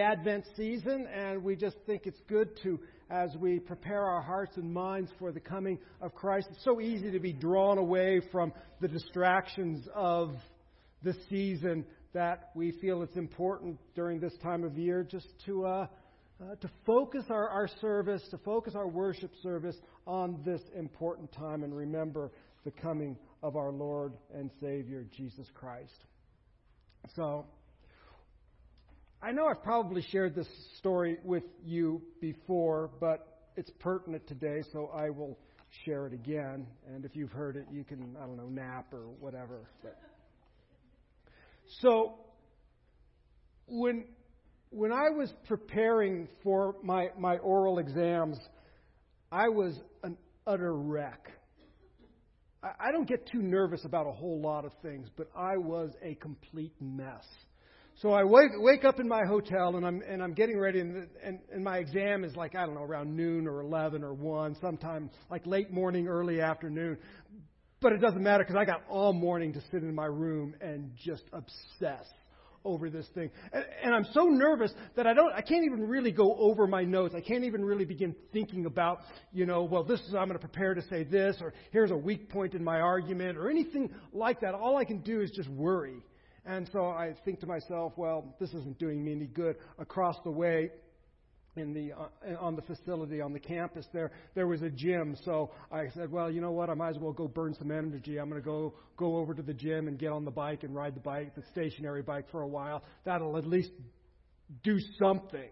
Advent 0.00 0.44
season, 0.56 1.06
and 1.12 1.42
we 1.42 1.56
just 1.56 1.76
think 1.86 2.06
it's 2.06 2.20
good 2.28 2.50
to, 2.62 2.80
as 3.10 3.30
we 3.38 3.58
prepare 3.58 4.02
our 4.04 4.22
hearts 4.22 4.56
and 4.56 4.72
minds 4.72 5.10
for 5.18 5.32
the 5.32 5.40
coming 5.40 5.78
of 6.00 6.14
Christ, 6.14 6.48
it's 6.50 6.64
so 6.64 6.80
easy 6.80 7.10
to 7.10 7.20
be 7.20 7.32
drawn 7.32 7.78
away 7.78 8.20
from 8.32 8.52
the 8.80 8.88
distractions 8.88 9.86
of 9.94 10.34
the 11.02 11.14
season 11.28 11.84
that 12.12 12.50
we 12.54 12.72
feel 12.72 13.02
it's 13.02 13.16
important 13.16 13.78
during 13.94 14.20
this 14.20 14.36
time 14.42 14.64
of 14.64 14.76
year 14.76 15.02
just 15.02 15.28
to. 15.46 15.66
Uh, 15.66 15.86
uh, 16.38 16.54
to 16.56 16.68
focus 16.84 17.24
our, 17.30 17.48
our 17.48 17.66
service, 17.80 18.22
to 18.30 18.36
focus 18.36 18.74
our 18.76 18.86
worship 18.86 19.30
service 19.42 19.76
on 20.06 20.38
this 20.44 20.60
important 20.76 21.32
time 21.32 21.62
and 21.62 21.74
remember 21.74 22.30
the 22.66 22.70
coming 22.70 23.16
of 23.42 23.56
our 23.56 23.72
Lord 23.72 24.12
and 24.34 24.50
Savior, 24.60 25.06
Jesus 25.16 25.46
Christ. 25.54 26.04
So, 27.14 27.46
I 29.22 29.32
know 29.32 29.46
I've 29.46 29.62
probably 29.62 30.02
shared 30.10 30.34
this 30.34 30.48
story 30.78 31.18
with 31.24 31.44
you 31.64 32.02
before, 32.20 32.90
but 33.00 33.50
it's 33.56 33.70
pertinent 33.80 34.26
today, 34.26 34.62
so 34.72 34.90
I 34.94 35.10
will 35.10 35.38
share 35.84 36.06
it 36.06 36.12
again. 36.12 36.66
And 36.86 37.04
if 37.04 37.16
you've 37.16 37.32
heard 37.32 37.56
it, 37.56 37.66
you 37.72 37.82
can, 37.82 38.16
I 38.22 38.26
don't 38.26 38.36
know, 38.36 38.48
nap 38.48 38.92
or 38.92 39.06
whatever. 39.20 39.68
But. 39.82 39.98
So, 41.80 42.14
when, 43.66 44.04
when 44.70 44.92
I 44.92 45.10
was 45.10 45.34
preparing 45.48 46.28
for 46.44 46.76
my, 46.80 47.08
my 47.18 47.38
oral 47.38 47.80
exams, 47.80 48.38
I 49.32 49.48
was 49.48 49.76
an 50.04 50.16
utter 50.46 50.72
wreck. 50.72 51.28
I, 52.62 52.70
I 52.78 52.92
don't 52.92 53.08
get 53.08 53.26
too 53.26 53.42
nervous 53.42 53.84
about 53.84 54.06
a 54.06 54.12
whole 54.12 54.40
lot 54.40 54.64
of 54.64 54.70
things, 54.80 55.08
but 55.16 55.28
I 55.36 55.56
was 55.56 55.90
a 56.02 56.14
complete 56.14 56.72
mess. 56.80 57.26
So 58.02 58.12
I 58.12 58.24
wake, 58.24 58.50
wake 58.56 58.84
up 58.84 59.00
in 59.00 59.08
my 59.08 59.24
hotel 59.24 59.76
and 59.76 59.86
I'm 59.86 60.02
and 60.06 60.22
I'm 60.22 60.34
getting 60.34 60.58
ready 60.58 60.80
and, 60.80 61.08
and 61.24 61.38
and 61.50 61.64
my 61.64 61.78
exam 61.78 62.24
is 62.24 62.36
like 62.36 62.54
I 62.54 62.66
don't 62.66 62.74
know 62.74 62.82
around 62.82 63.16
noon 63.16 63.46
or 63.46 63.62
eleven 63.62 64.04
or 64.04 64.12
one, 64.12 64.54
sometime 64.60 65.08
like 65.30 65.46
late 65.46 65.70
morning, 65.70 66.06
early 66.06 66.42
afternoon. 66.42 66.98
But 67.80 67.92
it 67.92 68.02
doesn't 68.02 68.22
matter 68.22 68.44
because 68.44 68.56
I 68.56 68.66
got 68.66 68.82
all 68.90 69.14
morning 69.14 69.54
to 69.54 69.62
sit 69.70 69.82
in 69.82 69.94
my 69.94 70.04
room 70.04 70.54
and 70.60 70.92
just 71.02 71.22
obsess 71.32 72.04
over 72.64 72.90
this 72.90 73.06
thing. 73.14 73.30
And, 73.52 73.64
and 73.84 73.94
I'm 73.94 74.06
so 74.12 74.24
nervous 74.24 74.72
that 74.96 75.06
I 75.06 75.14
don't 75.14 75.32
I 75.32 75.40
can't 75.40 75.64
even 75.64 75.88
really 75.88 76.12
go 76.12 76.36
over 76.36 76.66
my 76.66 76.84
notes. 76.84 77.14
I 77.16 77.22
can't 77.22 77.44
even 77.44 77.64
really 77.64 77.86
begin 77.86 78.14
thinking 78.30 78.66
about, 78.66 78.98
you 79.32 79.46
know, 79.46 79.62
well 79.62 79.84
this 79.84 80.00
is 80.00 80.14
I'm 80.14 80.28
going 80.28 80.38
to 80.38 80.46
prepare 80.46 80.74
to 80.74 80.82
say 80.90 81.04
this 81.04 81.38
or 81.40 81.54
here's 81.70 81.90
a 81.90 81.96
weak 81.96 82.28
point 82.28 82.52
in 82.52 82.62
my 82.62 82.78
argument 82.78 83.38
or 83.38 83.48
anything 83.48 83.90
like 84.12 84.42
that. 84.42 84.52
All 84.52 84.76
I 84.76 84.84
can 84.84 85.00
do 85.00 85.22
is 85.22 85.30
just 85.30 85.48
worry. 85.48 86.02
And 86.46 86.68
so 86.72 86.86
I 86.86 87.14
think 87.24 87.40
to 87.40 87.46
myself, 87.46 87.92
well, 87.96 88.36
this 88.38 88.50
isn't 88.50 88.78
doing 88.78 89.04
me 89.04 89.12
any 89.12 89.26
good. 89.26 89.56
Across 89.78 90.18
the 90.24 90.30
way, 90.30 90.70
in 91.56 91.72
the 91.72 91.92
uh, 91.92 92.36
on 92.38 92.54
the 92.54 92.62
facility 92.62 93.20
on 93.20 93.32
the 93.32 93.40
campus 93.40 93.86
there 93.92 94.10
there 94.34 94.46
was 94.46 94.62
a 94.62 94.70
gym. 94.70 95.16
So 95.24 95.50
I 95.72 95.88
said 95.94 96.10
well 96.12 96.30
you 96.30 96.40
know 96.40 96.52
what? 96.52 96.70
I 96.70 96.74
might 96.74 96.90
as 96.90 96.98
well 96.98 97.12
go 97.12 97.26
burn 97.26 97.54
some 97.54 97.70
energy. 97.70 98.18
I'm 98.18 98.28
going 98.28 98.40
to 98.40 98.44
go 98.44 98.74
go 98.96 99.16
over 99.16 99.34
to 99.34 99.42
the 99.42 99.54
gym 99.54 99.88
and 99.88 99.98
get 99.98 100.12
on 100.12 100.24
the 100.24 100.30
bike 100.30 100.62
and 100.62 100.74
ride 100.74 100.94
the 100.94 101.00
bike 101.00 101.34
the 101.34 101.42
stationary 101.50 102.02
bike 102.02 102.26
for 102.30 102.42
a 102.42 102.48
while. 102.48 102.82
That'll 103.04 103.36
at 103.36 103.46
least 103.46 103.70
do 104.62 104.78
something. 104.98 105.48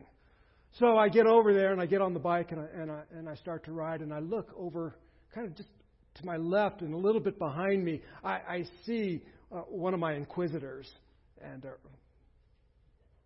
So 0.78 0.98
I 0.98 1.08
get 1.08 1.26
over 1.26 1.54
there 1.54 1.72
and 1.72 1.80
I 1.80 1.86
get 1.86 2.02
on 2.02 2.12
the 2.14 2.20
bike 2.20 2.52
and 2.52 2.60
I 2.60 2.66
and 2.74 2.90
I 2.90 3.02
and 3.16 3.28
I 3.28 3.34
start 3.36 3.64
to 3.64 3.72
ride 3.72 4.00
and 4.00 4.12
I 4.12 4.18
look 4.18 4.52
over 4.56 4.96
kind 5.34 5.46
of 5.46 5.56
just 5.56 5.70
to 6.16 6.26
my 6.26 6.36
left 6.36 6.82
and 6.82 6.94
a 6.94 6.96
little 6.96 7.20
bit 7.20 7.38
behind 7.38 7.84
me. 7.84 8.02
I, 8.22 8.30
I 8.30 8.64
see 8.84 9.22
uh, 9.54 9.58
one 9.68 9.94
of 9.94 10.00
my 10.00 10.14
inquisitors 10.14 10.90
and 11.40 11.64
uh, 11.64 11.70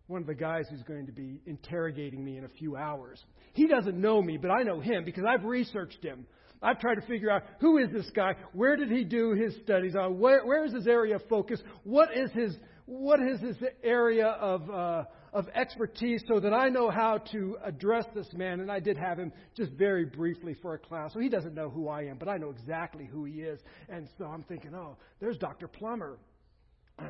one 0.07 0.21
of 0.21 0.27
the 0.27 0.35
guys 0.35 0.65
who's 0.69 0.83
going 0.83 1.05
to 1.07 1.11
be 1.11 1.41
interrogating 1.45 2.23
me 2.23 2.37
in 2.37 2.45
a 2.45 2.49
few 2.49 2.75
hours. 2.75 3.23
He 3.53 3.67
doesn't 3.67 3.99
know 3.99 4.21
me, 4.21 4.37
but 4.37 4.51
I 4.51 4.63
know 4.63 4.79
him 4.79 5.05
because 5.05 5.23
I've 5.27 5.43
researched 5.43 6.03
him. 6.03 6.25
I've 6.61 6.79
tried 6.79 6.95
to 6.95 7.07
figure 7.07 7.31
out 7.31 7.43
who 7.61 7.77
is 7.77 7.89
this 7.91 8.09
guy, 8.15 8.35
where 8.53 8.75
did 8.75 8.91
he 8.91 9.03
do 9.03 9.31
his 9.31 9.55
studies 9.63 9.95
on, 9.95 10.19
where, 10.19 10.45
where 10.45 10.65
is 10.65 10.73
his 10.73 10.87
area 10.87 11.15
of 11.15 11.21
focus, 11.29 11.61
what 11.83 12.09
is 12.15 12.31
his 12.31 12.55
what 12.89 13.19
is 13.19 13.39
his 13.39 13.55
area 13.83 14.25
of 14.25 14.67
uh, 14.67 15.03
of 15.31 15.47
expertise, 15.53 16.23
so 16.27 16.39
that 16.39 16.53
I 16.53 16.69
know 16.69 16.89
how 16.89 17.19
to 17.31 17.57
address 17.63 18.05
this 18.15 18.27
man. 18.33 18.61
And 18.61 18.71
I 18.71 18.79
did 18.79 18.97
have 18.97 19.19
him 19.19 19.31
just 19.55 19.71
very 19.73 20.05
briefly 20.05 20.55
for 20.59 20.73
a 20.73 20.79
class, 20.79 21.13
so 21.13 21.19
he 21.19 21.29
doesn't 21.29 21.53
know 21.53 21.69
who 21.69 21.87
I 21.87 22.05
am, 22.05 22.17
but 22.17 22.27
I 22.27 22.37
know 22.37 22.49
exactly 22.49 23.05
who 23.05 23.25
he 23.25 23.41
is. 23.41 23.59
And 23.89 24.09
so 24.17 24.25
I'm 24.25 24.41
thinking, 24.41 24.73
oh, 24.73 24.97
there's 25.19 25.37
Dr. 25.37 25.67
Plummer. 25.67 26.17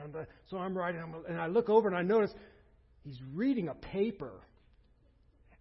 And 0.03 0.15
uh, 0.15 0.19
so 0.49 0.57
I'm 0.57 0.77
writing, 0.77 1.01
and 1.27 1.39
I 1.39 1.47
look 1.47 1.69
over 1.69 1.87
and 1.87 1.97
I 1.97 2.01
notice 2.01 2.31
He's 3.03 3.19
reading 3.33 3.69
a 3.69 3.73
paper, 3.73 4.33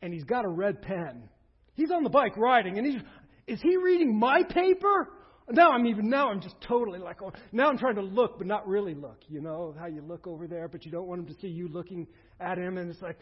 and 0.02 0.12
he's 0.12 0.24
got 0.24 0.44
a 0.44 0.48
red 0.48 0.82
pen. 0.82 1.28
He's 1.74 1.90
on 1.90 2.02
the 2.02 2.10
bike 2.10 2.36
riding, 2.36 2.78
and 2.78 2.86
he's 2.86 3.00
is 3.46 3.60
he 3.62 3.76
reading 3.76 4.18
my 4.18 4.42
paper? 4.42 5.08
Now 5.50 5.70
I'm 5.70 5.86
even 5.86 6.10
now 6.10 6.30
I'm 6.30 6.42
just 6.42 6.56
totally 6.60 6.98
like 6.98 7.22
oh, 7.22 7.32
now 7.52 7.68
I'm 7.68 7.78
trying 7.78 7.94
to 7.94 8.02
look 8.02 8.36
but 8.38 8.46
not 8.46 8.68
really 8.68 8.94
look. 8.94 9.22
You 9.28 9.40
know 9.40 9.74
how 9.78 9.86
you 9.86 10.02
look 10.02 10.26
over 10.26 10.46
there, 10.46 10.68
but 10.68 10.84
you 10.84 10.90
don't 10.90 11.06
want 11.06 11.20
him 11.20 11.26
to 11.34 11.40
see 11.40 11.48
you 11.48 11.68
looking 11.68 12.06
at 12.40 12.58
him, 12.58 12.76
and 12.76 12.90
it's 12.90 13.00
like, 13.00 13.18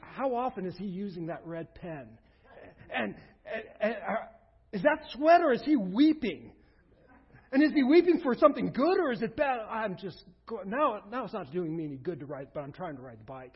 how 0.00 0.34
often 0.34 0.66
is 0.66 0.76
he 0.76 0.84
using 0.84 1.26
that 1.26 1.40
red 1.46 1.74
pen? 1.74 2.08
And, 2.94 3.14
and, 3.50 3.62
and 3.80 3.94
uh, 3.94 4.14
is 4.72 4.82
that 4.82 4.98
sweat 5.14 5.40
or 5.40 5.52
is 5.52 5.62
he 5.64 5.76
weeping? 5.76 6.52
And 7.56 7.64
is 7.64 7.72
he 7.72 7.82
weeping 7.82 8.20
for 8.22 8.34
something 8.36 8.70
good 8.70 8.98
or 8.98 9.12
is 9.12 9.22
it 9.22 9.34
bad? 9.34 9.60
I'm 9.70 9.96
just 9.96 10.22
going, 10.46 10.68
now. 10.68 11.00
Now 11.10 11.24
it's 11.24 11.32
not 11.32 11.50
doing 11.54 11.74
me 11.74 11.86
any 11.86 11.96
good 11.96 12.20
to 12.20 12.26
ride, 12.26 12.48
but 12.52 12.60
I'm 12.60 12.70
trying 12.70 12.96
to 12.96 13.00
ride 13.00 13.18
the 13.18 13.24
bike, 13.24 13.54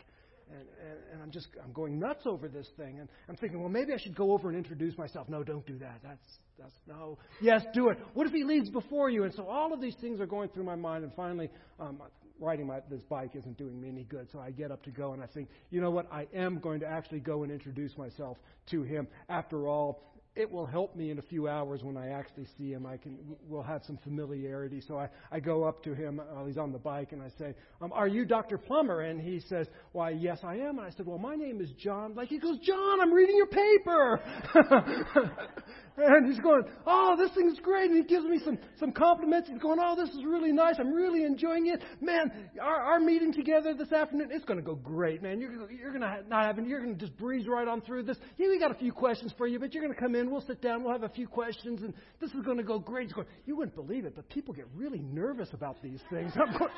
and, 0.51 0.61
and, 0.61 0.99
and 1.13 1.23
I'm 1.23 1.31
just 1.31 1.49
I'm 1.63 1.71
going 1.75 1.99
nuts 1.99 2.23
over 2.25 2.49
this 2.49 2.67
thing. 2.79 2.99
And 2.99 3.11
I'm 3.29 3.37
thinking, 3.37 3.61
well, 3.61 3.69
maybe 3.69 3.93
I 3.93 3.99
should 3.99 4.17
go 4.17 4.33
over 4.33 4.49
and 4.49 4.57
introduce 4.57 4.97
myself. 4.97 5.29
No, 5.29 5.43
don't 5.45 5.67
do 5.67 5.77
that. 5.81 6.01
That's 6.03 6.25
that's 6.59 6.73
no. 6.89 7.19
Yes, 7.43 7.63
do 7.75 7.91
it. 7.91 7.99
What 8.15 8.27
if 8.27 8.33
he 8.33 8.43
leaves 8.43 8.71
before 8.71 9.11
you? 9.11 9.25
And 9.25 9.35
so 9.35 9.47
all 9.47 9.75
of 9.75 9.83
these 9.83 9.97
things 10.01 10.19
are 10.19 10.27
going 10.27 10.49
through 10.49 10.65
my 10.65 10.77
mind, 10.77 11.05
and 11.05 11.13
finally, 11.13 11.51
um, 11.79 12.01
riding 12.39 12.69
my, 12.69 12.81
this 12.89 13.03
bike 13.03 13.33
isn't 13.35 13.59
doing 13.59 13.79
me 13.79 13.91
any 13.91 14.05
good. 14.05 14.29
So 14.33 14.41
I 14.41 14.51
get 14.51 14.71
up 14.71 14.83
to 14.85 14.91
go, 14.91 15.13
and 15.13 15.23
I 15.23 15.27
think, 15.27 15.51
you 15.69 15.83
know 15.83 15.91
what? 15.91 16.11
I 16.11 16.27
am 16.35 16.59
going 16.59 16.81
to 16.81 16.87
actually 16.87 17.21
go 17.21 17.43
and 17.43 17.53
introduce 17.53 17.99
myself 17.99 18.39
to 18.71 18.83
him. 18.83 19.09
After 19.29 19.69
all, 19.69 20.11
it 20.37 20.51
will 20.51 20.67
help 20.67 20.95
me 20.95 21.11
in 21.11 21.19
a 21.19 21.23
few 21.23 21.49
hours 21.49 21.83
when 21.83 21.97
I 21.97 22.11
actually 22.11 22.47
see 22.57 22.73
him. 22.73 22.87
I 22.87 22.97
can 22.97 23.19
we'll 23.49 23.63
have 23.63 23.83
some 23.85 23.99
familiarity. 23.99 24.81
So 24.81 24.97
I, 24.97 25.09
I 25.33 25.41
go 25.41 25.65
up 25.65 25.83
to 25.85 25.95
him 25.95 26.21
while 26.33 26.47
he's 26.47 26.57
on 26.57 26.71
the 26.71 26.79
bike 26.79 27.13
and 27.13 27.21
I 27.21 27.31
say, 27.37 27.55
um, 27.81 27.93
"Are 27.93 28.07
you 28.07 28.25
Dr. 28.25 28.57
Plummer?" 28.57 29.01
And 29.01 29.21
he 29.21 29.41
says, 29.41 29.67
"Why, 29.93 30.11
yes, 30.11 30.39
I 30.45 30.57
am." 30.57 30.79
And 30.79 30.87
I 30.87 30.91
said, 30.91 31.07
"Well, 31.07 31.19
my 31.19 31.35
name 31.35 31.61
is 31.61 31.71
John." 31.73 32.15
Like 32.15 32.29
he 32.29 32.39
goes, 32.39 32.59
"John, 32.61 33.01
I'm 33.01 33.13
reading 33.13 33.37
your 33.37 33.47
paper." 33.47 34.21
And 35.97 36.27
he's 36.27 36.41
going, 36.41 36.63
Oh, 36.87 37.15
this 37.19 37.31
thing's 37.35 37.59
great. 37.61 37.91
And 37.91 38.03
he 38.03 38.09
gives 38.09 38.25
me 38.25 38.41
some, 38.45 38.59
some 38.79 38.93
compliments. 38.93 39.49
He's 39.49 39.61
going, 39.61 39.79
Oh, 39.81 39.97
this 39.97 40.09
is 40.11 40.25
really 40.25 40.53
nice. 40.53 40.77
I'm 40.79 40.93
really 40.93 41.25
enjoying 41.25 41.67
it. 41.67 41.83
Man, 42.01 42.49
our, 42.61 42.77
our 42.77 43.01
meeting 43.01 43.33
together 43.33 43.75
this 43.75 43.93
afternoon, 43.93 44.29
it's 44.31 44.45
going 44.45 44.59
to 44.59 44.65
go 44.65 44.75
great, 44.75 45.23
man. 45.23 45.41
You're, 45.41 45.71
you're 45.71 45.91
going 45.91 46.03
to 46.03 46.23
not 46.29 46.47
have, 46.47 46.67
you're 46.67 46.81
going 46.81 46.95
to 46.95 47.01
just 47.01 47.17
breeze 47.19 47.47
right 47.47 47.67
on 47.67 47.81
through 47.83 48.05
this. 48.05 48.17
Yeah, 48.39 48.49
we 48.49 48.59
got 48.59 48.71
a 48.71 48.79
few 48.79 48.93
questions 48.93 49.33
for 49.37 49.47
you, 49.47 49.59
but 49.59 49.75
you're 49.75 49.83
going 49.83 49.95
to 49.95 50.01
come 50.01 50.15
in. 50.15 50.31
We'll 50.31 50.41
sit 50.47 50.63
down. 50.63 50.83
We'll 50.83 50.93
have 50.93 51.03
a 51.03 51.09
few 51.09 51.27
questions, 51.27 51.83
and 51.83 51.93
this 52.21 52.31
is 52.31 52.43
going 52.45 52.59
to 52.59 52.65
go 52.65 52.79
great. 52.79 53.07
He's 53.07 53.13
going, 53.15 53.29
You 53.47 53.57
wouldn't 53.57 53.75
believe 53.75 54.05
it, 54.05 54.15
but 54.15 54.29
people 54.29 54.55
get 54.55 54.67
really 54.75 55.01
nervous 55.01 55.49
about 55.53 55.83
these 55.83 56.01
things. 56.11 56.33
I'm 56.37 56.57
going, 56.59 56.71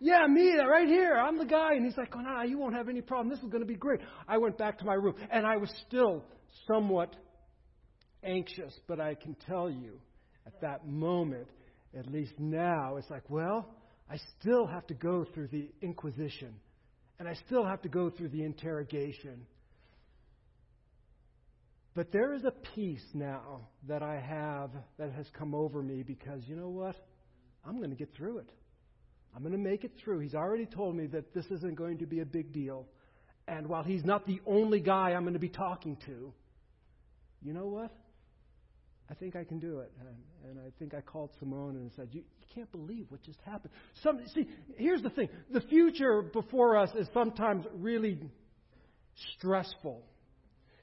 Yeah, 0.00 0.26
me, 0.28 0.54
right 0.56 0.88
here. 0.88 1.16
I'm 1.16 1.38
the 1.38 1.46
guy. 1.46 1.74
And 1.74 1.84
he's 1.84 1.96
like, 1.96 2.12
Oh, 2.14 2.20
no, 2.20 2.42
you 2.42 2.58
won't 2.58 2.74
have 2.74 2.88
any 2.88 3.00
problem. 3.00 3.28
This 3.28 3.40
is 3.40 3.50
going 3.50 3.62
to 3.62 3.68
be 3.68 3.76
great. 3.76 4.00
I 4.28 4.38
went 4.38 4.58
back 4.58 4.78
to 4.78 4.84
my 4.84 4.94
room, 4.94 5.14
and 5.30 5.46
I 5.46 5.56
was 5.56 5.72
still 5.86 6.24
somewhat 6.66 7.14
anxious, 8.22 8.72
but 8.86 9.00
I 9.00 9.14
can 9.14 9.36
tell 9.46 9.70
you 9.70 10.00
at 10.46 10.60
that 10.60 10.86
moment, 10.86 11.48
at 11.98 12.10
least 12.10 12.32
now, 12.38 12.96
it's 12.96 13.10
like, 13.10 13.28
well, 13.28 13.68
I 14.10 14.16
still 14.38 14.66
have 14.66 14.86
to 14.88 14.94
go 14.94 15.26
through 15.34 15.48
the 15.48 15.70
inquisition 15.82 16.54
and 17.18 17.28
I 17.28 17.34
still 17.46 17.64
have 17.64 17.82
to 17.82 17.88
go 17.88 18.10
through 18.10 18.28
the 18.30 18.42
interrogation. 18.42 19.46
But 21.94 22.12
there 22.12 22.32
is 22.32 22.44
a 22.44 22.52
peace 22.74 23.04
now 23.12 23.68
that 23.88 24.02
I 24.02 24.18
have 24.18 24.70
that 24.98 25.12
has 25.12 25.26
come 25.38 25.54
over 25.54 25.82
me 25.82 26.02
because 26.02 26.40
you 26.46 26.56
know 26.56 26.70
what? 26.70 26.96
I'm 27.64 27.76
going 27.76 27.90
to 27.90 27.96
get 27.96 28.14
through 28.16 28.38
it. 28.38 28.48
I'm 29.34 29.42
going 29.42 29.52
to 29.52 29.58
make 29.58 29.84
it 29.84 29.92
through. 30.02 30.20
He's 30.20 30.34
already 30.34 30.66
told 30.66 30.96
me 30.96 31.06
that 31.08 31.34
this 31.34 31.44
isn't 31.46 31.74
going 31.74 31.98
to 31.98 32.06
be 32.06 32.20
a 32.20 32.24
big 32.24 32.52
deal. 32.52 32.86
And 33.46 33.66
while 33.68 33.82
he's 33.82 34.04
not 34.04 34.26
the 34.26 34.40
only 34.46 34.80
guy 34.80 35.10
I'm 35.10 35.22
going 35.22 35.34
to 35.34 35.40
be 35.40 35.48
talking 35.48 35.96
to, 36.06 36.32
you 37.42 37.52
know 37.52 37.66
what? 37.66 37.90
I 39.10 39.14
think 39.14 39.34
I 39.34 39.44
can 39.44 39.58
do 39.58 39.80
it. 39.80 39.90
And, 39.98 40.50
and 40.50 40.60
I 40.60 40.70
think 40.78 40.94
I 40.94 41.00
called 41.00 41.30
Simone 41.38 41.76
and 41.76 41.90
said, 41.96 42.08
you, 42.12 42.20
you 42.20 42.46
can't 42.54 42.70
believe 42.70 43.06
what 43.08 43.22
just 43.22 43.40
happened. 43.44 43.72
Some, 44.02 44.20
see, 44.34 44.46
here's 44.76 45.02
the 45.02 45.10
thing 45.10 45.28
the 45.52 45.62
future 45.62 46.22
before 46.22 46.76
us 46.76 46.90
is 46.94 47.08
sometimes 47.12 47.64
really 47.74 48.18
stressful 49.36 50.02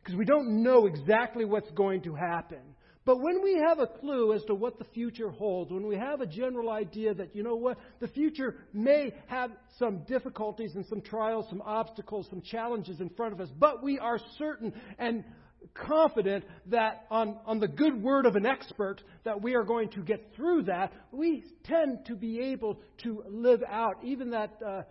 because 0.04 0.18
we 0.18 0.26
don't 0.26 0.64
know 0.64 0.86
exactly 0.86 1.46
what's 1.46 1.72
going 1.72 2.02
to 2.04 2.16
happen. 2.16 2.60
But 3.06 3.22
when 3.22 3.42
we 3.42 3.58
have 3.66 3.80
a 3.80 3.88
clue 3.88 4.34
as 4.34 4.44
to 4.46 4.56
what 4.56 4.78
the 4.78 4.84
future 4.94 5.30
holds, 5.30 5.72
when 5.72 5.88
we 5.88 5.96
have 5.96 6.20
a 6.20 6.26
general 6.26 6.70
idea 6.70 7.14
that, 7.14 7.34
you 7.34 7.42
know 7.42 7.56
what, 7.56 7.78
the 8.02 8.10
future 8.10 8.56
may 8.74 9.14
have 9.28 9.52
some 9.80 10.00
difficulties 10.00 10.76
and 10.76 10.86
some 10.88 11.00
trials, 11.00 11.46
some 11.50 11.62
obstacles, 11.62 12.28
some 12.30 12.42
challenges 12.42 13.00
in 13.00 13.10
front 13.12 13.32
of 13.32 13.40
us, 13.40 13.48
but 13.58 13.82
we 13.82 13.98
are 13.98 14.20
certain 14.38 14.74
and 15.00 15.24
confident 15.74 16.46
that 16.68 17.06
on, 17.10 17.38
on 17.46 17.60
the 17.60 17.68
good 17.68 18.02
word 18.02 18.26
of 18.26 18.36
an 18.36 18.46
expert 18.46 19.02
that 19.24 19.42
we 19.42 19.56
are 19.56 19.64
going 19.64 19.90
to 19.90 20.02
get 20.02 20.34
through 20.36 20.64
that, 20.64 20.92
we 21.12 21.44
tend 21.64 22.06
to 22.06 22.16
be 22.16 22.40
able 22.40 22.80
to 23.04 23.24
live 23.30 23.62
out 23.70 23.96
even 24.04 24.32
that 24.32 24.58
uh, 24.66 24.82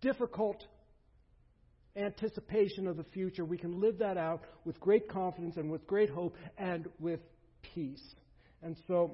difficult 0.00 0.62
anticipation 1.96 2.86
of 2.86 2.96
the 2.96 3.04
future. 3.04 3.44
We 3.44 3.58
can 3.58 3.80
live 3.80 3.98
that 3.98 4.16
out 4.16 4.42
with 4.64 4.78
great 4.80 5.08
confidence 5.08 5.56
and 5.56 5.70
with 5.70 5.86
great 5.86 6.10
hope 6.10 6.36
and 6.58 6.88
with 6.98 7.20
peace. 7.74 8.14
And 8.62 8.76
so, 8.86 9.12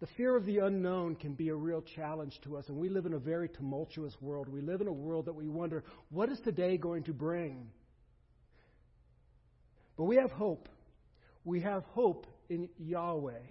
the 0.00 0.06
fear 0.16 0.34
of 0.34 0.46
the 0.46 0.58
unknown 0.58 1.16
can 1.16 1.34
be 1.34 1.50
a 1.50 1.54
real 1.54 1.82
challenge 1.82 2.40
to 2.44 2.56
us, 2.56 2.64
and 2.68 2.76
we 2.78 2.88
live 2.88 3.04
in 3.04 3.12
a 3.12 3.18
very 3.18 3.50
tumultuous 3.50 4.14
world. 4.22 4.48
We 4.48 4.62
live 4.62 4.80
in 4.80 4.86
a 4.86 4.92
world 4.92 5.26
that 5.26 5.34
we 5.34 5.46
wonder, 5.46 5.84
what 6.08 6.30
is 6.30 6.40
today 6.40 6.78
going 6.78 7.02
to 7.04 7.12
bring? 7.12 7.68
But 10.00 10.06
we 10.06 10.16
have 10.16 10.30
hope. 10.30 10.66
We 11.44 11.60
have 11.60 11.84
hope 11.92 12.26
in 12.48 12.70
Yahweh. 12.78 13.42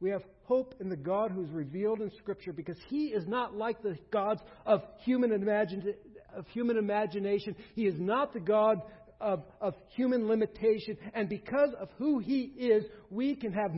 We 0.00 0.10
have 0.10 0.24
hope 0.42 0.74
in 0.80 0.88
the 0.88 0.96
God 0.96 1.30
who's 1.30 1.50
revealed 1.50 2.00
in 2.00 2.10
Scripture 2.18 2.52
because 2.52 2.78
He 2.88 3.12
is 3.12 3.28
not 3.28 3.54
like 3.54 3.80
the 3.80 3.96
gods 4.12 4.40
of 4.66 4.82
human, 5.04 5.30
imagine, 5.30 5.94
of 6.36 6.48
human 6.48 6.78
imagination. 6.78 7.54
He 7.76 7.86
is 7.86 7.94
not 7.96 8.32
the 8.32 8.40
God 8.40 8.82
of, 9.20 9.44
of 9.60 9.74
human 9.94 10.26
limitation. 10.26 10.98
And 11.14 11.28
because 11.28 11.70
of 11.78 11.90
who 11.96 12.18
He 12.18 12.40
is, 12.40 12.82
we 13.08 13.36
can 13.36 13.52
have 13.52 13.70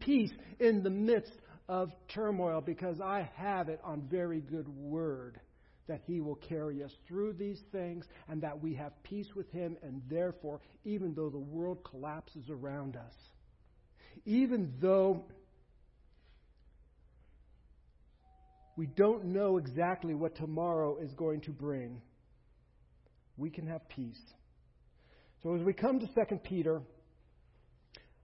peace 0.00 0.32
in 0.58 0.82
the 0.82 0.90
midst 0.90 1.38
of 1.68 1.92
turmoil 2.12 2.62
because 2.62 3.00
I 3.00 3.30
have 3.36 3.68
it 3.68 3.78
on 3.84 4.08
very 4.10 4.40
good 4.40 4.66
word 4.66 5.38
that 5.90 6.00
He 6.06 6.20
will 6.20 6.36
carry 6.36 6.84
us 6.84 6.92
through 7.08 7.32
these 7.32 7.60
things 7.72 8.04
and 8.28 8.40
that 8.42 8.62
we 8.62 8.74
have 8.74 8.92
peace 9.02 9.26
with 9.34 9.50
Him, 9.50 9.76
and 9.82 10.00
therefore, 10.08 10.60
even 10.84 11.14
though 11.14 11.28
the 11.28 11.38
world 11.38 11.82
collapses 11.82 12.48
around 12.48 12.94
us, 12.94 13.12
even 14.24 14.72
though 14.80 15.24
we 18.76 18.86
don't 18.86 19.24
know 19.24 19.56
exactly 19.56 20.14
what 20.14 20.36
tomorrow 20.36 20.96
is 20.98 21.12
going 21.14 21.40
to 21.40 21.50
bring, 21.50 22.00
we 23.36 23.50
can 23.50 23.66
have 23.66 23.88
peace. 23.88 24.22
So 25.42 25.56
as 25.56 25.62
we 25.62 25.72
come 25.72 25.98
to 25.98 26.06
2 26.06 26.36
Peter, 26.44 26.82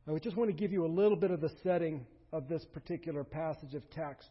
I 0.09 0.17
just 0.21 0.37
want 0.37 0.51
to 0.51 0.57
give 0.57 0.73
you 0.73 0.87
a 0.87 0.87
little 0.87 1.17
bit 1.17 1.33
of 1.33 1.41
the 1.41 1.51
setting 1.65 2.07
of 2.33 2.49
this 2.49 2.65
particular 2.73 3.25
passage 3.25 3.75
of 3.75 3.91
text 3.91 4.29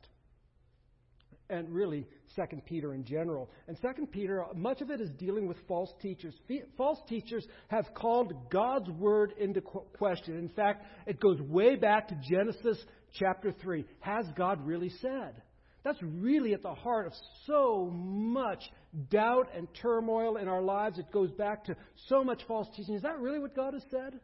and 1.50 1.70
really 1.70 2.08
Second 2.36 2.66
Peter 2.66 2.94
in 2.94 3.04
general. 3.06 3.50
And 3.68 3.78
Second 3.78 4.12
Peter, 4.12 4.44
much 4.56 4.82
of 4.82 4.90
it 4.90 5.00
is 5.00 5.10
dealing 5.12 5.48
with 5.48 5.58
false 5.68 5.94
teachers. 6.02 6.34
False 6.78 7.00
teachers 7.08 7.46
have 7.68 7.94
called 7.94 8.50
God's 8.50 8.90
word 8.90 9.34
into 9.40 9.62
question. 9.62 10.38
In 10.38 10.50
fact, 10.50 10.86
it 11.06 11.20
goes 11.20 11.40
way 11.42 11.76
back 11.76 12.08
to 12.10 12.20
Genesis 12.30 12.84
chapter 13.14 13.52
3. 13.52 13.86
Has 14.00 14.26
God 14.36 14.66
really 14.66 14.90
said? 15.02 15.42
That's 15.84 16.02
really 16.02 16.54
at 16.54 16.64
the 16.64 16.74
heart 16.74 17.06
of 17.06 17.14
so 17.46 17.92
much 17.94 18.64
doubt 19.12 19.50
and 19.56 19.68
turmoil 19.82 20.38
in 20.38 20.48
our 20.48 20.64
lives. 20.64 20.98
It 20.98 21.12
goes 21.12 21.32
back 21.32 21.66
to 21.66 21.76
so 22.08 22.24
much 22.24 22.42
false 22.48 22.68
teaching. 22.76 22.96
Is 22.96 23.04
that 23.04 23.20
really 23.20 23.40
what 23.40 23.56
God 23.56 23.74
has 23.74 23.84
said? 23.92 24.20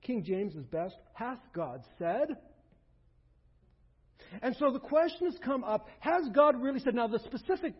King 0.00 0.24
James 0.24 0.54
is 0.54 0.64
best. 0.64 0.94
Hath 1.12 1.40
God 1.54 1.82
said? 1.98 2.38
And 4.42 4.56
so 4.58 4.70
the 4.72 4.80
question 4.80 5.26
has 5.26 5.36
come 5.44 5.64
up 5.64 5.88
has 6.00 6.28
God 6.34 6.60
really 6.60 6.80
said? 6.80 6.94
Now, 6.94 7.08
the 7.08 7.20
specific 7.20 7.74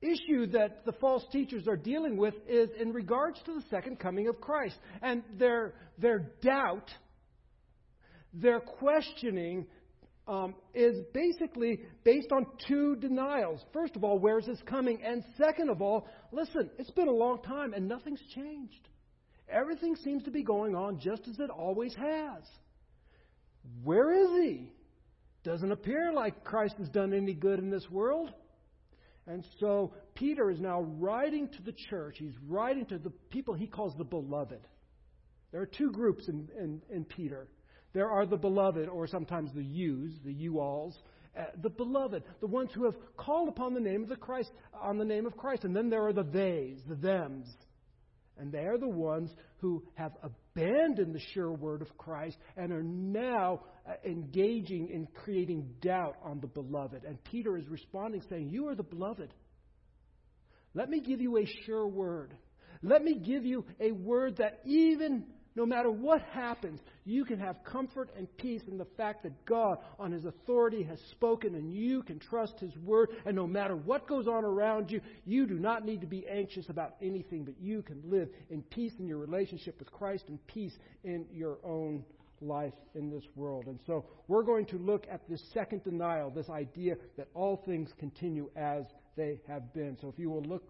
issue 0.00 0.46
that 0.48 0.84
the 0.84 0.92
false 0.92 1.24
teachers 1.32 1.66
are 1.68 1.76
dealing 1.76 2.16
with 2.16 2.34
is 2.48 2.68
in 2.80 2.92
regards 2.92 3.40
to 3.44 3.54
the 3.54 3.62
second 3.70 3.98
coming 3.98 4.28
of 4.28 4.40
Christ. 4.40 4.76
And 5.02 5.22
their, 5.38 5.74
their 5.98 6.30
doubt, 6.42 6.90
their 8.32 8.60
questioning, 8.60 9.66
um, 10.28 10.54
is 10.74 10.96
basically 11.14 11.80
based 12.04 12.32
on 12.32 12.46
two 12.66 12.96
denials. 12.96 13.64
First 13.72 13.94
of 13.96 14.02
all, 14.02 14.18
where's 14.18 14.46
this 14.46 14.60
coming? 14.66 15.00
And 15.04 15.22
second 15.38 15.70
of 15.70 15.80
all, 15.80 16.08
listen, 16.32 16.70
it's 16.78 16.90
been 16.90 17.08
a 17.08 17.12
long 17.12 17.42
time 17.42 17.74
and 17.74 17.86
nothing's 17.86 18.22
changed. 18.34 18.88
Everything 19.48 19.94
seems 19.94 20.24
to 20.24 20.30
be 20.32 20.42
going 20.42 20.74
on 20.74 20.98
just 20.98 21.28
as 21.28 21.38
it 21.38 21.50
always 21.50 21.94
has. 21.94 22.42
Where 23.82 24.12
is 24.12 24.30
he? 24.42 24.70
Doesn't 25.44 25.70
appear 25.70 26.12
like 26.12 26.44
Christ 26.44 26.74
has 26.78 26.88
done 26.88 27.12
any 27.12 27.34
good 27.34 27.58
in 27.58 27.70
this 27.70 27.88
world. 27.90 28.32
And 29.26 29.44
so 29.60 29.92
Peter 30.14 30.50
is 30.50 30.60
now 30.60 30.82
writing 30.82 31.48
to 31.48 31.62
the 31.62 31.74
church. 31.90 32.16
He's 32.18 32.34
writing 32.46 32.86
to 32.86 32.98
the 32.98 33.10
people 33.30 33.54
he 33.54 33.66
calls 33.66 33.94
the 33.96 34.04
beloved. 34.04 34.60
There 35.52 35.60
are 35.60 35.66
two 35.66 35.90
groups 35.90 36.28
in, 36.28 36.48
in, 36.58 36.82
in 36.90 37.04
Peter. 37.04 37.48
There 37.92 38.10
are 38.10 38.26
the 38.26 38.36
beloved, 38.36 38.88
or 38.88 39.06
sometimes 39.06 39.52
the 39.54 39.64
yous, 39.64 40.12
the 40.24 40.32
you 40.32 40.60
alls, 40.60 40.98
uh, 41.38 41.44
the 41.62 41.70
beloved, 41.70 42.22
the 42.40 42.46
ones 42.46 42.70
who 42.74 42.84
have 42.84 42.94
called 43.16 43.48
upon 43.48 43.74
the 43.74 43.80
name 43.80 44.02
of 44.02 44.08
the 44.08 44.16
Christ, 44.16 44.50
on 44.74 44.98
the 44.98 45.04
name 45.04 45.26
of 45.26 45.36
Christ. 45.36 45.64
And 45.64 45.74
then 45.74 45.90
there 45.90 46.06
are 46.06 46.12
the 46.12 46.24
theys, 46.24 46.80
the 46.88 46.96
thems, 46.96 47.46
and 48.38 48.52
they 48.52 48.64
are 48.64 48.78
the 48.78 48.88
ones 48.88 49.30
who 49.58 49.82
have 49.94 50.12
abandoned 50.22 51.14
the 51.14 51.20
sure 51.34 51.52
word 51.52 51.82
of 51.82 51.96
Christ 51.96 52.36
and 52.56 52.72
are 52.72 52.82
now 52.82 53.60
uh, 53.88 53.94
engaging 54.04 54.88
in 54.88 55.06
creating 55.24 55.68
doubt 55.80 56.16
on 56.22 56.40
the 56.40 56.46
beloved. 56.46 57.04
And 57.04 57.22
Peter 57.24 57.56
is 57.56 57.66
responding, 57.68 58.22
saying, 58.28 58.50
You 58.50 58.68
are 58.68 58.74
the 58.74 58.82
beloved. 58.82 59.32
Let 60.74 60.90
me 60.90 61.00
give 61.00 61.20
you 61.20 61.38
a 61.38 61.46
sure 61.64 61.86
word. 61.86 62.34
Let 62.82 63.02
me 63.02 63.14
give 63.14 63.44
you 63.44 63.64
a 63.80 63.92
word 63.92 64.36
that 64.36 64.60
even 64.64 65.24
no 65.56 65.64
matter 65.64 65.90
what 65.90 66.20
happens, 66.32 66.80
you 67.06 67.24
can 67.24 67.40
have 67.40 67.64
comfort 67.64 68.10
and 68.16 68.28
peace 68.36 68.62
in 68.68 68.76
the 68.76 68.84
fact 68.96 69.22
that 69.22 69.44
God, 69.46 69.78
on 69.98 70.12
His 70.12 70.26
authority, 70.26 70.82
has 70.82 71.00
spoken 71.10 71.54
and 71.54 71.72
you 71.72 72.02
can 72.02 72.18
trust 72.18 72.60
His 72.60 72.76
word. 72.78 73.10
And 73.24 73.34
no 73.34 73.46
matter 73.46 73.74
what 73.74 74.06
goes 74.06 74.28
on 74.28 74.44
around 74.44 74.90
you, 74.90 75.00
you 75.24 75.46
do 75.46 75.58
not 75.58 75.84
need 75.84 76.02
to 76.02 76.06
be 76.06 76.26
anxious 76.28 76.68
about 76.68 76.96
anything, 77.00 77.44
but 77.44 77.54
you 77.58 77.82
can 77.82 78.02
live 78.04 78.28
in 78.50 78.62
peace 78.62 78.92
in 78.98 79.08
your 79.08 79.18
relationship 79.18 79.78
with 79.78 79.90
Christ 79.90 80.24
and 80.28 80.46
peace 80.46 80.76
in 81.04 81.24
your 81.32 81.56
own 81.64 82.04
life 82.42 82.74
in 82.94 83.10
this 83.10 83.24
world. 83.34 83.66
And 83.66 83.78
so 83.86 84.04
we're 84.28 84.42
going 84.42 84.66
to 84.66 84.76
look 84.76 85.06
at 85.10 85.26
this 85.28 85.42
second 85.54 85.84
denial, 85.84 86.28
this 86.30 86.50
idea 86.50 86.96
that 87.16 87.28
all 87.34 87.62
things 87.64 87.90
continue 87.98 88.50
as 88.56 88.84
they 89.16 89.40
have 89.48 89.72
been. 89.72 89.96
So 90.00 90.08
if 90.08 90.18
you 90.18 90.28
will 90.28 90.42
look 90.42 90.64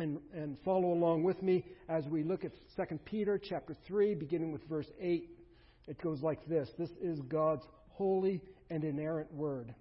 and, 0.00 0.18
and 0.34 0.56
follow 0.64 0.92
along 0.92 1.22
with 1.22 1.42
me 1.42 1.64
as 1.88 2.04
we 2.06 2.22
look 2.22 2.44
at 2.44 2.52
2 2.76 2.98
Peter 3.04 3.38
chapter 3.38 3.76
3, 3.86 4.14
beginning 4.14 4.52
with 4.52 4.62
verse 4.68 4.90
8. 4.98 5.28
It 5.86 6.02
goes 6.02 6.22
like 6.22 6.44
this 6.46 6.70
This 6.78 6.90
is 7.02 7.20
God's 7.20 7.64
holy 7.90 8.42
and 8.70 8.84
inerrant 8.84 9.32
word. 9.32 9.74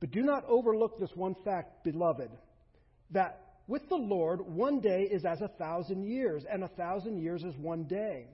But 0.00 0.12
do 0.12 0.22
not 0.22 0.44
overlook 0.48 0.98
this 0.98 1.10
one 1.14 1.34
fact, 1.44 1.84
beloved, 1.84 2.30
that 3.10 3.40
with 3.66 3.88
the 3.88 3.96
Lord, 3.96 4.40
one 4.40 4.80
day 4.80 5.02
is 5.10 5.24
as 5.24 5.42
a 5.42 5.48
thousand 5.48 6.04
years, 6.04 6.44
and 6.50 6.64
a 6.64 6.68
thousand 6.68 7.18
years 7.18 7.44
is 7.44 7.56
one 7.56 7.84
day. 7.84 8.26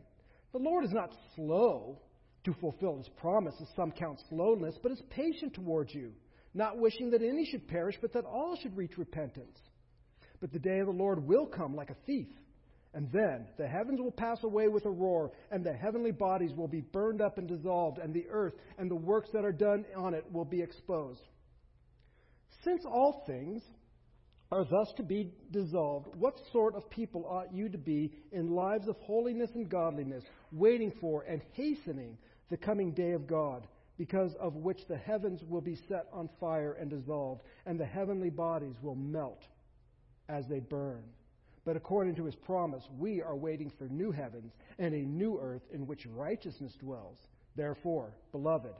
The 0.52 0.58
Lord 0.58 0.84
is 0.84 0.92
not 0.92 1.12
slow 1.34 1.98
to 2.44 2.54
fulfill 2.54 2.98
his 2.98 3.08
promise, 3.20 3.54
as 3.60 3.66
some 3.74 3.90
count 3.90 4.20
slowness, 4.28 4.78
but 4.80 4.92
is 4.92 5.02
patient 5.10 5.54
towards 5.54 5.92
you 5.92 6.12
not 6.56 6.78
wishing 6.78 7.10
that 7.10 7.22
any 7.22 7.44
should 7.44 7.68
perish, 7.68 7.96
but 8.00 8.12
that 8.14 8.24
all 8.24 8.56
should 8.60 8.76
reach 8.76 8.96
repentance. 8.96 9.58
But 10.40 10.52
the 10.52 10.58
day 10.58 10.78
of 10.78 10.86
the 10.86 10.92
Lord 10.92 11.26
will 11.26 11.46
come 11.46 11.76
like 11.76 11.90
a 11.90 11.96
thief. 12.06 12.28
And 12.94 13.12
then 13.12 13.46
the 13.58 13.68
heavens 13.68 14.00
will 14.00 14.10
pass 14.10 14.42
away 14.42 14.68
with 14.68 14.86
a 14.86 14.90
roar, 14.90 15.30
and 15.50 15.62
the 15.62 15.74
heavenly 15.74 16.12
bodies 16.12 16.52
will 16.56 16.68
be 16.68 16.80
burned 16.80 17.20
up 17.20 17.36
and 17.36 17.46
dissolved, 17.46 17.98
and 17.98 18.14
the 18.14 18.26
earth 18.30 18.54
and 18.78 18.90
the 18.90 18.96
works 18.96 19.28
that 19.34 19.44
are 19.44 19.52
done 19.52 19.84
on 19.94 20.14
it 20.14 20.24
will 20.32 20.46
be 20.46 20.62
exposed. 20.62 21.20
Since 22.64 22.84
all 22.86 23.22
things 23.26 23.62
are 24.50 24.64
thus 24.64 24.94
to 24.96 25.02
be 25.02 25.30
dissolved, 25.50 26.08
what 26.16 26.40
sort 26.52 26.74
of 26.74 26.88
people 26.88 27.26
ought 27.28 27.52
you 27.52 27.68
to 27.68 27.78
be 27.78 28.12
in 28.32 28.48
lives 28.50 28.88
of 28.88 28.96
holiness 29.00 29.50
and 29.54 29.68
godliness, 29.68 30.24
waiting 30.50 30.92
for 31.00 31.22
and 31.22 31.42
hastening 31.52 32.16
the 32.48 32.56
coming 32.56 32.92
day 32.92 33.12
of 33.12 33.26
God? 33.26 33.66
Because 33.98 34.34
of 34.34 34.56
which 34.56 34.86
the 34.86 34.96
heavens 34.96 35.42
will 35.44 35.60
be 35.60 35.76
set 35.88 36.06
on 36.12 36.28
fire 36.40 36.74
and 36.74 36.90
dissolved, 36.90 37.42
and 37.64 37.78
the 37.78 37.84
heavenly 37.84 38.30
bodies 38.30 38.76
will 38.82 38.94
melt 38.94 39.46
as 40.28 40.46
they 40.46 40.60
burn. 40.60 41.02
But 41.64 41.76
according 41.76 42.14
to 42.16 42.24
his 42.24 42.36
promise, 42.36 42.84
we 42.98 43.22
are 43.22 43.36
waiting 43.36 43.70
for 43.70 43.88
new 43.88 44.12
heavens 44.12 44.52
and 44.78 44.94
a 44.94 45.02
new 45.02 45.38
earth 45.40 45.62
in 45.72 45.86
which 45.86 46.06
righteousness 46.06 46.74
dwells. 46.74 47.18
Therefore, 47.56 48.14
beloved, 48.32 48.74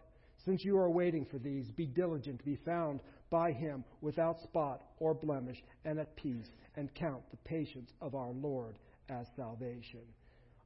Since 0.45 0.65
you 0.65 0.79
are 0.79 0.91
waiting 0.91 1.25
for 1.25 1.39
these, 1.39 1.71
be 1.71 1.87
diligent 1.87 2.39
to 2.39 2.45
be 2.45 2.57
found 2.57 3.01
by 3.31 3.53
him 3.53 3.85
without 4.01 4.41
spot 4.41 4.83
or 4.99 5.15
blemish 5.15 5.63
and 5.85 5.99
at 5.99 6.15
peace, 6.17 6.51
and 6.77 6.95
count 6.95 7.23
the 7.31 7.37
patience 7.39 7.93
of 8.01 8.15
our 8.15 8.31
Lord 8.31 8.79
as 9.09 9.27
salvation. 9.35 10.01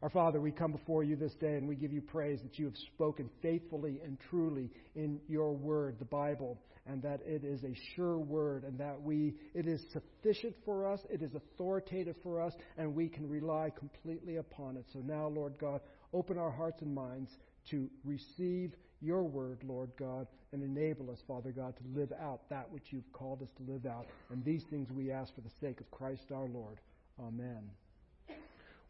Our 0.02 0.08
Father, 0.08 0.40
we 0.40 0.50
come 0.50 0.72
before 0.72 1.04
you 1.04 1.14
this 1.14 1.34
day 1.34 1.56
and 1.56 1.68
we 1.68 1.74
give 1.74 1.92
you 1.92 2.00
praise 2.00 2.40
that 2.42 2.58
you 2.58 2.64
have 2.64 2.76
spoken 2.94 3.28
faithfully 3.42 4.00
and 4.02 4.16
truly 4.30 4.70
in 4.94 5.20
your 5.28 5.52
word, 5.52 5.96
the 5.98 6.06
Bible, 6.06 6.58
and 6.86 7.02
that 7.02 7.20
it 7.26 7.44
is 7.44 7.62
a 7.64 7.74
sure 7.94 8.18
word 8.18 8.64
and 8.64 8.78
that 8.78 8.98
we 9.00 9.34
it 9.54 9.66
is 9.66 9.84
sufficient 9.92 10.56
for 10.64 10.90
us, 10.90 11.00
it 11.10 11.20
is 11.20 11.34
authoritative 11.34 12.16
for 12.22 12.40
us, 12.40 12.54
and 12.78 12.94
we 12.94 13.08
can 13.08 13.28
rely 13.28 13.70
completely 13.78 14.36
upon 14.36 14.78
it. 14.78 14.86
So 14.90 15.00
now, 15.00 15.28
Lord 15.28 15.58
God, 15.60 15.82
open 16.14 16.38
our 16.38 16.50
hearts 16.50 16.80
and 16.80 16.94
minds 16.94 17.30
to 17.70 17.90
receive 18.02 18.72
your 19.02 19.22
word, 19.22 19.58
Lord 19.66 19.90
God, 19.98 20.26
and 20.52 20.62
enable 20.62 21.10
us, 21.10 21.18
Father 21.28 21.50
God, 21.50 21.74
to 21.76 22.00
live 22.00 22.12
out 22.22 22.48
that 22.48 22.70
which 22.70 22.84
you've 22.90 23.12
called 23.12 23.42
us 23.42 23.48
to 23.58 23.70
live 23.70 23.84
out. 23.84 24.06
And 24.30 24.42
these 24.42 24.64
things 24.70 24.90
we 24.90 25.10
ask 25.10 25.34
for 25.34 25.42
the 25.42 25.50
sake 25.60 25.80
of 25.80 25.90
Christ 25.90 26.32
our 26.32 26.48
Lord. 26.48 26.80
Amen. 27.18 27.70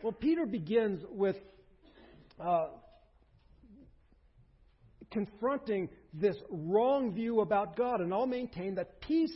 Well, 0.03 0.13
Peter 0.13 0.47
begins 0.47 1.05
with 1.11 1.37
uh, 2.43 2.69
confronting 5.11 5.91
this 6.15 6.37
wrong 6.49 7.13
view 7.13 7.41
about 7.41 7.77
God, 7.77 8.01
and 8.01 8.13
I'll 8.15 8.27
maintain 8.27 8.77
that 8.77 9.01
peace 9.01 9.35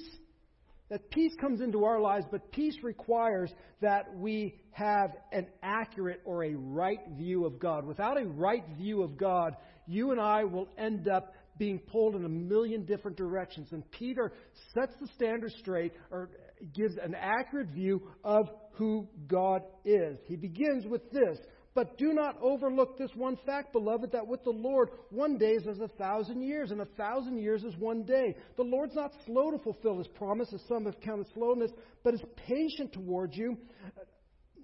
that 0.91 1.11
peace 1.11 1.33
comes 1.41 1.61
into 1.61 1.85
our 1.85 1.99
lives, 1.99 2.27
but 2.31 2.53
peace 2.53 2.77
requires 2.83 3.51
that 3.81 4.15
we 4.17 4.61
have 4.71 5.11
an 5.33 5.47
accurate 5.63 6.21
or 6.25 6.45
a 6.45 6.55
right 6.55 7.01
view 7.17 7.47
of 7.47 7.59
God. 7.59 7.87
Without 7.87 8.21
a 8.21 8.27
right 8.27 8.65
view 8.77 9.03
of 9.03 9.17
God, 9.17 9.57
you 9.87 10.11
and 10.13 10.21
I 10.21 10.45
will 10.45 10.69
end 10.77 11.09
up 11.09 11.35
being 11.59 11.79
pulled 11.79 12.17
in 12.17 12.25
a 12.25 12.29
million 12.29 12.85
different 12.85 13.17
directions. 13.17 13.69
And 13.73 13.91
Peter 13.93 14.33
sets 14.75 14.93
the 15.01 15.07
standard 15.15 15.53
straight 15.59 15.95
or 16.11 16.29
gives 16.73 16.97
an 16.97 17.15
accurate 17.15 17.69
view 17.69 18.03
of 18.23 18.49
who 18.73 19.09
God 19.27 19.63
is. 19.85 20.19
He 20.27 20.37
begins 20.37 20.87
with 20.87 21.11
this. 21.11 21.39
But 21.75 21.99
do 21.99 22.13
not 22.13 22.37
overlook 22.41 22.97
this 22.97 23.11
one 23.17 23.37
fact, 23.45 23.73
beloved, 23.73 24.13
that 24.13 24.27
with 24.27 24.45
the 24.45 24.51
Lord, 24.51 24.91
one 25.11 25.39
day 25.39 25.55
is 25.55 25.67
as 25.67 25.81
a 25.81 25.89
thousand 25.89 26.43
years, 26.43 26.71
and 26.71 26.81
a 26.81 26.87
thousand 26.97 27.39
years 27.39 27.65
is 27.65 27.75
one 27.77 28.05
day. 28.05 28.37
The 28.57 28.63
Lord's 28.63 28.95
not 28.95 29.11
slow 29.27 29.51
to 29.51 29.59
fulfill 29.59 29.99
his 29.99 30.07
promise, 30.07 30.53
as 30.55 30.63
some 30.69 30.85
have 30.85 31.01
counted 31.01 31.27
slowness, 31.35 31.73
but 32.05 32.15
is 32.15 32.23
patient 32.47 32.93
towards 32.93 33.37
you, 33.37 33.59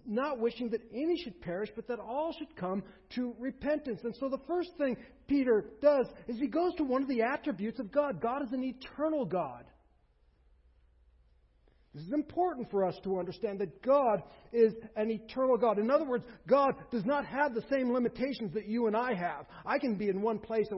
not 0.06 0.38
wishing 0.38 0.70
that 0.70 0.82
any 0.94 1.20
should 1.22 1.40
perish, 1.40 1.70
but 1.74 1.88
that 1.88 1.98
all 1.98 2.32
should 2.38 2.54
come 2.54 2.84
to 3.16 3.34
repentance. 3.40 4.00
And 4.04 4.14
so 4.20 4.28
the 4.28 4.40
first 4.46 4.70
thing 4.78 4.96
Peter 5.26 5.64
does 5.82 6.06
is 6.28 6.38
he 6.38 6.46
goes 6.46 6.74
to 6.76 6.84
one 6.84 7.02
of 7.02 7.08
the 7.08 7.22
attributes 7.22 7.80
of 7.80 7.90
God. 7.90 8.20
God 8.20 8.42
is 8.42 8.52
an 8.52 8.62
eternal 8.62 9.24
God. 9.24 9.64
This 11.92 12.04
is 12.04 12.12
important 12.12 12.70
for 12.70 12.84
us 12.84 12.94
to 13.02 13.18
understand 13.18 13.58
that 13.58 13.82
God 13.82 14.22
is 14.52 14.74
an 14.94 15.10
eternal 15.10 15.56
God. 15.56 15.76
In 15.80 15.90
other 15.90 16.04
words, 16.04 16.24
God 16.46 16.74
does 16.92 17.04
not 17.04 17.26
have 17.26 17.52
the 17.52 17.64
same 17.68 17.92
limitations 17.92 18.54
that 18.54 18.68
you 18.68 18.86
and 18.86 18.96
I 18.96 19.12
have. 19.12 19.46
I 19.66 19.78
can 19.78 19.96
be 19.96 20.08
in 20.08 20.22
one 20.22 20.38
place 20.38 20.68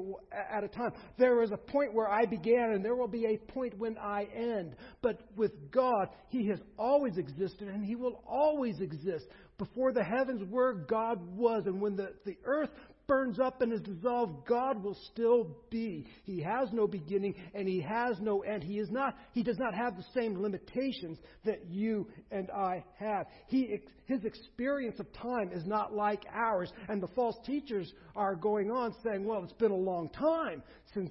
at 0.50 0.64
a 0.64 0.68
time. 0.68 0.92
There 1.18 1.42
is 1.42 1.50
a 1.50 1.58
point 1.58 1.92
where 1.92 2.08
I 2.08 2.24
began, 2.24 2.72
and 2.72 2.82
there 2.82 2.96
will 2.96 3.08
be 3.08 3.26
a 3.26 3.36
point 3.52 3.78
when 3.78 3.98
I 3.98 4.26
end. 4.34 4.74
But 5.02 5.20
with 5.36 5.70
God, 5.70 6.08
He 6.30 6.46
has 6.48 6.60
always 6.78 7.18
existed, 7.18 7.68
and 7.68 7.84
He 7.84 7.94
will 7.94 8.22
always 8.26 8.80
exist. 8.80 9.26
Before 9.58 9.92
the 9.92 10.02
heavens 10.02 10.42
were, 10.48 10.72
God 10.72 11.18
was. 11.36 11.64
And 11.66 11.78
when 11.78 11.94
the, 11.94 12.14
the 12.24 12.38
earth 12.44 12.70
burns 13.06 13.38
up 13.40 13.60
and 13.60 13.72
is 13.72 13.80
dissolved, 13.80 14.46
God 14.46 14.82
will 14.82 14.96
still 15.12 15.56
be. 15.70 16.06
He 16.24 16.40
has 16.40 16.68
no 16.72 16.86
beginning 16.86 17.34
and 17.54 17.68
he 17.68 17.80
has 17.80 18.18
no 18.20 18.40
end. 18.40 18.62
He 18.62 18.78
is 18.78 18.90
not 18.90 19.16
he 19.32 19.42
does 19.42 19.58
not 19.58 19.74
have 19.74 19.96
the 19.96 20.04
same 20.14 20.40
limitations 20.40 21.18
that 21.44 21.66
you 21.68 22.08
and 22.30 22.50
I 22.50 22.84
have. 22.98 23.26
He 23.48 23.80
his 24.06 24.24
experience 24.24 24.98
of 25.00 25.12
time 25.12 25.50
is 25.52 25.66
not 25.66 25.94
like 25.94 26.24
ours. 26.32 26.72
And 26.88 27.02
the 27.02 27.08
false 27.08 27.36
teachers 27.44 27.92
are 28.14 28.34
going 28.34 28.70
on 28.70 28.94
saying, 29.04 29.24
"Well, 29.24 29.42
it's 29.44 29.52
been 29.54 29.70
a 29.70 29.76
long 29.76 30.08
time 30.10 30.62
since 30.94 31.10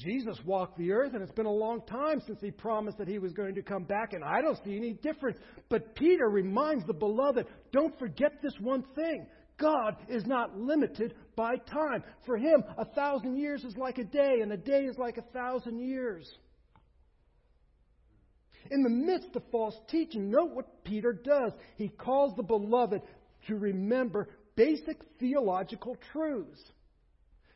Jesus 0.00 0.38
walked 0.46 0.78
the 0.78 0.92
earth, 0.92 1.12
and 1.12 1.22
it's 1.22 1.32
been 1.32 1.46
a 1.46 1.52
long 1.52 1.82
time 1.82 2.22
since 2.26 2.40
he 2.40 2.50
promised 2.50 2.96
that 2.98 3.08
he 3.08 3.18
was 3.18 3.32
going 3.32 3.54
to 3.54 3.62
come 3.62 3.84
back, 3.84 4.14
and 4.14 4.24
I 4.24 4.40
don't 4.40 4.58
see 4.64 4.76
any 4.76 4.94
difference. 4.94 5.36
But 5.68 5.94
Peter 5.94 6.28
reminds 6.28 6.86
the 6.86 6.94
beloved 6.94 7.46
don't 7.72 7.96
forget 7.98 8.32
this 8.42 8.54
one 8.60 8.82
thing 8.94 9.26
God 9.60 9.96
is 10.08 10.26
not 10.26 10.58
limited 10.58 11.14
by 11.36 11.56
time. 11.56 12.02
For 12.26 12.36
him, 12.36 12.64
a 12.78 12.84
thousand 12.84 13.36
years 13.36 13.62
is 13.64 13.76
like 13.76 13.98
a 13.98 14.04
day, 14.04 14.40
and 14.42 14.50
a 14.52 14.56
day 14.56 14.84
is 14.84 14.98
like 14.98 15.18
a 15.18 15.22
thousand 15.22 15.80
years. 15.80 16.30
In 18.70 18.82
the 18.82 18.90
midst 18.90 19.34
of 19.36 19.42
false 19.50 19.74
teaching, 19.88 20.30
note 20.30 20.50
what 20.52 20.84
Peter 20.84 21.12
does. 21.12 21.52
He 21.76 21.88
calls 21.88 22.34
the 22.36 22.42
beloved 22.42 23.02
to 23.48 23.56
remember 23.56 24.28
basic 24.56 24.98
theological 25.18 25.96
truths. 26.12 26.62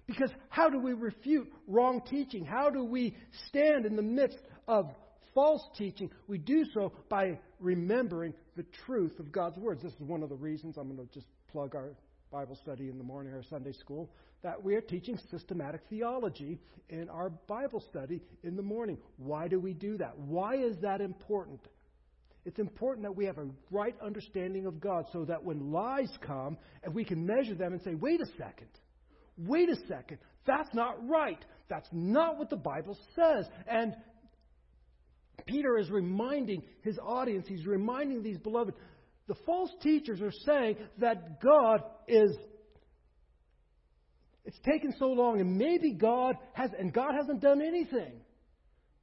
Because 0.06 0.30
how 0.48 0.68
do 0.68 0.78
we 0.78 0.92
refute 0.92 1.50
wrong 1.66 2.02
teaching? 2.08 2.44
How 2.44 2.68
do 2.68 2.84
we 2.84 3.16
stand 3.48 3.86
in 3.86 3.96
the 3.96 4.02
midst 4.02 4.40
of 4.68 4.90
false 5.34 5.62
teaching? 5.76 6.10
We 6.26 6.38
do 6.38 6.64
so 6.74 6.92
by 7.08 7.38
remembering 7.58 8.34
the 8.56 8.66
truth 8.84 9.18
of 9.18 9.32
God's 9.32 9.56
words. 9.56 9.82
This 9.82 9.92
is 9.92 10.00
one 10.00 10.22
of 10.22 10.28
the 10.28 10.36
reasons 10.36 10.76
I'm 10.76 10.94
going 10.94 11.06
to 11.06 11.14
just 11.14 11.26
plug 11.54 11.76
our 11.76 11.92
Bible 12.32 12.58
study 12.60 12.88
in 12.88 12.98
the 12.98 13.04
morning 13.04 13.32
or 13.32 13.40
Sunday 13.44 13.70
school, 13.70 14.10
that 14.42 14.60
we 14.60 14.74
are 14.74 14.80
teaching 14.80 15.16
systematic 15.30 15.82
theology 15.88 16.58
in 16.88 17.08
our 17.08 17.30
Bible 17.30 17.80
study 17.90 18.20
in 18.42 18.56
the 18.56 18.62
morning. 18.62 18.98
Why 19.18 19.46
do 19.46 19.60
we 19.60 19.72
do 19.72 19.96
that? 19.98 20.18
Why 20.18 20.56
is 20.56 20.74
that 20.82 21.00
important? 21.00 21.60
It's 22.44 22.58
important 22.58 23.06
that 23.06 23.14
we 23.14 23.24
have 23.26 23.38
a 23.38 23.46
right 23.70 23.94
understanding 24.04 24.66
of 24.66 24.80
God 24.80 25.04
so 25.12 25.24
that 25.26 25.44
when 25.44 25.70
lies 25.70 26.10
come, 26.26 26.58
and 26.82 26.92
we 26.92 27.04
can 27.04 27.24
measure 27.24 27.54
them 27.54 27.72
and 27.72 27.80
say, 27.82 27.94
wait 27.94 28.20
a 28.20 28.26
second, 28.36 28.68
wait 29.38 29.68
a 29.68 29.76
second, 29.86 30.18
that's 30.44 30.74
not 30.74 31.08
right. 31.08 31.42
That's 31.68 31.88
not 31.92 32.36
what 32.36 32.50
the 32.50 32.56
Bible 32.56 32.98
says. 33.14 33.46
And 33.68 33.94
Peter 35.46 35.78
is 35.78 35.88
reminding 35.88 36.64
his 36.82 36.98
audience, 36.98 37.46
he's 37.46 37.64
reminding 37.64 38.24
these 38.24 38.38
beloved, 38.38 38.74
the 39.26 39.34
false 39.46 39.70
teachers 39.82 40.20
are 40.20 40.32
saying 40.44 40.76
that 40.98 41.40
God 41.40 41.82
is 42.06 42.36
it's 44.44 44.58
taken 44.58 44.92
so 44.98 45.06
long 45.06 45.40
and 45.40 45.56
maybe 45.56 45.92
God 45.92 46.36
has 46.52 46.70
and 46.78 46.92
God 46.92 47.14
hasn't 47.18 47.40
done 47.40 47.62
anything. 47.62 48.12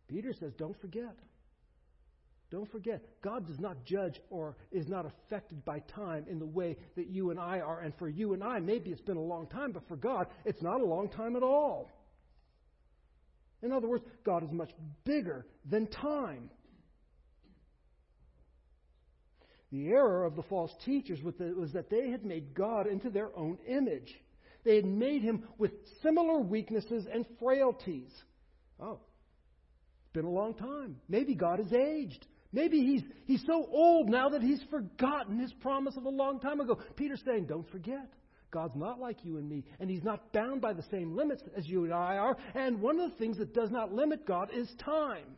Peter 0.08 0.34
says, 0.40 0.54
Don't 0.58 0.80
forget. 0.82 1.16
Don't 2.52 2.70
forget, 2.70 3.02
God 3.24 3.48
does 3.48 3.60
not 3.60 3.86
judge 3.86 4.20
or 4.30 4.58
is 4.74 4.86
not 4.90 5.06
affected 5.06 5.64
by 5.64 5.80
time 5.96 6.26
in 6.30 6.38
the 6.38 6.46
way 6.46 6.76
that 6.98 7.08
you 7.08 7.32
and 7.32 7.40
I 7.40 7.62
are. 7.62 7.80
And 7.80 7.94
for 7.98 8.10
you 8.10 8.34
and 8.34 8.44
I, 8.44 8.60
maybe 8.60 8.92
it's 8.92 9.02
been 9.02 9.16
a 9.16 9.22
long 9.22 9.48
time, 9.48 9.72
but 9.72 9.88
for 9.88 9.96
God, 9.96 10.28
it's 10.44 10.62
not 10.62 10.82
a 10.82 10.86
long 10.86 11.08
time 11.08 11.38
at 11.38 11.44
all. 11.44 11.90
In 13.64 13.72
other 13.72 13.88
words, 13.88 14.04
God 14.26 14.44
is 14.44 14.52
much 14.52 14.72
bigger 15.06 15.46
than 15.70 15.88
time. 15.88 16.50
The 19.72 19.88
error 19.90 20.26
of 20.26 20.36
the 20.36 20.44
false 20.44 20.72
teachers 20.86 21.20
was 21.24 21.72
that 21.74 21.90
they 21.90 22.10
had 22.10 22.26
made 22.26 22.54
God 22.54 22.88
into 22.88 23.10
their 23.10 23.36
own 23.38 23.58
image. 23.68 24.14
They 24.64 24.76
had 24.76 24.86
made 24.86 25.22
him 25.22 25.48
with 25.58 25.72
similar 26.04 26.40
weaknesses 26.40 27.08
and 27.12 27.26
frailties. 27.40 28.12
Oh, 28.80 29.00
it's 30.04 30.14
been 30.14 30.26
a 30.26 30.30
long 30.30 30.54
time. 30.54 30.98
Maybe 31.08 31.36
God 31.36 31.60
has 31.60 31.72
aged. 31.74 32.28
Maybe 32.54 32.82
he's, 32.82 33.04
he's 33.26 33.46
so 33.46 33.66
old 33.72 34.10
now 34.10 34.30
that 34.30 34.42
he's 34.42 34.62
forgotten 34.70 35.40
his 35.40 35.54
promise 35.54 35.96
of 35.96 36.04
a 36.04 36.10
long 36.10 36.40
time 36.42 36.60
ago. 36.60 36.78
Peter's 36.98 37.22
saying, 37.26 37.46
don't 37.46 37.70
forget. 37.72 38.12
God's 38.52 38.76
not 38.76 39.00
like 39.00 39.24
you 39.24 39.38
and 39.38 39.50
me, 39.50 39.64
and 39.80 39.90
He's 39.90 40.04
not 40.04 40.34
bound 40.34 40.60
by 40.60 40.74
the 40.74 40.84
same 40.92 41.16
limits 41.16 41.42
as 41.56 41.66
you 41.68 41.86
and 41.86 41.94
I 41.94 42.18
are. 42.18 42.36
And 42.54 42.82
one 42.82 43.00
of 43.00 43.10
the 43.10 43.18
things 43.18 43.38
that 43.38 43.54
does 43.54 43.72
not 43.72 43.94
limit 43.94 44.28
God 44.28 44.50
is 44.54 44.70
time. 44.84 45.38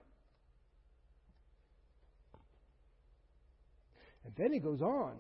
And 4.26 4.34
then 4.36 4.52
he 4.52 4.60
goes 4.60 4.82
on. 4.82 5.14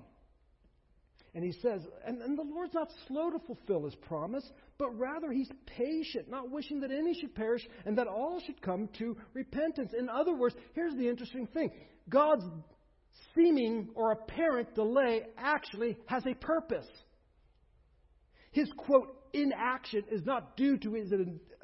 And 1.35 1.43
he 1.43 1.51
says, 1.63 1.81
and, 2.05 2.21
and, 2.21 2.37
the 2.37 2.43
Lord's 2.43 2.75
not 2.75 2.89
slow 3.07 3.31
to 3.31 3.39
fulfill 3.39 3.85
his 3.85 3.95
promise, 3.95 4.47
but 4.77 4.95
rather 4.99 5.31
he's 5.31 5.49
patient, 5.65 6.29
not 6.29 6.51
wishing 6.51 6.79
that 6.81 6.91
any 6.91 7.15
should 7.19 7.33
perish 7.33 7.67
and 7.85 7.97
that 7.97 8.07
all 8.07 8.39
should 8.45 8.61
come 8.61 8.87
to 8.99 9.17
repentance. 9.33 9.93
In 9.97 10.09
other 10.09 10.35
words, 10.35 10.55
here's 10.73 10.93
the 10.93 11.09
interesting 11.09 11.47
thing 11.47 11.71
God's 12.07 12.43
seeming 13.33 13.89
or 13.95 14.11
apparent 14.11 14.75
delay 14.75 15.23
actually 15.37 15.97
has 16.05 16.23
a 16.27 16.35
purpose. 16.35 16.87
His, 18.53 18.71
quote, 18.77 19.15
inaction 19.33 20.03
is 20.09 20.25
not 20.25 20.55
due 20.55 20.77
to 20.77 20.93
his, 20.93 21.11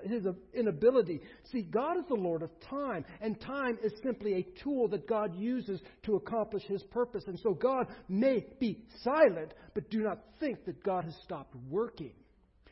his 0.03 0.25
inability. 0.53 1.21
See, 1.51 1.61
God 1.61 1.97
is 1.97 2.03
the 2.07 2.15
Lord 2.15 2.41
of 2.41 2.49
time, 2.61 3.05
and 3.21 3.39
time 3.39 3.77
is 3.83 3.93
simply 4.03 4.33
a 4.33 4.63
tool 4.63 4.87
that 4.89 5.07
God 5.07 5.35
uses 5.35 5.79
to 6.03 6.15
accomplish 6.15 6.63
his 6.63 6.83
purpose. 6.83 7.23
And 7.27 7.39
so 7.39 7.53
God 7.53 7.87
may 8.07 8.45
be 8.59 8.79
silent, 9.03 9.53
but 9.73 9.89
do 9.89 9.99
not 9.99 10.19
think 10.39 10.65
that 10.65 10.83
God 10.83 11.05
has 11.05 11.15
stopped 11.23 11.55
working. 11.69 12.13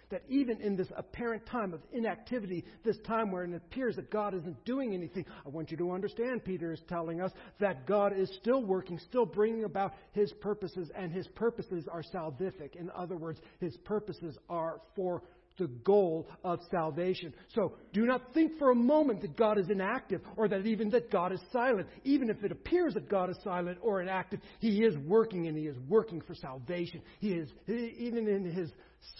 That 0.09 0.23
even 0.29 0.61
in 0.61 0.75
this 0.75 0.87
apparent 0.95 1.45
time 1.45 1.73
of 1.73 1.81
inactivity, 1.91 2.63
this 2.83 2.97
time 3.05 3.31
where 3.31 3.43
it 3.43 3.53
appears 3.53 3.95
that 3.97 4.09
God 4.09 4.33
isn't 4.33 4.63
doing 4.65 4.93
anything, 4.93 5.25
I 5.45 5.49
want 5.49 5.71
you 5.71 5.77
to 5.77 5.91
understand, 5.91 6.45
Peter 6.45 6.71
is 6.71 6.81
telling 6.87 7.21
us, 7.21 7.31
that 7.59 7.85
God 7.85 8.17
is 8.17 8.31
still 8.41 8.63
working, 8.63 8.99
still 8.99 9.25
bringing 9.25 9.65
about 9.65 9.93
his 10.13 10.31
purposes, 10.41 10.89
and 10.95 11.11
his 11.11 11.27
purposes 11.27 11.87
are 11.91 12.03
salvific. 12.03 12.75
In 12.75 12.89
other 12.95 13.17
words, 13.17 13.39
his 13.59 13.75
purposes 13.77 14.37
are 14.49 14.81
for 14.95 15.23
the 15.57 15.67
goal 15.67 16.27
of 16.43 16.59
salvation. 16.69 17.33
So 17.55 17.73
do 17.93 18.05
not 18.05 18.33
think 18.33 18.57
for 18.59 18.71
a 18.71 18.75
moment 18.75 19.21
that 19.21 19.35
God 19.35 19.57
is 19.57 19.69
inactive 19.69 20.21
or 20.35 20.47
that 20.47 20.65
even 20.65 20.89
that 20.91 21.11
God 21.11 21.31
is 21.31 21.39
silent. 21.51 21.87
Even 22.03 22.29
if 22.29 22.43
it 22.43 22.51
appears 22.51 22.93
that 22.93 23.09
God 23.09 23.29
is 23.29 23.37
silent 23.43 23.79
or 23.81 24.01
inactive, 24.01 24.39
He 24.59 24.83
is 24.83 24.95
working 24.97 25.47
and 25.47 25.57
He 25.57 25.65
is 25.65 25.77
working 25.87 26.21
for 26.21 26.35
salvation. 26.35 27.01
He 27.19 27.29
is, 27.33 27.49
even 27.67 28.27
in 28.27 28.45
His 28.45 28.69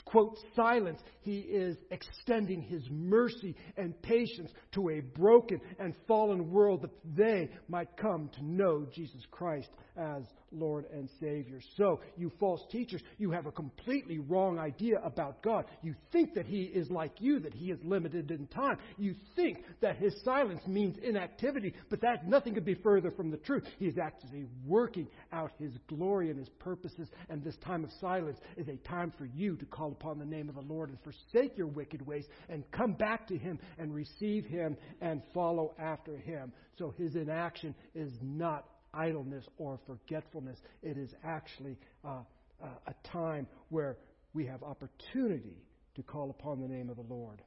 quote, 0.05 0.38
silence, 0.55 1.00
he 1.22 1.39
is 1.39 1.77
extending 1.91 2.62
his 2.62 2.84
mercy 2.89 3.55
and 3.75 4.00
patience 4.01 4.51
to 4.72 4.89
a 4.89 5.01
broken 5.01 5.60
and 5.79 5.93
fallen 6.07 6.50
world 6.50 6.81
that 6.84 7.15
they 7.15 7.50
might 7.67 7.96
come 7.98 8.29
to 8.36 8.46
know 8.46 8.86
Jesus 8.93 9.22
Christ 9.31 9.69
as 9.98 10.24
Lord 10.51 10.86
and 10.92 11.10
Savior. 11.20 11.60
So, 11.75 12.00
you 12.16 12.32
false 12.39 12.62
teachers, 12.72 13.01
you 13.18 13.32
have 13.32 13.46
a 13.46 13.51
completely 13.51 14.20
wrong 14.20 14.60
idea 14.60 15.00
about 15.04 15.44
God. 15.44 15.66
You 15.82 15.96
think 16.12 16.34
that 16.36 16.46
he 16.46 16.63
is 16.63 16.89
like 16.89 17.13
you, 17.20 17.39
that 17.39 17.54
he 17.54 17.72
is 17.72 17.80
limited 17.84 18.32
in 18.32 18.48
time. 18.48 18.77
You 18.98 19.16
think 19.36 19.63
that 19.82 19.98
his 19.98 20.13
silence 20.24 20.62
means 20.68 20.98
inactivity, 21.01 21.74
but 21.89 22.01
that 22.01 22.27
nothing 22.27 22.54
could 22.54 22.66
be 22.66 22.75
further 22.75 23.12
from 23.12 23.32
the 23.32 23.38
truth. 23.38 23.63
He 23.80 23.86
is 23.86 23.98
actually 23.98 24.46
working 24.66 25.08
out 25.32 25.51
his 25.60 25.74
glory 25.88 26.30
and 26.30 26.39
his 26.39 26.50
purposes, 26.60 27.10
and 27.30 27.44
this 27.44 27.58
time 27.58 27.84
of 27.84 27.92
silence 28.00 28.39
is 28.56 28.68
a 28.68 28.77
time 28.88 29.13
for 29.18 29.25
you 29.25 29.56
to 29.58 29.66
call 29.66 29.92
upon 29.92 30.20
the 30.20 30.25
name 30.25 30.50
of 30.50 30.56
the 30.56 30.62
Lord 30.62 30.89
and 30.89 30.98
forsake 31.01 31.58
your 31.58 31.68
wicked 31.68 32.06
ways 32.06 32.25
and 32.50 32.70
come 32.72 32.94
back 32.94 33.27
to 33.27 33.38
Him 33.38 33.60
and 33.77 33.94
receive 33.94 34.46
Him 34.46 34.77
and 35.01 35.22
follow 35.34 35.74
after 35.80 36.18
Him. 36.18 36.51
So 36.77 36.94
His 36.98 37.16
inaction 37.16 37.75
is 37.96 38.12
not 38.22 38.66
idleness 38.98 39.46
or 39.58 39.80
forgetfulness. 39.86 40.58
It 40.82 40.98
is 40.98 41.12
actually 41.24 41.77
uh, 42.04 42.22
uh, 42.62 42.68
a 42.88 43.08
time 43.08 43.48
where 43.70 43.98
we 44.34 44.46
have 44.48 44.63
opportunity 44.63 45.58
to 45.96 46.04
call 46.04 46.30
upon 46.30 46.62
the 46.62 46.68
name 46.68 46.89
of 46.89 46.96
the 46.96 47.04
Lord. 47.04 47.42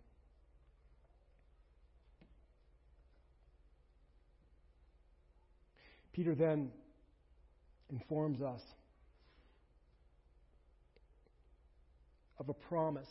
Peter 6.12 6.34
then 6.34 6.70
informs 7.90 8.42
us 8.42 8.60
of 12.38 12.48
a 12.48 12.54
promise. 12.54 13.08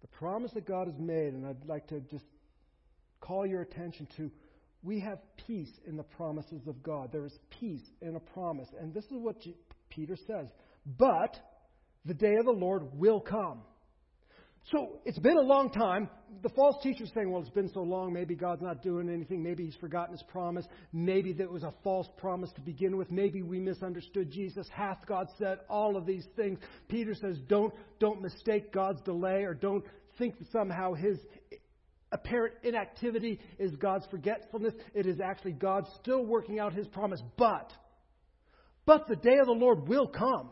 The 0.00 0.08
promise 0.08 0.52
that 0.52 0.66
God 0.66 0.86
has 0.86 0.98
made, 0.98 1.34
and 1.34 1.46
I'd 1.46 1.66
like 1.66 1.86
to 1.88 2.00
just 2.00 2.24
call 3.20 3.46
your 3.46 3.62
attention 3.62 4.06
to 4.16 4.30
we 4.82 5.00
have 5.00 5.18
peace 5.46 5.72
in 5.86 5.96
the 5.96 6.02
promises 6.02 6.66
of 6.66 6.82
God. 6.82 7.10
There 7.12 7.24
is 7.24 7.38
peace 7.60 7.82
in 8.00 8.16
a 8.16 8.20
promise. 8.20 8.68
And 8.80 8.94
this 8.94 9.04
is 9.04 9.18
what 9.18 9.36
Peter 9.90 10.16
says. 10.26 10.48
But 10.98 11.36
the 12.04 12.14
day 12.14 12.34
of 12.38 12.44
the 12.44 12.52
Lord 12.52 12.82
will 12.94 13.20
come. 13.20 13.62
So 14.72 14.98
it's 15.04 15.18
been 15.18 15.36
a 15.36 15.42
long 15.42 15.70
time. 15.70 16.08
The 16.42 16.48
false 16.48 16.74
teacher's 16.82 17.12
saying, 17.14 17.30
well, 17.30 17.40
it's 17.40 17.50
been 17.50 17.70
so 17.72 17.82
long, 17.82 18.12
maybe 18.12 18.34
God's 18.34 18.62
not 18.62 18.82
doing 18.82 19.08
anything. 19.08 19.40
Maybe 19.40 19.64
he's 19.64 19.76
forgotten 19.76 20.12
his 20.12 20.24
promise. 20.24 20.66
Maybe 20.92 21.32
that 21.34 21.50
was 21.50 21.62
a 21.62 21.72
false 21.84 22.08
promise 22.16 22.50
to 22.56 22.60
begin 22.60 22.96
with. 22.96 23.12
Maybe 23.12 23.42
we 23.42 23.60
misunderstood 23.60 24.30
Jesus. 24.32 24.66
Hath 24.72 25.06
God 25.06 25.28
said 25.38 25.58
all 25.70 25.96
of 25.96 26.04
these 26.04 26.26
things? 26.34 26.58
Peter 26.88 27.14
says, 27.14 27.38
don't, 27.48 27.72
don't 28.00 28.20
mistake 28.20 28.72
God's 28.72 29.00
delay 29.02 29.44
or 29.44 29.54
don't 29.54 29.84
think 30.18 30.34
somehow 30.50 30.94
his 30.94 31.18
apparent 32.12 32.54
inactivity 32.62 33.40
is 33.58 33.74
God's 33.76 34.06
forgetfulness. 34.10 34.74
It 34.94 35.06
is 35.06 35.20
actually 35.20 35.52
God 35.52 35.86
still 36.00 36.24
working 36.24 36.58
out 36.58 36.72
his 36.72 36.86
promise. 36.88 37.22
But, 37.36 37.72
but 38.84 39.06
the 39.08 39.16
day 39.16 39.38
of 39.38 39.46
the 39.46 39.52
Lord 39.52 39.88
will 39.88 40.06
come. 40.06 40.50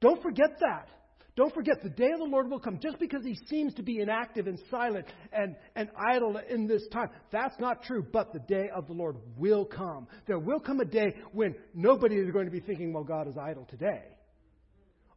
Don't 0.00 0.22
forget 0.22 0.58
that. 0.60 0.88
Don't 1.34 1.54
forget, 1.54 1.82
the 1.82 1.88
day 1.88 2.10
of 2.12 2.18
the 2.18 2.26
Lord 2.26 2.50
will 2.50 2.60
come. 2.60 2.78
Just 2.78 2.98
because 2.98 3.24
he 3.24 3.38
seems 3.48 3.72
to 3.74 3.82
be 3.82 4.00
inactive 4.00 4.46
and 4.46 4.58
silent 4.70 5.06
and, 5.32 5.56
and 5.74 5.88
idle 5.96 6.38
in 6.50 6.66
this 6.66 6.86
time, 6.92 7.08
that's 7.30 7.58
not 7.58 7.82
true. 7.84 8.04
But 8.12 8.34
the 8.34 8.40
day 8.40 8.68
of 8.74 8.86
the 8.86 8.92
Lord 8.92 9.16
will 9.38 9.64
come. 9.64 10.08
There 10.26 10.38
will 10.38 10.60
come 10.60 10.80
a 10.80 10.84
day 10.84 11.14
when 11.32 11.54
nobody 11.72 12.16
is 12.16 12.30
going 12.32 12.44
to 12.44 12.50
be 12.50 12.60
thinking, 12.60 12.92
well, 12.92 13.04
God 13.04 13.28
is 13.28 13.36
idle 13.38 13.66
today. 13.70 14.02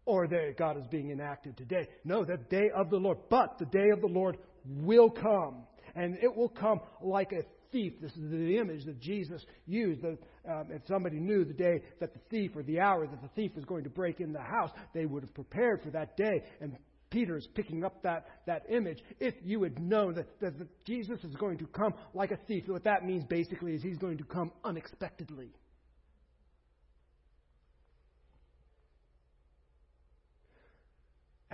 Or 0.05 0.25
that 0.25 0.55
God 0.57 0.77
is 0.77 0.87
being 0.87 1.09
inactive 1.09 1.57
today. 1.57 1.87
No, 2.05 2.23
the 2.23 2.37
day 2.49 2.69
of 2.73 2.89
the 2.89 2.97
Lord. 2.97 3.17
But 3.29 3.57
the 3.59 3.65
day 3.65 3.89
of 3.91 3.99
the 3.99 4.07
Lord 4.07 4.37
will 4.67 5.09
come. 5.09 5.63
And 5.95 6.17
it 6.21 6.35
will 6.35 6.49
come 6.49 6.81
like 7.01 7.31
a 7.31 7.43
thief. 7.71 7.93
This 8.01 8.11
is 8.11 8.29
the 8.31 8.57
image 8.57 8.85
that 8.85 8.99
Jesus 8.99 9.45
used. 9.65 10.01
That 10.01 10.17
um, 10.49 10.67
if 10.69 10.81
somebody 10.87 11.19
knew 11.19 11.45
the 11.45 11.53
day 11.53 11.81
that 11.99 12.13
the 12.13 12.19
thief 12.29 12.51
or 12.55 12.63
the 12.63 12.79
hour 12.79 13.07
that 13.07 13.21
the 13.21 13.29
thief 13.35 13.51
was 13.55 13.65
going 13.65 13.83
to 13.83 13.89
break 13.89 14.19
in 14.19 14.33
the 14.33 14.41
house, 14.41 14.71
they 14.93 15.05
would 15.05 15.23
have 15.23 15.33
prepared 15.33 15.81
for 15.83 15.89
that 15.91 16.17
day. 16.17 16.43
And 16.59 16.77
Peter 17.09 17.37
is 17.37 17.47
picking 17.53 17.85
up 17.85 18.03
that, 18.03 18.25
that 18.45 18.63
image. 18.69 18.99
If 19.19 19.35
you 19.43 19.63
had 19.63 19.79
known 19.79 20.15
that, 20.15 20.27
that, 20.41 20.59
that 20.59 20.85
Jesus 20.85 21.23
is 21.23 21.35
going 21.35 21.57
to 21.59 21.65
come 21.67 21.93
like 22.13 22.31
a 22.31 22.37
thief, 22.47 22.65
what 22.67 22.83
that 22.83 23.05
means 23.05 23.23
basically 23.23 23.73
is 23.73 23.81
he's 23.81 23.97
going 23.97 24.17
to 24.17 24.25
come 24.25 24.51
unexpectedly. 24.63 25.49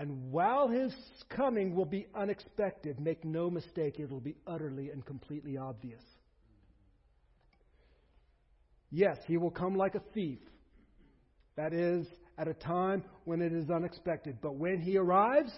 And 0.02 0.32
while 0.32 0.68
his 0.68 0.92
coming 1.30 1.76
will 1.76 1.86
be 1.86 2.08
unexpected, 2.16 3.00
make 3.00 3.24
no 3.24 3.52
mistake, 3.52 4.00
it 4.00 4.10
will 4.10 4.20
be 4.20 4.36
utterly 4.48 4.90
and 4.90 5.06
completely 5.06 5.58
obvious. 5.58 6.02
Yes, 8.90 9.18
he 9.28 9.38
will 9.38 9.52
come 9.52 9.76
like 9.76 9.94
a 9.94 10.02
thief. 10.16 10.40
That 11.56 11.72
is, 11.72 12.08
at 12.36 12.48
a 12.48 12.56
time 12.56 13.04
when 13.26 13.44
it 13.44 13.54
is 13.54 13.70
unexpected. 13.70 14.40
But 14.42 14.56
when 14.56 14.82
he 14.82 14.98
arrives, 14.98 15.54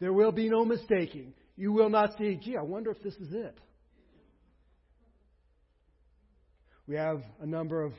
there 0.00 0.12
will 0.12 0.32
be 0.32 0.50
no 0.50 0.66
mistaking. 0.66 1.32
You 1.56 1.72
will 1.72 1.88
not 1.88 2.18
see, 2.18 2.38
gee, 2.44 2.58
I 2.58 2.62
wonder 2.62 2.90
if 2.90 3.02
this 3.02 3.14
is 3.14 3.32
it. 3.32 3.56
We 6.86 6.96
have 6.96 7.22
a 7.40 7.46
number 7.46 7.84
of 7.84 7.94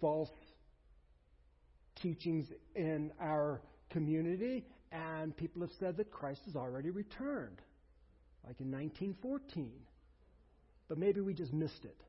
false 0.00 0.30
teachings 1.96 2.46
in 2.74 3.12
our 3.20 3.60
community, 3.90 4.64
and 4.92 5.36
people 5.36 5.62
have 5.62 5.70
said 5.78 5.96
that 5.96 6.10
Christ 6.10 6.40
has 6.46 6.56
already 6.56 6.90
returned, 6.90 7.60
like 8.46 8.60
in 8.60 8.70
1914. 8.70 9.72
But 10.88 10.98
maybe 10.98 11.20
we 11.20 11.34
just 11.34 11.52
missed 11.52 11.84
it. 11.84 12.00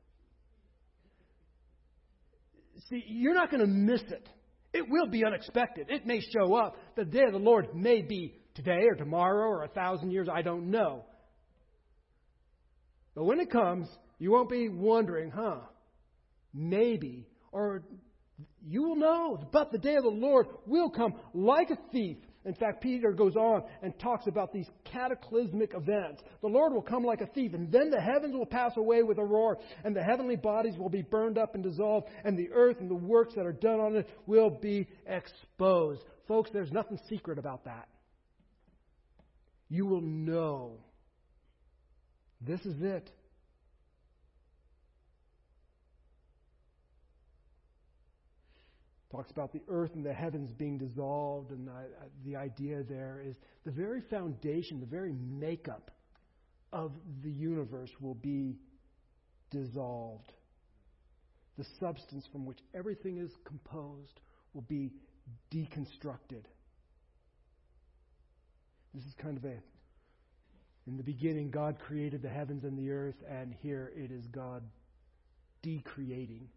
See, 2.88 3.02
you're 3.08 3.34
not 3.34 3.50
going 3.50 3.60
to 3.60 3.66
miss 3.66 4.02
it. 4.02 4.28
It 4.72 4.88
will 4.88 5.08
be 5.08 5.24
unexpected. 5.24 5.86
It 5.88 6.06
may 6.06 6.20
show 6.20 6.54
up. 6.54 6.76
The 6.94 7.04
day 7.04 7.24
of 7.24 7.32
the 7.32 7.38
Lord 7.38 7.74
may 7.74 8.02
be 8.02 8.34
today 8.54 8.84
or 8.88 8.94
tomorrow 8.94 9.48
or 9.48 9.64
a 9.64 9.68
thousand 9.68 10.10
years. 10.10 10.28
I 10.32 10.42
don't 10.42 10.70
know. 10.70 11.04
But 13.14 13.24
when 13.24 13.40
it 13.40 13.50
comes, 13.50 13.88
you 14.18 14.30
won't 14.30 14.50
be 14.50 14.68
wondering, 14.68 15.30
huh? 15.30 15.60
Maybe. 16.54 17.26
Or 17.50 17.82
you 18.66 18.82
will 18.82 18.96
know, 18.96 19.48
but 19.52 19.70
the 19.72 19.78
day 19.78 19.94
of 19.96 20.02
the 20.02 20.08
Lord 20.08 20.46
will 20.66 20.90
come 20.90 21.14
like 21.32 21.70
a 21.70 21.78
thief. 21.92 22.16
In 22.44 22.54
fact, 22.54 22.82
Peter 22.82 23.12
goes 23.12 23.36
on 23.36 23.62
and 23.82 23.98
talks 23.98 24.26
about 24.26 24.52
these 24.52 24.68
cataclysmic 24.84 25.74
events. 25.74 26.22
The 26.40 26.48
Lord 26.48 26.72
will 26.72 26.82
come 26.82 27.04
like 27.04 27.20
a 27.20 27.26
thief, 27.26 27.52
and 27.52 27.70
then 27.70 27.90
the 27.90 28.00
heavens 28.00 28.34
will 28.34 28.46
pass 28.46 28.72
away 28.76 29.02
with 29.02 29.18
a 29.18 29.24
roar, 29.24 29.58
and 29.84 29.94
the 29.94 30.02
heavenly 30.02 30.36
bodies 30.36 30.78
will 30.78 30.88
be 30.88 31.02
burned 31.02 31.36
up 31.36 31.54
and 31.54 31.62
dissolved, 31.62 32.08
and 32.24 32.38
the 32.38 32.50
earth 32.52 32.80
and 32.80 32.90
the 32.90 32.94
works 32.94 33.34
that 33.34 33.44
are 33.44 33.52
done 33.52 33.80
on 33.80 33.96
it 33.96 34.08
will 34.26 34.50
be 34.50 34.86
exposed. 35.06 36.02
Folks, 36.26 36.50
there's 36.52 36.72
nothing 36.72 36.98
secret 37.08 37.38
about 37.38 37.64
that. 37.64 37.88
You 39.68 39.84
will 39.84 40.00
know. 40.00 40.78
This 42.40 42.60
is 42.64 42.80
it. 42.80 43.10
Talks 49.10 49.30
about 49.30 49.52
the 49.52 49.62
earth 49.68 49.94
and 49.94 50.04
the 50.04 50.12
heavens 50.12 50.50
being 50.52 50.78
dissolved, 50.78 51.50
and 51.50 51.66
the, 51.66 51.72
the 52.24 52.36
idea 52.36 52.82
there 52.82 53.22
is 53.24 53.36
the 53.64 53.70
very 53.70 54.02
foundation, 54.10 54.80
the 54.80 54.86
very 54.86 55.12
makeup 55.12 55.90
of 56.72 56.92
the 57.22 57.30
universe 57.30 57.90
will 58.00 58.14
be 58.14 58.56
dissolved. 59.50 60.32
The 61.56 61.64
substance 61.80 62.26
from 62.30 62.44
which 62.44 62.58
everything 62.74 63.18
is 63.18 63.30
composed 63.44 64.20
will 64.52 64.62
be 64.62 64.92
deconstructed. 65.52 66.44
This 68.94 69.04
is 69.04 69.14
kind 69.20 69.36
of 69.36 69.44
a 69.44 69.56
in 70.88 70.96
the 70.96 71.02
beginning, 71.02 71.50
God 71.50 71.78
created 71.78 72.22
the 72.22 72.30
heavens 72.30 72.64
and 72.64 72.78
the 72.78 72.90
earth, 72.90 73.22
and 73.28 73.54
here 73.60 73.92
it 73.94 74.10
is 74.10 74.26
God 74.28 74.62
decreating 75.60 76.48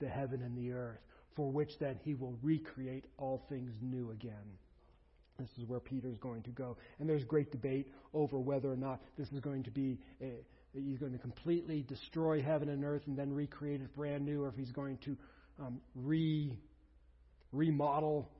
the 0.00 0.08
heaven 0.08 0.42
and 0.42 0.58
the 0.58 0.72
earth 0.72 0.98
for 1.36 1.52
which 1.52 1.78
then 1.78 2.00
he 2.02 2.14
will 2.14 2.36
recreate 2.42 3.04
all 3.18 3.44
things 3.48 3.72
new 3.80 4.10
again. 4.10 4.58
This 5.38 5.50
is 5.58 5.68
where 5.68 5.80
Peter 5.80 6.08
is 6.08 6.16
going 6.16 6.42
to 6.44 6.50
go. 6.50 6.78
And 6.98 7.08
there's 7.08 7.22
great 7.22 7.52
debate 7.52 7.92
over 8.14 8.38
whether 8.38 8.72
or 8.72 8.76
not 8.76 9.02
this 9.18 9.30
is 9.32 9.40
going 9.40 9.62
to 9.64 9.70
be, 9.70 9.98
a, 10.22 10.32
he's 10.72 10.98
going 10.98 11.12
to 11.12 11.18
completely 11.18 11.82
destroy 11.82 12.40
heaven 12.40 12.70
and 12.70 12.82
earth 12.84 13.02
and 13.06 13.18
then 13.18 13.32
recreate 13.32 13.82
it 13.82 13.94
brand 13.94 14.24
new, 14.24 14.42
or 14.42 14.48
if 14.48 14.54
he's 14.56 14.72
going 14.72 14.96
to 15.04 15.16
um, 15.60 15.78
re, 15.94 16.56
remodel 17.52 18.30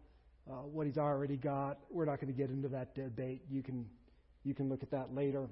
uh, 0.50 0.54
what 0.62 0.86
he's 0.86 0.98
already 0.98 1.36
got. 1.36 1.78
We're 1.90 2.06
not 2.06 2.18
going 2.20 2.32
to 2.32 2.38
get 2.38 2.48
into 2.48 2.68
that 2.68 2.94
debate. 2.94 3.42
You 3.50 3.62
can, 3.62 3.84
you 4.44 4.54
can 4.54 4.70
look 4.70 4.82
at 4.82 4.90
that 4.92 5.14
later. 5.14 5.48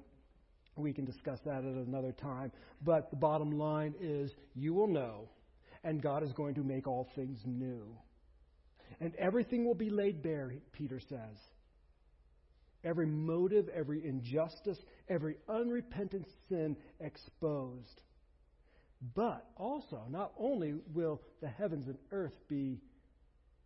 We 0.77 0.93
can 0.93 1.05
discuss 1.05 1.41
that 1.45 1.59
at 1.59 1.65
another 1.65 2.13
time. 2.13 2.53
But 2.83 3.11
the 3.11 3.17
bottom 3.17 3.59
line 3.59 3.95
is 4.01 4.33
you 4.55 4.73
will 4.73 4.89
know, 4.89 5.29
and 5.85 6.03
God 6.03 6.23
is 6.23 6.33
going 6.33 6.55
to 6.55 6.65
make 6.65 6.89
all 6.89 7.09
things 7.15 7.39
new 7.45 7.97
and 9.01 9.15
everything 9.17 9.65
will 9.65 9.75
be 9.75 9.91
laid 9.91 10.23
bare, 10.23 10.53
Peter 10.73 11.01
says. 11.01 11.37
Every 12.85 13.07
motive, 13.07 13.69
every 13.69 14.07
injustice, 14.07 14.79
every 15.09 15.37
unrepentant 15.49 16.27
sin 16.49 16.77
exposed. 17.01 18.03
But 19.15 19.47
also, 19.57 20.03
not 20.11 20.33
only 20.39 20.75
will 20.93 21.21
the 21.41 21.49
heavens 21.49 21.87
and 21.87 21.99
earth 22.11 22.35
be 22.49 22.81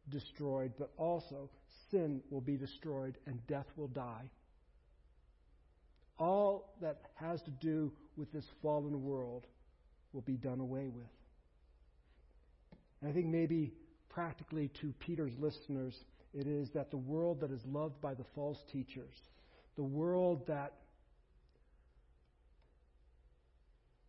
destroyed, 0.08 0.72
but 0.78 0.90
also 0.96 1.50
sin 1.90 2.22
will 2.30 2.40
be 2.40 2.56
destroyed 2.56 3.18
and 3.26 3.44
death 3.46 3.66
will 3.76 3.88
die. 3.88 4.30
All 6.18 6.74
that 6.80 7.00
has 7.14 7.42
to 7.42 7.50
do 7.50 7.92
with 8.16 8.32
this 8.32 8.46
fallen 8.62 9.02
world 9.04 9.46
will 10.12 10.22
be 10.22 10.36
done 10.36 10.60
away 10.60 10.88
with. 10.88 11.06
And 13.00 13.10
I 13.10 13.12
think 13.12 13.26
maybe 13.26 13.72
practically 14.08 14.68
to 14.80 14.92
Peter's 14.98 15.34
listeners, 15.38 16.04
it 16.34 16.46
is 16.46 16.70
that 16.70 16.90
the 16.90 16.96
world 16.96 17.40
that 17.40 17.50
is 17.50 17.64
loved 17.66 18.00
by 18.00 18.14
the 18.14 18.24
false 18.34 18.58
teachers, 18.72 19.14
the 19.76 19.84
world 19.84 20.46
that 20.46 20.72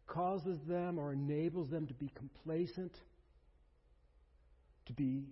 causes 0.07 0.59
them 0.67 0.97
or 0.97 1.13
enables 1.13 1.69
them 1.69 1.85
to 1.87 1.93
be 1.93 2.11
complacent, 2.15 2.93
to 4.87 4.93
be 4.93 5.23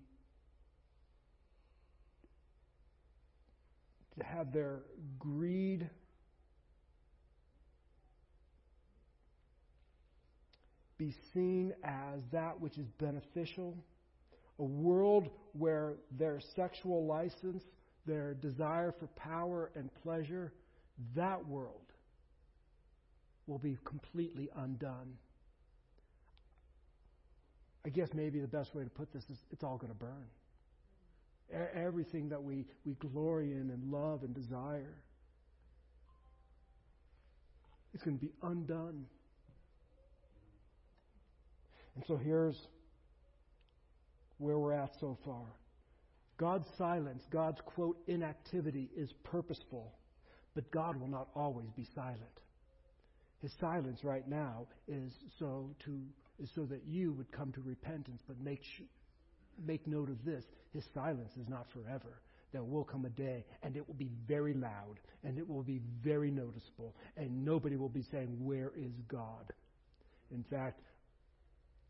to 4.18 4.24
have 4.24 4.52
their 4.52 4.82
greed 5.20 5.90
be 10.98 11.14
seen 11.34 11.74
as 11.84 12.22
that 12.32 12.60
which 12.60 12.78
is 12.78 12.88
beneficial 13.00 13.78
a 14.60 14.64
world 14.64 15.30
where 15.54 15.94
their 16.18 16.40
sexual 16.56 17.06
license, 17.06 17.64
their 18.06 18.34
desire 18.36 18.94
for 19.00 19.08
power 19.08 19.72
and 19.76 19.90
pleasure, 20.04 20.54
that 21.16 21.46
world 21.48 21.82
will 23.46 23.60
be 23.60 23.78
completely 23.86 24.50
undone. 24.58 25.14
I 27.86 27.90
guess 27.90 28.10
maybe 28.14 28.40
the 28.40 28.48
best 28.48 28.76
way 28.76 28.84
to 28.84 28.90
put 28.90 29.14
this 29.14 29.24
is 29.30 29.38
it's 29.52 29.64
all 29.64 29.78
going 29.78 29.94
to 29.94 29.98
burn. 29.98 30.26
Everything 31.74 32.28
that 32.30 32.44
we, 32.44 32.66
we 32.86 32.94
glory 32.96 33.54
in 33.54 33.70
and 33.70 33.92
love 33.92 34.24
and 34.24 34.34
desire, 34.34 34.98
it's 37.94 38.04
going 38.04 38.18
to 38.18 38.26
be 38.26 38.34
undone. 38.44 39.06
And 41.98 42.06
so 42.06 42.16
here's 42.16 42.56
where 44.38 44.60
we're 44.60 44.74
at 44.74 44.92
so 45.00 45.18
far. 45.26 45.48
God's 46.38 46.68
silence, 46.78 47.24
God's 47.32 47.60
quote, 47.66 47.98
inactivity 48.06 48.92
is 48.96 49.12
purposeful, 49.24 49.96
but 50.54 50.70
God 50.70 51.00
will 51.02 51.08
not 51.08 51.30
always 51.36 51.72
be 51.76 51.88
silent. 51.96 52.22
His 53.42 53.52
silence 53.60 54.04
right 54.04 54.28
now 54.28 54.68
is 54.88 55.12
so 55.40 55.72
to 55.86 56.00
is 56.40 56.52
so 56.54 56.66
that 56.66 56.84
you 56.86 57.14
would 57.14 57.32
come 57.32 57.52
to 57.54 57.62
repentance, 57.62 58.22
but 58.28 58.40
make 58.40 58.62
sh- 58.64 58.84
make 59.66 59.88
note 59.88 60.12
of 60.12 60.24
this: 60.24 60.46
His 60.74 60.84
silence 60.94 61.32
is 61.42 61.50
not 61.50 61.66
forever. 61.74 62.22
There 62.52 62.64
will 62.64 62.84
come 62.84 63.06
a 63.06 63.10
day, 63.10 63.44
and 63.64 63.76
it 63.76 63.88
will 63.88 63.96
be 63.96 64.12
very 64.28 64.54
loud, 64.54 65.00
and 65.24 65.40
it 65.40 65.48
will 65.48 65.64
be 65.64 65.82
very 66.04 66.30
noticeable, 66.30 66.96
and 67.16 67.44
nobody 67.44 67.76
will 67.76 67.90
be 67.90 68.04
saying, 68.04 68.46
"Where 68.46 68.72
is 68.76 68.92
God?" 69.08 69.52
In 70.30 70.44
fact, 70.44 70.82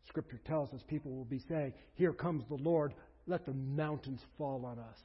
Scripture 0.08 0.40
tells 0.46 0.72
us 0.72 0.80
people 0.88 1.12
will 1.12 1.24
be 1.24 1.42
saying, 1.48 1.72
Here 1.94 2.12
comes 2.12 2.44
the 2.48 2.54
Lord, 2.54 2.94
let 3.26 3.46
the 3.46 3.52
mountains 3.52 4.20
fall 4.36 4.64
on 4.64 4.78
us. 4.78 4.98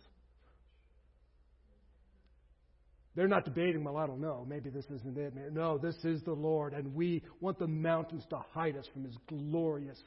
They're 3.15 3.27
not 3.27 3.45
debating, 3.45 3.83
well, 3.83 3.97
I 3.97 4.07
don't 4.07 4.21
know, 4.21 4.45
maybe 4.47 4.69
this 4.69 4.85
isn't 4.85 5.17
it. 5.17 5.33
No, 5.53 5.77
this 5.77 5.95
is 6.03 6.23
the 6.23 6.33
Lord, 6.33 6.73
and 6.73 6.95
we 6.95 7.21
want 7.41 7.59
the 7.59 7.67
mountains 7.67 8.23
to 8.31 8.43
hide 8.53 8.75
us 8.75 8.87
from 8.91 9.03
His 9.03 9.15
glorious 9.27 10.01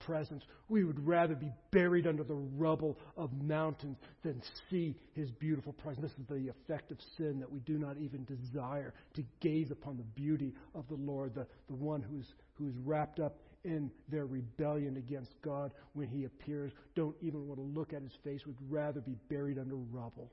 presence. 0.00 0.42
We 0.68 0.82
would 0.82 1.06
rather 1.06 1.36
be 1.36 1.52
buried 1.70 2.08
under 2.08 2.24
the 2.24 2.34
rubble 2.34 2.98
of 3.16 3.32
mountains 3.32 3.98
than 4.24 4.42
see 4.68 4.96
His 5.12 5.30
beautiful 5.30 5.74
presence. 5.74 6.10
This 6.10 6.18
is 6.18 6.26
the 6.28 6.48
effect 6.48 6.90
of 6.90 6.98
sin 7.16 7.38
that 7.38 7.52
we 7.52 7.60
do 7.60 7.78
not 7.78 7.98
even 7.98 8.24
desire 8.24 8.94
to 9.14 9.22
gaze 9.40 9.70
upon 9.70 9.96
the 9.96 10.02
beauty 10.02 10.52
of 10.74 10.88
the 10.88 10.96
Lord, 10.96 11.34
the, 11.36 11.46
the 11.68 11.76
one 11.76 12.02
who's, 12.02 12.26
who's 12.54 12.74
wrapped 12.84 13.20
up 13.20 13.36
in 13.64 13.90
their 14.08 14.26
rebellion 14.26 14.96
against 14.96 15.34
God 15.42 15.72
when 15.92 16.08
He 16.08 16.24
appears, 16.24 16.72
don't 16.94 17.16
even 17.20 17.46
want 17.46 17.60
to 17.60 17.78
look 17.78 17.92
at 17.92 18.02
His 18.02 18.16
face, 18.24 18.46
would 18.46 18.56
rather 18.68 19.00
be 19.00 19.16
buried 19.28 19.58
under 19.58 19.76
rubble. 19.76 20.30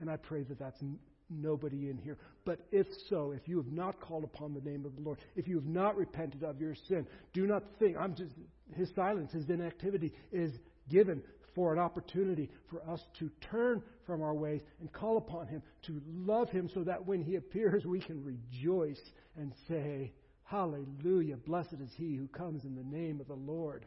And 0.00 0.10
I 0.10 0.16
pray 0.16 0.42
that 0.44 0.58
that's 0.58 0.82
nobody 1.28 1.88
in 1.90 1.98
here. 1.98 2.18
But 2.44 2.60
if 2.72 2.86
so, 3.08 3.32
if 3.32 3.46
you 3.46 3.56
have 3.58 3.72
not 3.72 4.00
called 4.00 4.24
upon 4.24 4.54
the 4.54 4.60
name 4.60 4.84
of 4.84 4.96
the 4.96 5.02
Lord, 5.02 5.18
if 5.36 5.46
you 5.46 5.56
have 5.56 5.66
not 5.66 5.96
repented 5.96 6.42
of 6.42 6.60
your 6.60 6.74
sin, 6.88 7.06
do 7.32 7.46
not 7.46 7.62
think, 7.78 7.96
I'm 7.96 8.14
just, 8.14 8.32
His 8.74 8.88
silence, 8.94 9.32
His 9.32 9.48
inactivity 9.48 10.12
is 10.32 10.52
given 10.88 11.22
for 11.54 11.72
an 11.72 11.78
opportunity 11.78 12.50
for 12.70 12.80
us 12.88 13.00
to 13.18 13.30
turn 13.50 13.82
from 14.06 14.22
our 14.22 14.34
ways 14.34 14.60
and 14.80 14.92
call 14.92 15.18
upon 15.18 15.46
Him, 15.46 15.62
to 15.86 16.00
love 16.08 16.48
Him 16.48 16.70
so 16.72 16.82
that 16.84 17.06
when 17.06 17.22
He 17.22 17.36
appears, 17.36 17.84
we 17.84 18.00
can 18.00 18.24
rejoice 18.24 19.00
and 19.36 19.52
say, 19.68 20.12
Hallelujah. 20.50 21.36
Blessed 21.36 21.74
is 21.74 21.90
he 21.96 22.16
who 22.16 22.26
comes 22.26 22.64
in 22.64 22.74
the 22.74 22.82
name 22.82 23.20
of 23.20 23.28
the 23.28 23.34
Lord. 23.34 23.86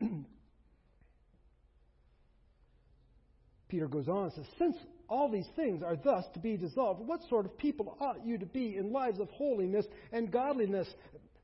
Peter 3.68 3.88
goes 3.88 4.06
on 4.06 4.26
and 4.26 4.32
says, 4.34 4.44
Since 4.58 4.76
all 5.08 5.28
these 5.28 5.48
things 5.56 5.82
are 5.82 5.96
thus 5.96 6.24
to 6.34 6.38
be 6.38 6.56
dissolved, 6.56 7.00
what 7.04 7.22
sort 7.28 7.46
of 7.46 7.58
people 7.58 7.96
ought 8.00 8.24
you 8.24 8.38
to 8.38 8.46
be 8.46 8.76
in 8.76 8.92
lives 8.92 9.18
of 9.18 9.28
holiness 9.30 9.86
and 10.12 10.30
godliness? 10.30 10.86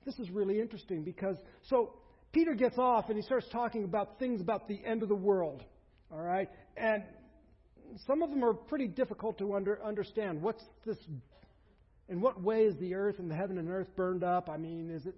This 0.07 0.21
is 0.21 0.31
really 0.31 0.61
interesting 0.61 1.03
because, 1.03 1.35
so 1.63 1.95
Peter 2.31 2.55
gets 2.55 2.79
off 2.79 3.09
and 3.09 3.17
he 3.17 3.23
starts 3.23 3.49
talking 3.51 3.83
about 3.83 4.21
things 4.21 4.41
about 4.41 4.69
the 4.69 4.81
end 4.85 5.03
of 5.03 5.09
the 5.09 5.17
world. 5.17 5.65
All 6.13 6.23
right? 6.23 6.49
And 6.77 7.03
some 8.07 8.23
of 8.23 8.31
them 8.31 8.45
are 8.45 8.55
pretty 8.55 8.89
difficult 8.89 9.39
to 9.39 9.55
under, 9.55 9.83
understand. 9.85 10.43
What's 10.43 10.63
this? 10.87 10.97
In 12.09 12.21
what 12.21 12.43
way 12.43 12.63
is 12.63 12.75
the 12.79 12.95
earth 12.95 13.19
and 13.19 13.31
the 13.31 13.35
heaven 13.35 13.59
and 13.59 13.69
earth 13.69 13.89
burned 13.97 14.25
up? 14.25 14.49
I 14.49 14.57
mean, 14.57 14.91
is 14.91 15.07
it? 15.07 15.15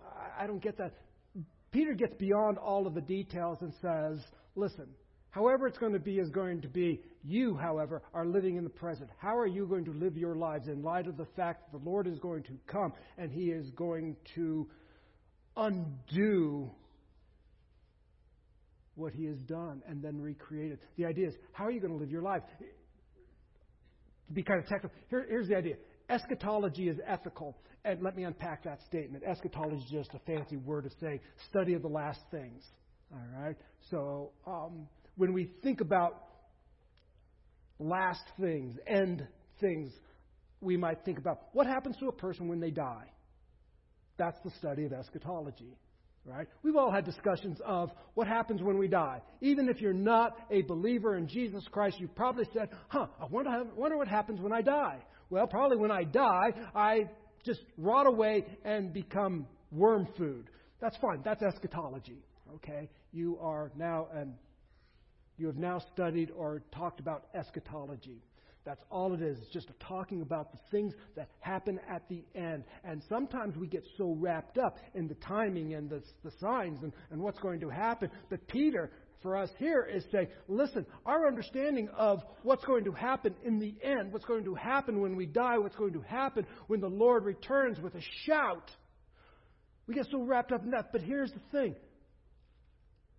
Uh, 0.00 0.42
I 0.42 0.46
don't 0.46 0.62
get 0.62 0.78
that. 0.78 0.94
Peter 1.70 1.94
gets 1.94 2.14
beyond 2.14 2.58
all 2.58 2.86
of 2.86 2.94
the 2.94 3.00
details 3.00 3.58
and 3.60 3.72
says, 3.80 4.20
"Listen, 4.56 4.88
however 5.30 5.66
it's 5.66 5.78
going 5.78 5.92
to 5.92 5.98
be 5.98 6.18
is 6.18 6.30
going 6.30 6.60
to 6.62 6.68
be. 6.68 7.00
You, 7.24 7.56
however, 7.56 8.02
are 8.12 8.26
living 8.26 8.56
in 8.56 8.64
the 8.64 8.70
present. 8.70 9.08
How 9.18 9.36
are 9.38 9.46
you 9.46 9.66
going 9.66 9.84
to 9.84 9.92
live 9.92 10.16
your 10.16 10.34
lives 10.34 10.68
in 10.68 10.82
light 10.82 11.06
of 11.06 11.16
the 11.16 11.26
fact 11.36 11.70
that 11.72 11.78
the 11.78 11.88
Lord 11.88 12.06
is 12.06 12.18
going 12.18 12.42
to 12.44 12.52
come 12.66 12.92
and 13.16 13.30
He 13.30 13.50
is 13.50 13.70
going 13.70 14.16
to 14.34 14.68
undo 15.56 16.70
what 18.94 19.12
he 19.12 19.24
has 19.26 19.38
done 19.38 19.82
and 19.88 20.02
then 20.02 20.20
recreate 20.20 20.72
it. 20.72 20.80
The 20.96 21.06
idea 21.06 21.28
is, 21.28 21.34
how 21.52 21.64
are 21.64 21.70
you 21.70 21.80
going 21.80 21.92
to 21.92 21.98
live 21.98 22.10
your 22.10 22.22
life? 22.22 22.42
To 24.28 24.32
be 24.32 24.42
kind 24.42 24.60
of 24.60 24.66
technical, 24.66 24.90
here, 25.08 25.26
here's 25.28 25.48
the 25.48 25.56
idea. 25.56 25.76
Eschatology 26.08 26.88
is 26.88 26.98
ethical. 27.06 27.56
And 27.84 28.02
let 28.02 28.16
me 28.16 28.24
unpack 28.24 28.64
that 28.64 28.80
statement. 28.86 29.24
Eschatology 29.24 29.76
is 29.76 29.90
just 29.90 30.10
a 30.14 30.20
fancy 30.20 30.56
word 30.56 30.84
to 30.84 30.90
say 31.00 31.20
study 31.48 31.74
of 31.74 31.82
the 31.82 31.88
last 31.88 32.20
things. 32.30 32.62
All 33.12 33.42
right? 33.42 33.56
So 33.90 34.30
um, 34.46 34.86
when 35.16 35.32
we 35.32 35.50
think 35.62 35.80
about 35.80 36.24
last 37.78 38.22
things, 38.40 38.76
end 38.86 39.26
things, 39.60 39.90
we 40.60 40.76
might 40.76 41.04
think 41.04 41.18
about 41.18 41.48
what 41.52 41.66
happens 41.66 41.96
to 41.98 42.08
a 42.08 42.12
person 42.12 42.46
when 42.46 42.60
they 42.60 42.70
die. 42.70 43.10
That's 44.16 44.38
the 44.44 44.50
study 44.58 44.84
of 44.84 44.92
eschatology. 44.92 45.76
Right? 46.24 46.46
We've 46.62 46.76
all 46.76 46.92
had 46.92 47.04
discussions 47.04 47.58
of 47.66 47.90
what 48.14 48.28
happens 48.28 48.62
when 48.62 48.78
we 48.78 48.86
die. 48.86 49.22
Even 49.40 49.68
if 49.68 49.80
you're 49.80 49.92
not 49.92 50.36
a 50.52 50.62
believer 50.62 51.16
in 51.16 51.26
Jesus 51.26 51.64
Christ, 51.72 51.96
you've 51.98 52.14
probably 52.14 52.44
said, 52.52 52.68
huh, 52.88 53.06
I 53.20 53.26
wonder, 53.26 53.64
wonder 53.74 53.96
what 53.96 54.06
happens 54.06 54.40
when 54.40 54.52
I 54.52 54.62
die. 54.62 54.98
Well, 55.30 55.48
probably 55.48 55.78
when 55.78 55.90
I 55.90 56.04
die, 56.04 56.52
I 56.76 57.08
just 57.44 57.60
rot 57.76 58.06
away 58.06 58.44
and 58.64 58.92
become 58.92 59.46
worm 59.72 60.06
food. 60.16 60.48
That's 60.80 60.96
fine. 60.98 61.22
That's 61.24 61.42
eschatology. 61.42 62.22
Okay? 62.54 62.88
You 63.12 63.38
are 63.40 63.72
now 63.76 64.06
and 64.14 64.34
you 65.38 65.46
have 65.46 65.56
now 65.56 65.80
studied 65.92 66.30
or 66.30 66.62
talked 66.72 67.00
about 67.00 67.24
eschatology. 67.34 68.22
That's 68.64 68.82
all 68.90 69.12
it 69.12 69.22
is. 69.22 69.38
It's 69.38 69.52
just 69.52 69.68
talking 69.80 70.22
about 70.22 70.52
the 70.52 70.58
things 70.70 70.94
that 71.16 71.28
happen 71.40 71.80
at 71.88 72.08
the 72.08 72.24
end. 72.34 72.64
And 72.84 73.02
sometimes 73.08 73.56
we 73.56 73.66
get 73.66 73.84
so 73.96 74.16
wrapped 74.18 74.56
up 74.56 74.78
in 74.94 75.08
the 75.08 75.14
timing 75.14 75.74
and 75.74 75.90
the, 75.90 76.02
the 76.22 76.30
signs 76.40 76.82
and, 76.82 76.92
and 77.10 77.20
what's 77.20 77.40
going 77.40 77.60
to 77.60 77.68
happen. 77.68 78.10
But 78.30 78.46
Peter, 78.46 78.90
for 79.20 79.36
us 79.36 79.50
here, 79.58 79.88
is 79.92 80.04
saying, 80.12 80.28
listen, 80.46 80.86
our 81.04 81.26
understanding 81.26 81.88
of 81.96 82.22
what's 82.44 82.64
going 82.64 82.84
to 82.84 82.92
happen 82.92 83.34
in 83.44 83.58
the 83.58 83.74
end, 83.82 84.12
what's 84.12 84.24
going 84.24 84.44
to 84.44 84.54
happen 84.54 85.00
when 85.00 85.16
we 85.16 85.26
die, 85.26 85.58
what's 85.58 85.76
going 85.76 85.94
to 85.94 86.02
happen 86.02 86.46
when 86.68 86.80
the 86.80 86.88
Lord 86.88 87.24
returns 87.24 87.80
with 87.80 87.96
a 87.96 88.02
shout, 88.26 88.70
we 89.88 89.94
get 89.94 90.06
so 90.10 90.22
wrapped 90.22 90.52
up 90.52 90.62
in 90.64 90.70
that. 90.70 90.92
But 90.92 91.00
here's 91.00 91.32
the 91.32 91.40
thing 91.50 91.74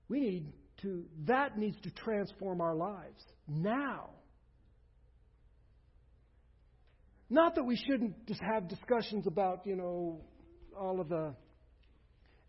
we 0.08 0.20
need 0.20 0.54
to, 0.82 1.04
that 1.26 1.58
needs 1.58 1.80
to 1.82 1.92
transform 1.92 2.62
our 2.62 2.76
lives 2.76 3.24
now. 3.48 4.10
Not 7.34 7.56
that 7.56 7.64
we 7.64 7.76
shouldn't 7.76 8.28
just 8.28 8.42
have 8.44 8.68
discussions 8.68 9.26
about, 9.26 9.66
you 9.66 9.76
know, 9.76 10.22
all 10.80 11.02
of 11.02 11.10
the 11.10 11.34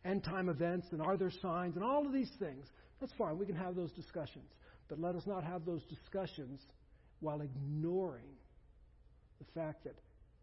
end 0.04 0.22
time 0.22 0.50
events 0.50 0.88
and 0.92 1.00
are 1.00 1.16
there 1.16 1.30
signs 1.40 1.74
and 1.76 1.82
all 1.82 2.04
of 2.04 2.12
these 2.12 2.30
things. 2.38 2.66
That's 3.00 3.14
fine. 3.16 3.38
We 3.38 3.46
can 3.46 3.56
have 3.56 3.76
those 3.76 3.92
discussions. 3.92 4.44
But 4.90 5.00
let 5.00 5.14
us 5.14 5.22
not 5.26 5.42
have 5.42 5.64
those 5.64 5.82
discussions 5.84 6.60
while 7.20 7.40
ignoring 7.40 8.28
the 9.38 9.46
fact 9.58 9.84
that 9.84 9.94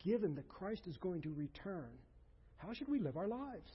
given 0.03 0.33
that 0.33 0.49
Christ 0.49 0.87
is 0.87 0.97
going 0.97 1.21
to 1.21 1.29
return, 1.37 1.91
how 2.57 2.73
should 2.73 2.87
we 2.87 2.99
live 2.99 3.17
our 3.17 3.27
lives? 3.27 3.69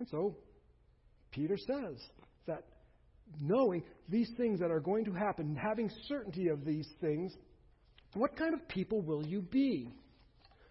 And 0.00 0.08
so, 0.08 0.34
Peter 1.30 1.56
says 1.56 2.00
knowing 3.40 3.82
these 4.08 4.30
things 4.36 4.60
that 4.60 4.70
are 4.70 4.80
going 4.80 5.04
to 5.04 5.12
happen, 5.12 5.56
having 5.56 5.90
certainty 6.08 6.48
of 6.48 6.64
these 6.64 6.88
things, 7.00 7.32
what 8.14 8.36
kind 8.36 8.54
of 8.54 8.66
people 8.68 9.00
will 9.00 9.24
you 9.24 9.40
be? 9.40 9.92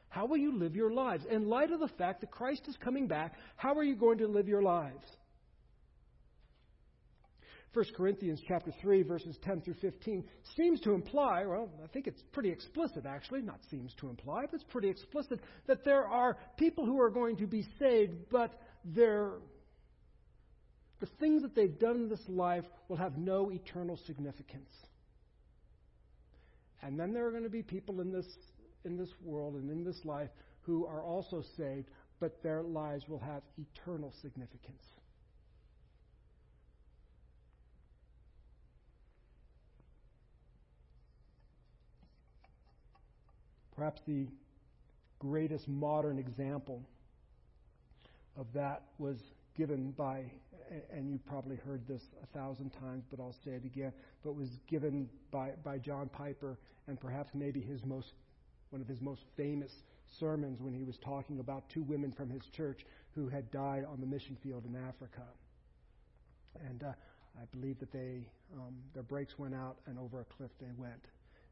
How 0.10 0.26
will 0.26 0.38
you 0.38 0.58
live 0.58 0.76
your 0.76 0.91
lives? 0.91 1.24
In 1.30 1.48
light 1.48 1.72
of 1.72 1.80
the 1.80 1.88
fact 1.88 2.22
that 2.22 2.32
Christ 2.32 2.63
is 2.67 2.76
coming 2.84 3.08
back, 3.08 3.36
how 3.56 3.76
are 3.76 3.84
you 3.84 3.95
going 3.95 4.17
to 4.17 4.28
live 4.28 4.48
your 4.48 4.63
lives? 4.63 5.06
1 7.74 7.86
Corinthians 7.95 8.41
chapter 8.48 8.74
3 8.82 9.04
verses 9.04 9.38
10 9.43 9.62
through 9.62 9.76
15 9.76 10.24
seems 10.58 10.82
to 10.82 10.93
imply, 10.93 11.45
well, 11.45 11.69
I 11.84 11.88
think 11.88 12.08
it's 12.08 12.22
pretty 12.32 12.50
explicit 12.50 13.06
actually, 13.06 13.43
not 13.43 13.60
seems 13.69 13.93
to 14.00 14.10
imply, 14.10 14.45
but 14.45 14.56
it's 14.56 14.72
pretty 14.72 14.89
explicit 14.89 15.39
that 15.67 15.86
there 15.86 16.06
are 16.06 16.38
people 16.58 16.86
who 16.86 17.00
are 17.00 17.12
going 17.12 17.38
to 17.38 17.45
be 17.45 17.63
saved, 17.78 18.15
but 18.32 18.60
they're 18.84 19.34
the 20.99 21.07
things 21.19 21.41
that 21.41 21.55
they've 21.55 21.79
done 21.79 21.95
in 21.95 22.09
this 22.09 22.27
life 22.27 22.65
will 22.88 22.97
have 22.97 23.17
no 23.17 23.51
eternal 23.51 23.97
significance. 24.05 24.69
And 26.81 26.99
then 26.99 27.13
there 27.13 27.25
are 27.25 27.31
going 27.31 27.43
to 27.43 27.49
be 27.49 27.63
people 27.63 28.01
in 28.01 28.12
this, 28.12 28.25
in 28.85 28.97
this 28.97 29.09
world 29.23 29.55
and 29.55 29.69
in 29.69 29.83
this 29.83 30.03
life 30.03 30.29
who 30.62 30.85
are 30.85 31.01
also 31.01 31.43
saved, 31.57 31.88
but 32.19 32.41
their 32.43 32.62
lives 32.62 33.07
will 33.07 33.19
have 33.19 33.41
eternal 33.57 34.13
significance. 34.21 34.83
Perhaps 43.75 44.01
the 44.05 44.27
greatest 45.19 45.67
modern 45.67 46.19
example 46.19 46.81
of 48.38 48.45
that 48.53 48.83
was 48.97 49.17
given 49.60 49.91
by, 49.91 50.24
and 50.89 51.12
you 51.12 51.19
probably 51.28 51.58
heard 51.58 51.86
this 51.86 52.02
a 52.24 52.38
thousand 52.38 52.69
times, 52.69 53.04
but 53.12 53.19
I'll 53.19 53.36
say 53.43 53.52
it 53.52 53.65
again, 53.65 53.91
but 54.24 54.34
was 54.34 54.48
given 54.69 55.10
by, 55.32 55.52
by 55.65 55.78
John 55.78 56.10
Piper 56.13 56.58
and 56.88 56.98
perhaps 56.98 57.32
maybe 57.34 57.60
his 57.60 57.84
most, 57.84 58.13
one 58.69 58.82
of 58.82 58.88
his 58.88 59.02
most 59.02 59.24
famous 59.36 59.84
sermons 60.17 60.62
when 60.62 60.74
he 60.74 60.86
was 60.86 60.98
talking 60.98 61.41
about 61.41 61.69
two 61.69 61.84
women 61.84 62.13
from 62.13 62.30
his 62.30 62.43
church 62.56 62.86
who 63.12 63.28
had 63.28 63.52
died 63.52 63.84
on 63.84 64.00
the 64.00 64.08
mission 64.08 64.38
field 64.41 64.63
in 64.65 64.78
Africa. 64.78 65.24
And 66.69 66.82
uh, 66.82 66.93
I 67.38 67.43
believe 67.52 67.80
that 67.82 67.91
they, 67.91 68.30
um, 68.56 68.76
their 68.93 69.04
brakes 69.04 69.38
went 69.38 69.54
out 69.54 69.76
and 69.88 70.00
over 70.00 70.22
a 70.22 70.26
cliff 70.38 70.52
they 70.62 70.72
went. 70.78 71.04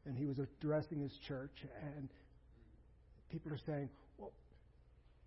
And 0.06 0.16
he 0.16 0.24
was 0.24 0.38
addressing 0.38 0.98
his 1.02 1.12
church, 1.18 1.66
and 1.94 2.08
people 3.30 3.52
are 3.52 3.60
saying, 3.66 3.90
well, 4.16 4.32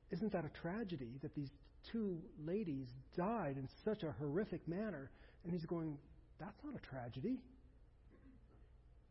isn't 0.10 0.32
that 0.32 0.46
a 0.46 0.50
tragedy 0.50 1.12
that 1.22 1.36
these 1.36 1.52
two 1.92 2.22
ladies 2.46 2.88
died 3.16 3.58
in 3.58 3.68
such 3.84 4.04
a 4.04 4.14
horrific 4.20 4.68
manner. 4.68 5.10
And 5.44 5.54
he's 5.54 5.66
going, 5.66 5.98
That's 6.40 6.64
not 6.64 6.76
a 6.76 6.80
tragedy. 6.80 7.40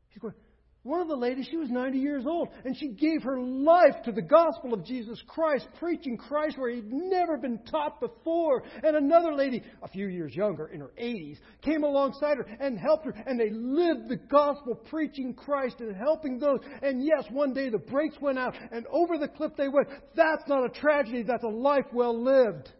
He's 0.08 0.18
going, 0.18 0.34
one 0.82 1.02
of 1.02 1.08
the 1.08 1.16
ladies, 1.16 1.46
she 1.50 1.58
was 1.58 1.68
90 1.68 1.98
years 1.98 2.24
old, 2.26 2.48
and 2.64 2.74
she 2.74 2.88
gave 2.88 3.22
her 3.22 3.38
life 3.38 3.96
to 4.06 4.12
the 4.12 4.22
gospel 4.22 4.72
of 4.72 4.82
Jesus 4.82 5.22
Christ, 5.28 5.66
preaching 5.78 6.16
Christ 6.16 6.56
where 6.56 6.70
he'd 6.70 6.90
never 6.90 7.36
been 7.36 7.58
taught 7.70 8.00
before. 8.00 8.62
And 8.82 8.96
another 8.96 9.34
lady, 9.34 9.62
a 9.82 9.88
few 9.88 10.06
years 10.06 10.34
younger, 10.34 10.68
in 10.68 10.80
her 10.80 10.92
80s, 10.98 11.36
came 11.60 11.84
alongside 11.84 12.38
her 12.38 12.46
and 12.60 12.78
helped 12.78 13.04
her, 13.04 13.12
and 13.26 13.38
they 13.38 13.50
lived 13.50 14.08
the 14.08 14.16
gospel, 14.16 14.74
preaching 14.74 15.34
Christ 15.34 15.80
and 15.80 15.94
helping 15.94 16.38
those. 16.38 16.60
And 16.80 17.04
yes, 17.04 17.24
one 17.30 17.52
day 17.52 17.68
the 17.68 17.76
brakes 17.76 18.16
went 18.18 18.38
out, 18.38 18.54
and 18.72 18.86
over 18.86 19.18
the 19.18 19.28
cliff 19.28 19.52
they 19.58 19.68
went. 19.68 19.88
That's 20.16 20.48
not 20.48 20.64
a 20.64 20.70
tragedy, 20.70 21.24
that's 21.24 21.44
a 21.44 21.48
life 21.48 21.92
well 21.92 22.18
lived. 22.18 22.72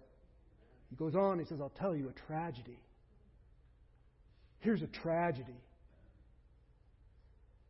He 0.88 0.96
goes 0.96 1.14
on, 1.14 1.38
he 1.38 1.44
says, 1.44 1.58
I'll 1.60 1.68
tell 1.68 1.94
you 1.94 2.08
a 2.08 2.32
tragedy. 2.32 2.80
Here's 4.60 4.80
a 4.80 4.86
tragedy 4.86 5.60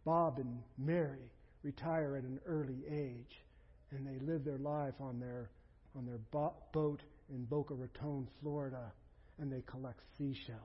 Bob 0.04 0.38
and 0.38 0.60
Mary 0.78 1.30
retire 1.62 2.16
at 2.16 2.24
an 2.24 2.40
early 2.46 2.82
age, 2.90 3.42
and 3.90 4.06
they 4.06 4.24
live 4.24 4.44
their 4.44 4.58
life 4.58 4.94
on 5.00 5.18
their 5.20 5.50
on 5.96 6.06
their 6.06 6.18
bo- 6.30 6.54
boat 6.72 7.02
in 7.30 7.44
Boca 7.44 7.74
Raton, 7.74 8.28
Florida, 8.40 8.92
and 9.38 9.52
they 9.52 9.62
collect 9.66 10.00
seashells. 10.16 10.58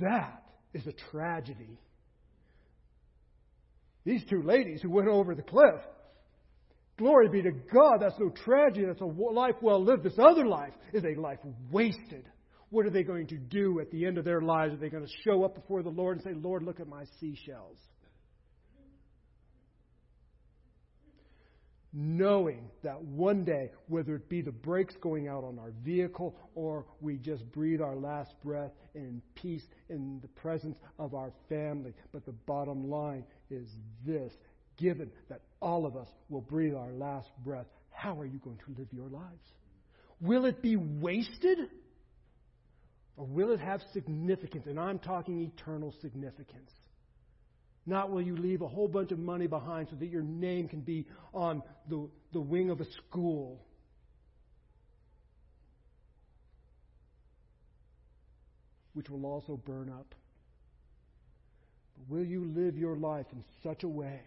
That 0.00 0.42
is 0.72 0.86
a 0.86 0.92
tragedy. 1.10 1.78
These 4.04 4.24
two 4.28 4.42
ladies 4.42 4.80
who 4.82 4.90
went 4.90 5.08
over 5.08 5.34
the 5.34 5.42
cliff, 5.42 5.80
glory 6.98 7.28
be 7.28 7.42
to 7.42 7.52
God, 7.52 7.98
that's 8.00 8.18
no 8.18 8.30
tragedy, 8.30 8.86
that's 8.86 9.00
a 9.00 9.04
life 9.04 9.56
well 9.60 9.82
lived. 9.82 10.02
This 10.02 10.18
other 10.18 10.46
life 10.46 10.72
is 10.92 11.04
a 11.04 11.20
life 11.20 11.38
wasted. 11.70 12.24
What 12.72 12.86
are 12.86 12.90
they 12.90 13.02
going 13.02 13.26
to 13.26 13.36
do 13.36 13.80
at 13.80 13.90
the 13.90 14.06
end 14.06 14.16
of 14.16 14.24
their 14.24 14.40
lives? 14.40 14.72
Are 14.72 14.78
they 14.78 14.88
going 14.88 15.04
to 15.04 15.12
show 15.26 15.44
up 15.44 15.54
before 15.54 15.82
the 15.82 15.90
Lord 15.90 16.16
and 16.16 16.24
say, 16.24 16.32
Lord, 16.32 16.62
look 16.62 16.80
at 16.80 16.88
my 16.88 17.04
seashells? 17.20 17.76
Knowing 21.92 22.70
that 22.82 22.98
one 23.02 23.44
day, 23.44 23.70
whether 23.88 24.14
it 24.14 24.26
be 24.30 24.40
the 24.40 24.50
brakes 24.50 24.94
going 25.02 25.28
out 25.28 25.44
on 25.44 25.58
our 25.58 25.70
vehicle 25.84 26.34
or 26.54 26.86
we 27.02 27.18
just 27.18 27.44
breathe 27.52 27.82
our 27.82 27.94
last 27.94 28.32
breath 28.42 28.72
in 28.94 29.20
peace 29.34 29.66
in 29.90 30.18
the 30.22 30.28
presence 30.28 30.78
of 30.98 31.12
our 31.12 31.30
family. 31.50 31.92
But 32.10 32.24
the 32.24 32.32
bottom 32.32 32.88
line 32.88 33.24
is 33.50 33.68
this 34.06 34.32
given 34.78 35.10
that 35.28 35.42
all 35.60 35.84
of 35.84 35.94
us 35.94 36.08
will 36.30 36.40
breathe 36.40 36.74
our 36.74 36.92
last 36.92 37.28
breath, 37.44 37.66
how 37.90 38.18
are 38.18 38.24
you 38.24 38.38
going 38.38 38.60
to 38.64 38.74
live 38.78 38.88
your 38.92 39.10
lives? 39.10 39.44
Will 40.22 40.46
it 40.46 40.62
be 40.62 40.76
wasted? 40.76 41.58
Or 43.16 43.26
will 43.26 43.52
it 43.52 43.60
have 43.60 43.82
significance? 43.92 44.66
And 44.66 44.78
I'm 44.78 44.98
talking 44.98 45.40
eternal 45.40 45.94
significance. 46.00 46.70
Not 47.84 48.10
will 48.10 48.22
you 48.22 48.36
leave 48.36 48.62
a 48.62 48.68
whole 48.68 48.88
bunch 48.88 49.12
of 49.12 49.18
money 49.18 49.46
behind 49.46 49.88
so 49.90 49.96
that 49.96 50.06
your 50.06 50.22
name 50.22 50.68
can 50.68 50.80
be 50.80 51.06
on 51.34 51.62
the, 51.88 52.08
the 52.32 52.40
wing 52.40 52.70
of 52.70 52.80
a 52.80 52.86
school. 52.92 53.60
Which 58.94 59.10
will 59.10 59.26
also 59.26 59.56
burn 59.56 59.90
up. 59.90 60.14
But 61.96 62.08
will 62.08 62.24
you 62.24 62.44
live 62.44 62.78
your 62.78 62.96
life 62.96 63.26
in 63.32 63.42
such 63.62 63.82
a 63.82 63.88
way 63.88 64.20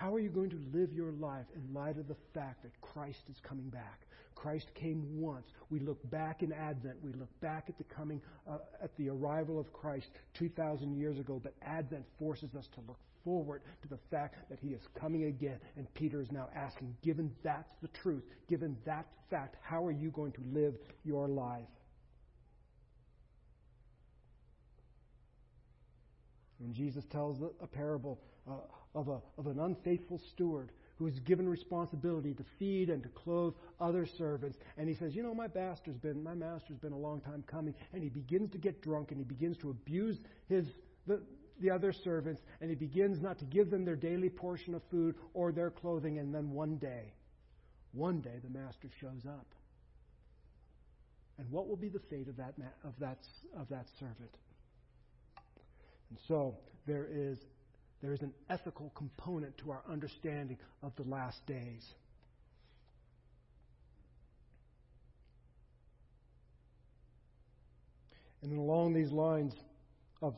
how 0.00 0.14
are 0.14 0.18
you 0.18 0.30
going 0.30 0.48
to 0.48 0.58
live 0.72 0.94
your 0.94 1.12
life 1.12 1.44
in 1.54 1.74
light 1.74 1.98
of 1.98 2.08
the 2.08 2.16
fact 2.32 2.62
that 2.62 2.72
Christ 2.80 3.20
is 3.28 3.36
coming 3.42 3.68
back? 3.68 4.00
Christ 4.34 4.66
came 4.74 5.20
once. 5.20 5.46
We 5.68 5.80
look 5.80 5.98
back 6.10 6.42
in 6.42 6.52
Advent. 6.52 6.96
We 7.02 7.12
look 7.12 7.28
back 7.40 7.66
at 7.68 7.78
the 7.78 7.84
coming, 7.84 8.20
uh, 8.48 8.58
at 8.82 8.96
the 8.96 9.08
arrival 9.10 9.58
of 9.58 9.72
Christ 9.72 10.08
2,000 10.34 10.96
years 10.96 11.18
ago. 11.18 11.40
But 11.42 11.54
Advent 11.62 12.04
forces 12.18 12.54
us 12.54 12.66
to 12.74 12.80
look 12.86 12.98
forward 13.24 13.62
to 13.82 13.88
the 13.88 13.98
fact 14.10 14.36
that 14.48 14.58
He 14.60 14.68
is 14.68 14.82
coming 14.98 15.24
again. 15.24 15.58
And 15.76 15.92
Peter 15.94 16.22
is 16.22 16.30
now 16.32 16.48
asking, 16.54 16.96
given 17.02 17.30
that's 17.42 17.70
the 17.82 17.88
truth, 18.02 18.24
given 18.48 18.76
that 18.86 19.06
fact, 19.30 19.56
how 19.62 19.84
are 19.84 19.92
you 19.92 20.10
going 20.10 20.32
to 20.32 20.42
live 20.52 20.74
your 21.04 21.28
life? 21.28 21.62
And 26.60 26.74
Jesus 26.74 27.04
tells 27.10 27.38
a 27.62 27.66
parable 27.66 28.20
uh, 28.48 28.52
of, 28.94 29.08
a, 29.08 29.20
of 29.38 29.46
an 29.46 29.60
unfaithful 29.60 30.20
steward 30.32 30.70
who 31.00 31.06
is 31.06 31.18
given 31.20 31.48
responsibility 31.48 32.34
to 32.34 32.44
feed 32.58 32.90
and 32.90 33.02
to 33.02 33.08
clothe 33.08 33.54
other 33.80 34.06
servants. 34.18 34.58
And 34.76 34.86
he 34.86 34.94
says, 34.94 35.16
You 35.16 35.22
know, 35.22 35.34
my 35.34 35.48
master's 35.52 35.96
been 35.96 36.22
my 36.22 36.34
master's 36.34 36.76
been 36.76 36.92
a 36.92 36.98
long 36.98 37.22
time 37.22 37.42
coming, 37.46 37.74
and 37.94 38.02
he 38.02 38.10
begins 38.10 38.50
to 38.52 38.58
get 38.58 38.82
drunk 38.82 39.10
and 39.10 39.18
he 39.18 39.24
begins 39.24 39.56
to 39.58 39.70
abuse 39.70 40.18
his 40.46 40.66
the, 41.06 41.22
the 41.58 41.70
other 41.70 41.94
servants, 41.94 42.42
and 42.60 42.68
he 42.68 42.76
begins 42.76 43.22
not 43.22 43.38
to 43.38 43.46
give 43.46 43.70
them 43.70 43.86
their 43.86 43.96
daily 43.96 44.28
portion 44.28 44.74
of 44.74 44.82
food 44.90 45.14
or 45.32 45.52
their 45.52 45.70
clothing, 45.70 46.18
and 46.18 46.34
then 46.34 46.50
one 46.50 46.76
day, 46.76 47.14
one 47.92 48.20
day 48.20 48.38
the 48.44 48.50
master 48.50 48.88
shows 49.00 49.24
up. 49.26 49.46
And 51.38 51.50
what 51.50 51.66
will 51.66 51.76
be 51.76 51.88
the 51.88 52.00
fate 52.10 52.28
of 52.28 52.36
that, 52.36 52.52
of 52.84 52.92
that, 52.98 53.18
of 53.58 53.70
that 53.70 53.86
servant? 53.98 54.36
And 56.10 56.18
so 56.28 56.58
there 56.86 57.08
is, 57.10 57.38
there 58.02 58.12
is 58.12 58.22
an 58.22 58.32
ethical 58.48 58.92
component 58.94 59.56
to 59.58 59.70
our 59.70 59.82
understanding 59.90 60.58
of 60.82 60.92
the 60.96 61.02
last 61.02 61.44
days. 61.46 61.84
And 68.42 68.50
then 68.50 68.58
along 68.58 68.94
these 68.94 69.10
lines 69.10 69.52
of 70.22 70.34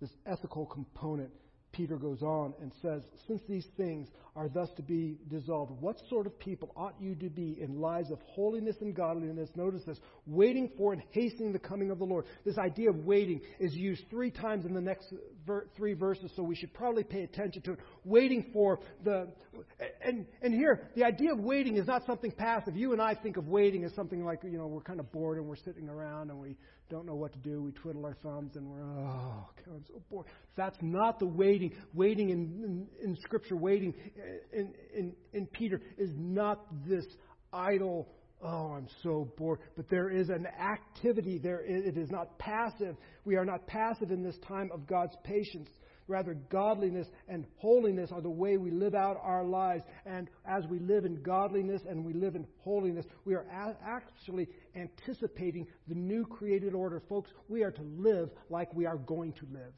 this 0.00 0.10
ethical 0.26 0.66
component, 0.66 1.30
Peter 1.74 1.96
goes 1.96 2.22
on 2.22 2.54
and 2.62 2.72
says, 2.80 3.02
Since 3.26 3.42
these 3.48 3.66
things 3.76 4.08
are 4.36 4.48
thus 4.48 4.68
to 4.76 4.82
be 4.82 5.18
dissolved, 5.28 5.72
what 5.80 5.96
sort 6.08 6.26
of 6.26 6.38
people 6.38 6.72
ought 6.76 6.94
you 7.00 7.16
to 7.16 7.28
be 7.28 7.58
in 7.60 7.80
lives 7.80 8.12
of 8.12 8.20
holiness 8.22 8.76
and 8.80 8.94
godliness? 8.94 9.50
Notice 9.56 9.82
this 9.84 9.98
waiting 10.26 10.70
for 10.78 10.92
and 10.92 11.02
hastening 11.10 11.52
the 11.52 11.58
coming 11.58 11.90
of 11.90 11.98
the 11.98 12.04
Lord. 12.04 12.26
This 12.44 12.58
idea 12.58 12.90
of 12.90 13.04
waiting 13.04 13.40
is 13.58 13.74
used 13.74 14.04
three 14.08 14.30
times 14.30 14.64
in 14.64 14.72
the 14.72 14.80
next 14.80 15.12
ver- 15.44 15.66
three 15.76 15.94
verses, 15.94 16.30
so 16.36 16.44
we 16.44 16.54
should 16.54 16.72
probably 16.72 17.02
pay 17.02 17.24
attention 17.24 17.62
to 17.62 17.72
it. 17.72 17.80
Waiting 18.04 18.50
for 18.52 18.78
the. 19.02 19.28
And, 20.04 20.26
and 20.42 20.54
here, 20.54 20.88
the 20.94 21.04
idea 21.04 21.32
of 21.32 21.40
waiting 21.40 21.76
is 21.76 21.86
not 21.86 22.06
something 22.06 22.30
passive. 22.30 22.76
You 22.76 22.92
and 22.92 23.02
I 23.02 23.14
think 23.14 23.36
of 23.36 23.48
waiting 23.48 23.84
as 23.84 23.92
something 23.94 24.24
like, 24.24 24.44
you 24.44 24.58
know, 24.58 24.68
we're 24.68 24.80
kind 24.80 25.00
of 25.00 25.10
bored 25.10 25.38
and 25.38 25.46
we're 25.46 25.56
sitting 25.56 25.88
around 25.88 26.30
and 26.30 26.38
we 26.38 26.56
don't 26.90 27.06
know 27.06 27.14
what 27.14 27.32
to 27.32 27.38
do. 27.38 27.62
We 27.62 27.72
twiddle 27.72 28.04
our 28.04 28.16
thumbs 28.22 28.56
and 28.56 28.68
we're, 28.68 28.82
oh, 28.82 29.48
God, 29.64 29.74
I'm 29.74 29.84
so 29.86 30.02
bored. 30.10 30.26
That's 30.56 30.76
not 30.82 31.18
the 31.18 31.26
waiting. 31.26 31.72
Waiting 31.94 32.30
in, 32.30 32.38
in, 32.62 32.86
in 33.02 33.16
Scripture, 33.22 33.56
waiting 33.56 33.94
in, 34.52 34.74
in, 34.94 35.12
in 35.32 35.46
Peter 35.46 35.80
is 35.96 36.10
not 36.16 36.66
this 36.86 37.06
idle, 37.52 38.08
oh, 38.42 38.72
I'm 38.72 38.88
so 39.02 39.32
bored. 39.36 39.60
But 39.76 39.88
there 39.88 40.10
is 40.10 40.28
an 40.28 40.46
activity 40.46 41.38
there. 41.38 41.62
It 41.64 41.96
is 41.96 42.10
not 42.10 42.38
passive. 42.38 42.96
We 43.24 43.36
are 43.36 43.44
not 43.44 43.66
passive 43.66 44.10
in 44.10 44.22
this 44.22 44.36
time 44.46 44.70
of 44.72 44.86
God's 44.86 45.16
patience. 45.24 45.70
Rather, 46.06 46.34
godliness 46.50 47.08
and 47.28 47.46
holiness 47.56 48.10
are 48.12 48.20
the 48.20 48.28
way 48.28 48.58
we 48.58 48.70
live 48.70 48.94
out 48.94 49.18
our 49.22 49.44
lives. 49.44 49.82
And 50.04 50.28
as 50.44 50.64
we 50.66 50.78
live 50.78 51.04
in 51.04 51.22
godliness 51.22 51.82
and 51.88 52.04
we 52.04 52.12
live 52.12 52.36
in 52.36 52.46
holiness, 52.58 53.06
we 53.24 53.34
are 53.34 53.46
actually 53.50 54.48
anticipating 54.76 55.66
the 55.88 55.94
new 55.94 56.26
created 56.26 56.74
order. 56.74 57.02
Folks, 57.08 57.30
we 57.48 57.62
are 57.62 57.70
to 57.70 57.82
live 57.82 58.30
like 58.50 58.74
we 58.74 58.84
are 58.84 58.98
going 58.98 59.32
to 59.34 59.46
live. 59.50 59.72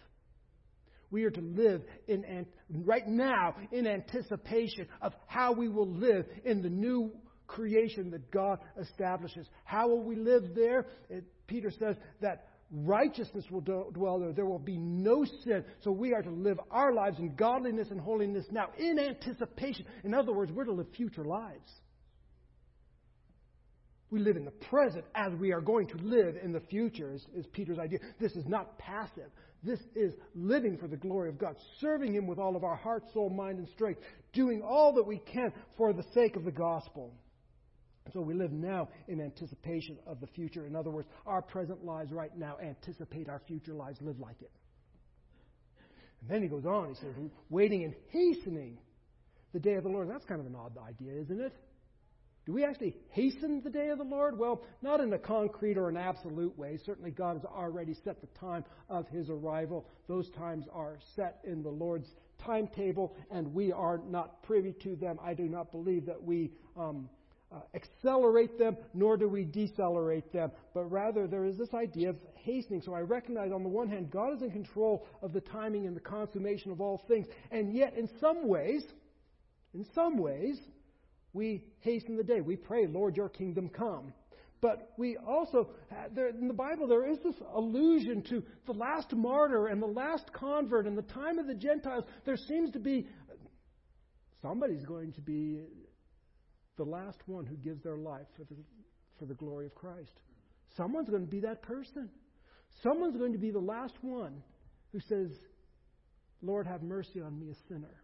We 1.11 1.23
are 1.25 1.31
to 1.31 1.41
live 1.41 1.83
in, 2.09 2.47
right 2.69 3.07
now 3.07 3.55
in 3.71 3.87
anticipation 3.87 4.89
of 5.01 5.13
how 5.29 5.53
we 5.53 5.69
will 5.69 5.89
live 5.89 6.27
in 6.45 6.63
the 6.63 6.69
new 6.69 7.13
creation 7.47 8.11
that 8.11 8.31
God 8.33 8.59
establishes. 8.81 9.47
How 9.65 9.89
will 9.89 10.03
we 10.03 10.17
live 10.17 10.55
there? 10.57 10.87
It, 11.09 11.25
Peter 11.47 11.71
says 11.71 11.97
that 12.21 12.49
righteousness 12.71 13.45
will 13.51 13.61
dwell 13.61 14.19
there. 14.19 14.33
There 14.33 14.47
will 14.47 14.59
be 14.59 14.77
no 14.77 15.25
sin. 15.45 15.65
So 15.83 15.91
we 15.91 16.13
are 16.13 16.23
to 16.23 16.31
live 16.31 16.59
our 16.71 16.93
lives 16.93 17.19
in 17.19 17.35
godliness 17.35 17.89
and 17.91 18.01
holiness 18.01 18.47
now 18.51 18.71
in 18.79 18.99
anticipation. 18.99 19.87
In 20.05 20.15
other 20.15 20.33
words, 20.33 20.53
we're 20.53 20.65
to 20.65 20.73
live 20.73 20.89
future 20.97 21.25
lives. 21.25 21.71
We 24.11 24.21
live 24.21 24.37
in 24.37 24.45
the 24.45 24.51
present 24.53 25.05
as 25.15 25.33
we 25.35 25.53
are 25.53 25.61
going 25.61 25.89
to 25.89 25.97
live 25.97 26.37
in 26.43 26.53
the 26.53 26.61
future, 26.61 27.13
is, 27.13 27.27
is 27.35 27.47
Peter's 27.53 27.79
idea. 27.79 27.99
This 28.21 28.33
is 28.37 28.47
not 28.47 28.79
passive. 28.79 29.31
This 29.65 29.81
is 29.97 30.13
living 30.35 30.79
for 30.79 30.87
the 30.87 30.97
glory 30.97 31.29
of 31.29 31.39
God, 31.39 31.57
serving 31.81 32.15
Him 32.15 32.27
with 32.27 32.39
all 32.39 32.55
of 32.55 32.63
our 32.63 32.77
heart, 32.77 33.03
soul, 33.13 33.31
mind, 33.31 33.59
and 33.59 33.69
strength, 33.69 34.01
doing 34.33 34.63
all 34.63 34.95
that 34.95 35.07
we 35.07 35.19
can 35.19 35.53
for 35.77 35.93
the 35.93 36.05
sake 36.15 36.37
of 36.37 36.45
the 36.45 36.53
gospel. 36.53 37.13
So 38.13 38.21
we 38.21 38.35
live 38.35 38.53
now 38.53 38.89
in 39.09 39.21
anticipation 39.21 39.99
of 40.07 40.21
the 40.21 40.27
future. 40.29 40.67
In 40.67 40.77
other 40.77 40.91
words, 40.91 41.09
our 41.27 41.43
present 41.43 41.85
lives 41.85 42.13
right 42.13 42.37
now 42.37 42.57
anticipate 42.63 43.29
our 43.29 43.41
future 43.47 43.75
lives, 43.75 43.99
live 44.01 44.19
like 44.21 44.41
it. 44.41 44.51
And 46.21 46.31
then 46.31 46.43
he 46.43 46.49
goes 46.49 46.65
on, 46.65 46.89
he 46.89 46.95
says, 46.95 47.15
waiting 47.51 47.85
and 47.85 47.95
hastening 48.11 48.79
the 49.53 49.61
day 49.61 49.75
of 49.75 49.85
the 49.85 49.89
Lord. 49.89 50.09
That's 50.09 50.25
kind 50.25 50.41
of 50.41 50.47
an 50.47 50.55
odd 50.55 50.77
idea, 50.79 51.21
isn't 51.21 51.41
it? 51.41 51.53
Do 52.47 52.53
we 52.53 52.65
actually 52.65 52.95
hasten 53.11 53.61
the 53.65 53.71
day 53.71 53.89
of 53.89 53.99
the 53.99 54.05
Lord? 54.05 54.39
Well, 54.39 54.63
not 54.81 55.01
in 55.01 55.13
a 55.13 55.19
concrete 55.19 55.77
or 55.77 55.89
an 55.89 55.97
absolute 55.97 56.57
way. 56.57 56.79
Certainly, 56.87 57.11
God 57.11 57.35
has 57.35 57.45
already 57.45 57.95
set 58.05 58.21
the 58.21 58.29
time 58.39 58.65
of 58.89 59.09
his 59.09 59.29
arrival. 59.29 59.85
Those 60.07 60.31
times 60.31 60.65
are 60.73 60.99
set 61.17 61.41
in 61.43 61.65
the 61.65 61.71
Lord's 61.71 62.07
timetable, 62.45 63.17
and 63.33 63.53
we 63.53 63.73
are 63.73 63.99
not 64.09 64.45
privy 64.45 64.75
to 64.85 64.95
them. 64.95 65.19
I 65.21 65.35
do 65.35 65.49
not 65.49 65.73
believe 65.73 66.07
that 66.07 66.23
we 66.23 66.53
um, 66.77 67.09
uh, 67.53 67.61
accelerate 67.75 68.59
them, 68.59 68.77
nor 68.93 69.17
do 69.17 69.29
we 69.29 69.45
decelerate 69.45 70.33
them, 70.33 70.51
but 70.75 70.85
rather 70.91 71.27
there 71.27 71.45
is 71.45 71.57
this 71.57 71.73
idea 71.75 72.11
of 72.11 72.17
hastening. 72.35 72.83
So 72.85 72.93
I 72.93 73.01
recognize, 73.01 73.53
on 73.53 73.63
the 73.63 73.69
one 73.69 73.89
hand, 73.89 74.11
God 74.11 74.35
is 74.35 74.43
in 74.43 74.51
control 74.51 75.07
of 75.23 75.33
the 75.33 75.41
timing 75.41 75.87
and 75.87 75.97
the 75.97 76.01
consummation 76.01 76.73
of 76.73 76.81
all 76.81 77.03
things, 77.07 77.27
and 77.51 77.73
yet, 77.73 77.95
in 77.97 78.09
some 78.21 78.49
ways, 78.49 78.83
in 79.75 79.87
some 79.95 80.19
ways, 80.19 80.59
we 81.33 81.63
hasten 81.81 82.17
the 82.17 82.25
day. 82.25 82.41
We 82.41 82.57
pray, 82.57 82.87
Lord, 82.87 83.17
your 83.17 83.29
kingdom 83.29 83.69
come. 83.69 84.13
But 84.63 84.93
we 84.97 85.19
also, 85.19 85.69
in 86.17 86.49
the 86.49 86.55
Bible, 86.55 86.89
there 86.89 87.07
is 87.07 87.19
this 87.23 87.35
allusion 87.55 88.23
to 88.31 88.43
the 88.65 88.73
last 88.73 89.13
martyr 89.13 89.67
and 89.67 89.83
the 89.83 89.87
last 89.87 90.33
convert 90.33 90.87
and 90.87 90.97
the 90.97 91.03
time 91.03 91.39
of 91.39 91.47
the 91.47 91.55
Gentiles. 91.55 92.05
There 92.25 92.39
seems 92.39 92.71
to 92.73 92.79
be 92.79 93.07
somebody's 94.41 94.85
going 94.85 95.13
to 95.13 95.21
be 95.21 95.61
the 96.77 96.85
last 96.85 97.19
one 97.27 97.47
who 97.47 97.57
gives 97.57 97.83
their 97.83 97.97
life 97.97 98.27
for 98.37 98.45
the, 98.45 98.57
for 99.19 99.25
the 99.27 99.35
glory 99.35 99.67
of 99.67 99.75
Christ. 99.75 100.13
Someone's 100.77 101.09
going 101.09 101.25
to 101.25 101.31
be 101.31 101.41
that 101.41 101.63
person. 101.63 102.09
Someone's 102.83 103.17
going 103.17 103.33
to 103.33 103.39
be 103.39 103.51
the 103.51 103.59
last 103.59 103.95
one 104.03 104.43
who 104.93 105.01
says, 105.01 105.31
Lord, 106.43 106.67
have 106.67 106.83
mercy 106.83 107.21
on 107.21 107.39
me, 107.39 107.51
a 107.51 107.73
sinner. 107.73 108.03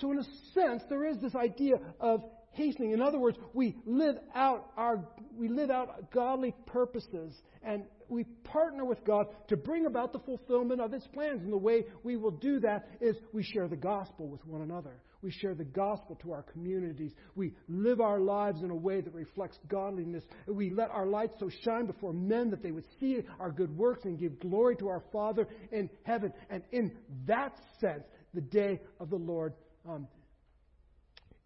So, 0.00 0.12
in 0.12 0.18
a 0.18 0.24
sense, 0.54 0.82
there 0.88 1.04
is 1.06 1.18
this 1.18 1.34
idea 1.34 1.76
of 2.00 2.22
hastening. 2.52 2.92
In 2.92 3.00
other 3.00 3.18
words, 3.18 3.38
we 3.52 3.76
live 3.84 4.16
out 4.34 4.70
our 4.76 5.04
we 5.36 5.48
live 5.48 5.70
out 5.70 6.10
godly 6.12 6.54
purposes 6.66 7.34
and 7.62 7.84
we 8.08 8.24
partner 8.44 8.84
with 8.84 9.04
God 9.04 9.26
to 9.48 9.56
bring 9.56 9.86
about 9.86 10.12
the 10.12 10.18
fulfillment 10.20 10.80
of 10.80 10.92
His 10.92 11.06
plans. 11.12 11.42
And 11.42 11.52
the 11.52 11.58
way 11.58 11.84
we 12.02 12.16
will 12.16 12.30
do 12.30 12.60
that 12.60 12.88
is 13.00 13.16
we 13.32 13.42
share 13.42 13.68
the 13.68 13.76
gospel 13.76 14.28
with 14.28 14.44
one 14.46 14.62
another. 14.62 15.02
We 15.22 15.30
share 15.32 15.54
the 15.54 15.64
gospel 15.64 16.16
to 16.22 16.32
our 16.32 16.42
communities. 16.42 17.12
We 17.34 17.52
live 17.68 18.00
our 18.00 18.20
lives 18.20 18.62
in 18.62 18.70
a 18.70 18.76
way 18.76 19.00
that 19.00 19.12
reflects 19.12 19.58
godliness. 19.68 20.24
We 20.46 20.70
let 20.70 20.90
our 20.90 21.06
light 21.06 21.30
so 21.40 21.50
shine 21.64 21.86
before 21.86 22.12
men 22.12 22.50
that 22.50 22.62
they 22.62 22.70
would 22.70 22.84
see 23.00 23.22
our 23.40 23.50
good 23.50 23.76
works 23.76 24.04
and 24.04 24.18
give 24.18 24.38
glory 24.38 24.76
to 24.76 24.88
our 24.88 25.02
Father 25.12 25.48
in 25.72 25.90
heaven. 26.04 26.32
And 26.50 26.62
in 26.70 26.92
that 27.26 27.56
sense, 27.80 28.04
the 28.32 28.40
day 28.40 28.80
of 29.00 29.10
the 29.10 29.16
Lord 29.16 29.54
um, 29.88 30.06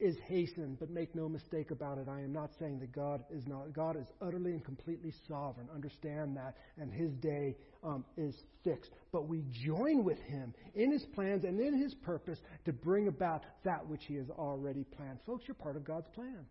is 0.02 0.16
hastened, 0.26 0.78
but 0.80 0.90
make 0.90 1.14
no 1.14 1.28
mistake 1.28 1.70
about 1.70 1.96
it. 1.96 2.08
I 2.08 2.20
am 2.20 2.32
not 2.32 2.50
saying 2.58 2.80
that 2.80 2.92
God 2.92 3.22
is 3.30 3.46
not. 3.46 3.72
God 3.72 3.96
is 3.96 4.06
utterly 4.20 4.50
and 4.50 4.64
completely 4.64 5.12
sovereign. 5.28 5.68
Understand 5.72 6.36
that, 6.36 6.56
and 6.76 6.92
His 6.92 7.12
day 7.12 7.56
um, 7.84 8.04
is 8.16 8.34
fixed. 8.64 8.90
But 9.12 9.28
we 9.28 9.44
join 9.64 10.02
with 10.02 10.18
Him 10.18 10.52
in 10.74 10.90
His 10.90 11.04
plans 11.14 11.44
and 11.44 11.60
in 11.60 11.80
His 11.80 11.94
purpose 11.94 12.38
to 12.64 12.72
bring 12.72 13.06
about 13.06 13.44
that 13.64 13.86
which 13.86 14.02
He 14.06 14.16
has 14.16 14.28
already 14.30 14.84
planned. 14.96 15.18
Folks, 15.24 15.44
you're 15.46 15.54
part 15.54 15.76
of 15.76 15.84
God's 15.84 16.08
plan. 16.14 16.44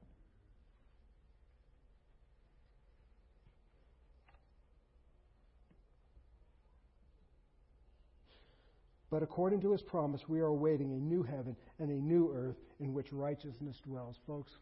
But 9.11 9.21
according 9.21 9.59
to 9.61 9.73
his 9.73 9.81
promise, 9.81 10.21
we 10.29 10.39
are 10.39 10.45
awaiting 10.45 10.91
a 10.93 10.95
new 10.95 11.21
heaven 11.21 11.57
and 11.79 11.91
a 11.91 12.01
new 12.01 12.31
earth 12.33 12.55
in 12.79 12.93
which 12.93 13.11
righteousness 13.11 13.75
dwells. 13.85 14.15
Folks, 14.25 14.53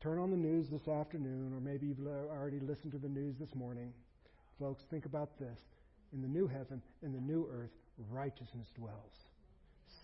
turn 0.00 0.20
on 0.20 0.30
the 0.30 0.36
news 0.36 0.68
this 0.70 0.86
afternoon, 0.86 1.52
or 1.52 1.60
maybe 1.60 1.88
you've 1.88 2.06
already 2.06 2.60
listened 2.60 2.92
to 2.92 2.98
the 2.98 3.08
news 3.08 3.34
this 3.40 3.54
morning. 3.56 3.92
Folks, 4.60 4.84
think 4.88 5.04
about 5.04 5.36
this. 5.38 5.58
In 6.12 6.22
the 6.22 6.28
new 6.28 6.46
heaven, 6.46 6.80
in 7.02 7.12
the 7.12 7.20
new 7.20 7.48
earth, 7.52 7.70
righteousness 8.08 8.68
dwells. 8.76 9.26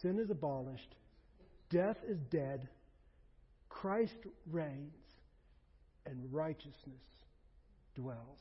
Sin 0.02 0.18
is 0.18 0.30
abolished, 0.30 0.96
death 1.70 1.98
is 2.06 2.18
dead, 2.30 2.68
Christ 3.68 4.26
reigns, 4.50 4.92
and 6.04 6.32
righteousness 6.32 7.02
dwells. 7.94 8.40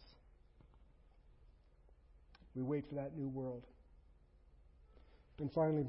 We 2.55 2.63
wait 2.63 2.87
for 2.89 2.95
that 2.95 3.15
new 3.15 3.27
world. 3.27 3.65
And 5.39 5.51
finally, 5.51 5.87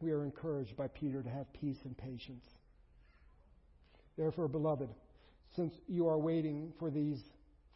we 0.00 0.10
are 0.10 0.24
encouraged 0.24 0.76
by 0.76 0.88
Peter 0.88 1.22
to 1.22 1.28
have 1.28 1.52
peace 1.52 1.78
and 1.84 1.96
patience. 1.96 2.44
Therefore, 4.16 4.48
beloved, 4.48 4.88
since 5.54 5.74
you 5.88 6.08
are 6.08 6.18
waiting 6.18 6.72
for 6.78 6.90
these 6.90 7.22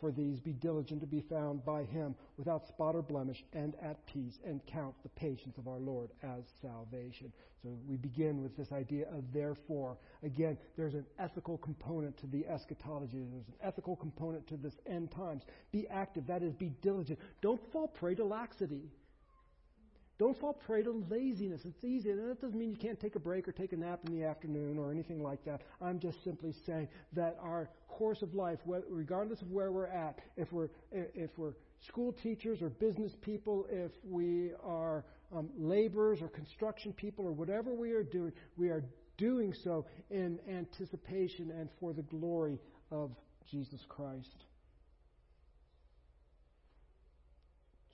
for 0.01 0.11
these 0.11 0.41
be 0.41 0.53
diligent 0.53 1.01
to 1.03 1.07
be 1.07 1.21
found 1.21 1.65
by 1.65 1.85
him 1.85 2.15
without 2.39 2.67
spot 2.67 2.95
or 2.95 3.03
blemish 3.03 3.45
and 3.53 3.75
at 3.83 4.05
peace 4.07 4.39
and 4.47 4.65
count 4.67 4.95
the 5.03 5.09
patience 5.11 5.59
of 5.59 5.69
our 5.69 5.79
Lord 5.79 6.09
as 6.23 6.43
salvation. 6.63 7.33
So 7.63 7.77
we 7.87 7.97
begin 7.97 8.43
with 8.43 8.57
this 8.57 8.73
idea 8.73 9.07
of 9.13 9.25
therefore. 9.35 9.99
Again, 10.23 10.57
there's 10.77 10.95
an 10.95 11.05
ethical 11.19 11.59
component 11.59 12.17
to 12.19 12.27
the 12.27 12.47
eschatology. 12.47 13.19
There's 13.19 13.49
an 13.49 13.55
ethical 13.63 13.95
component 13.95 14.47
to 14.49 14.57
this 14.57 14.73
end 14.87 15.11
times. 15.11 15.43
Be 15.71 15.87
active, 15.89 16.27
that 16.29 16.43
is, 16.43 16.55
be 16.55 16.73
diligent. 16.81 17.19
Don't 17.43 17.61
fall 17.71 17.89
prey 17.89 18.15
to 18.15 18.25
laxity. 18.25 18.91
Don't 20.21 20.39
fall 20.39 20.53
prey 20.53 20.83
to 20.83 21.03
laziness. 21.09 21.62
It's 21.64 21.83
easy. 21.83 22.11
And 22.11 22.18
that 22.29 22.43
doesn't 22.43 22.59
mean 22.59 22.71
you 22.71 22.77
can't 22.77 23.01
take 23.01 23.16
a 23.16 23.18
break 23.18 23.49
or 23.49 23.53
take 23.53 23.73
a 23.73 23.77
nap 23.77 24.01
in 24.07 24.12
the 24.12 24.23
afternoon 24.23 24.77
or 24.79 24.93
anything 24.93 25.23
like 25.23 25.43
that. 25.47 25.62
I'm 25.81 25.99
just 25.99 26.23
simply 26.23 26.55
saying 26.66 26.89
that 27.14 27.39
our 27.41 27.71
course 27.89 28.21
of 28.21 28.35
life, 28.35 28.59
regardless 28.66 29.41
of 29.41 29.51
where 29.51 29.73
we're 29.73 29.87
at, 29.87 30.18
if 30.37 30.53
we're, 30.53 30.68
if 30.93 31.31
we're 31.39 31.55
school 31.89 32.12
teachers 32.12 32.61
or 32.61 32.68
business 32.68 33.12
people, 33.23 33.66
if 33.71 33.93
we 34.05 34.51
are 34.62 35.07
um, 35.35 35.49
laborers 35.57 36.21
or 36.21 36.29
construction 36.29 36.93
people 36.93 37.25
or 37.25 37.33
whatever 37.33 37.75
we 37.75 37.93
are 37.93 38.03
doing, 38.03 38.33
we 38.59 38.68
are 38.68 38.85
doing 39.16 39.55
so 39.64 39.87
in 40.11 40.39
anticipation 40.51 41.51
and 41.51 41.71
for 41.81 41.95
the 41.95 42.03
glory 42.03 42.59
of 42.91 43.11
Jesus 43.51 43.81
Christ. 43.89 44.45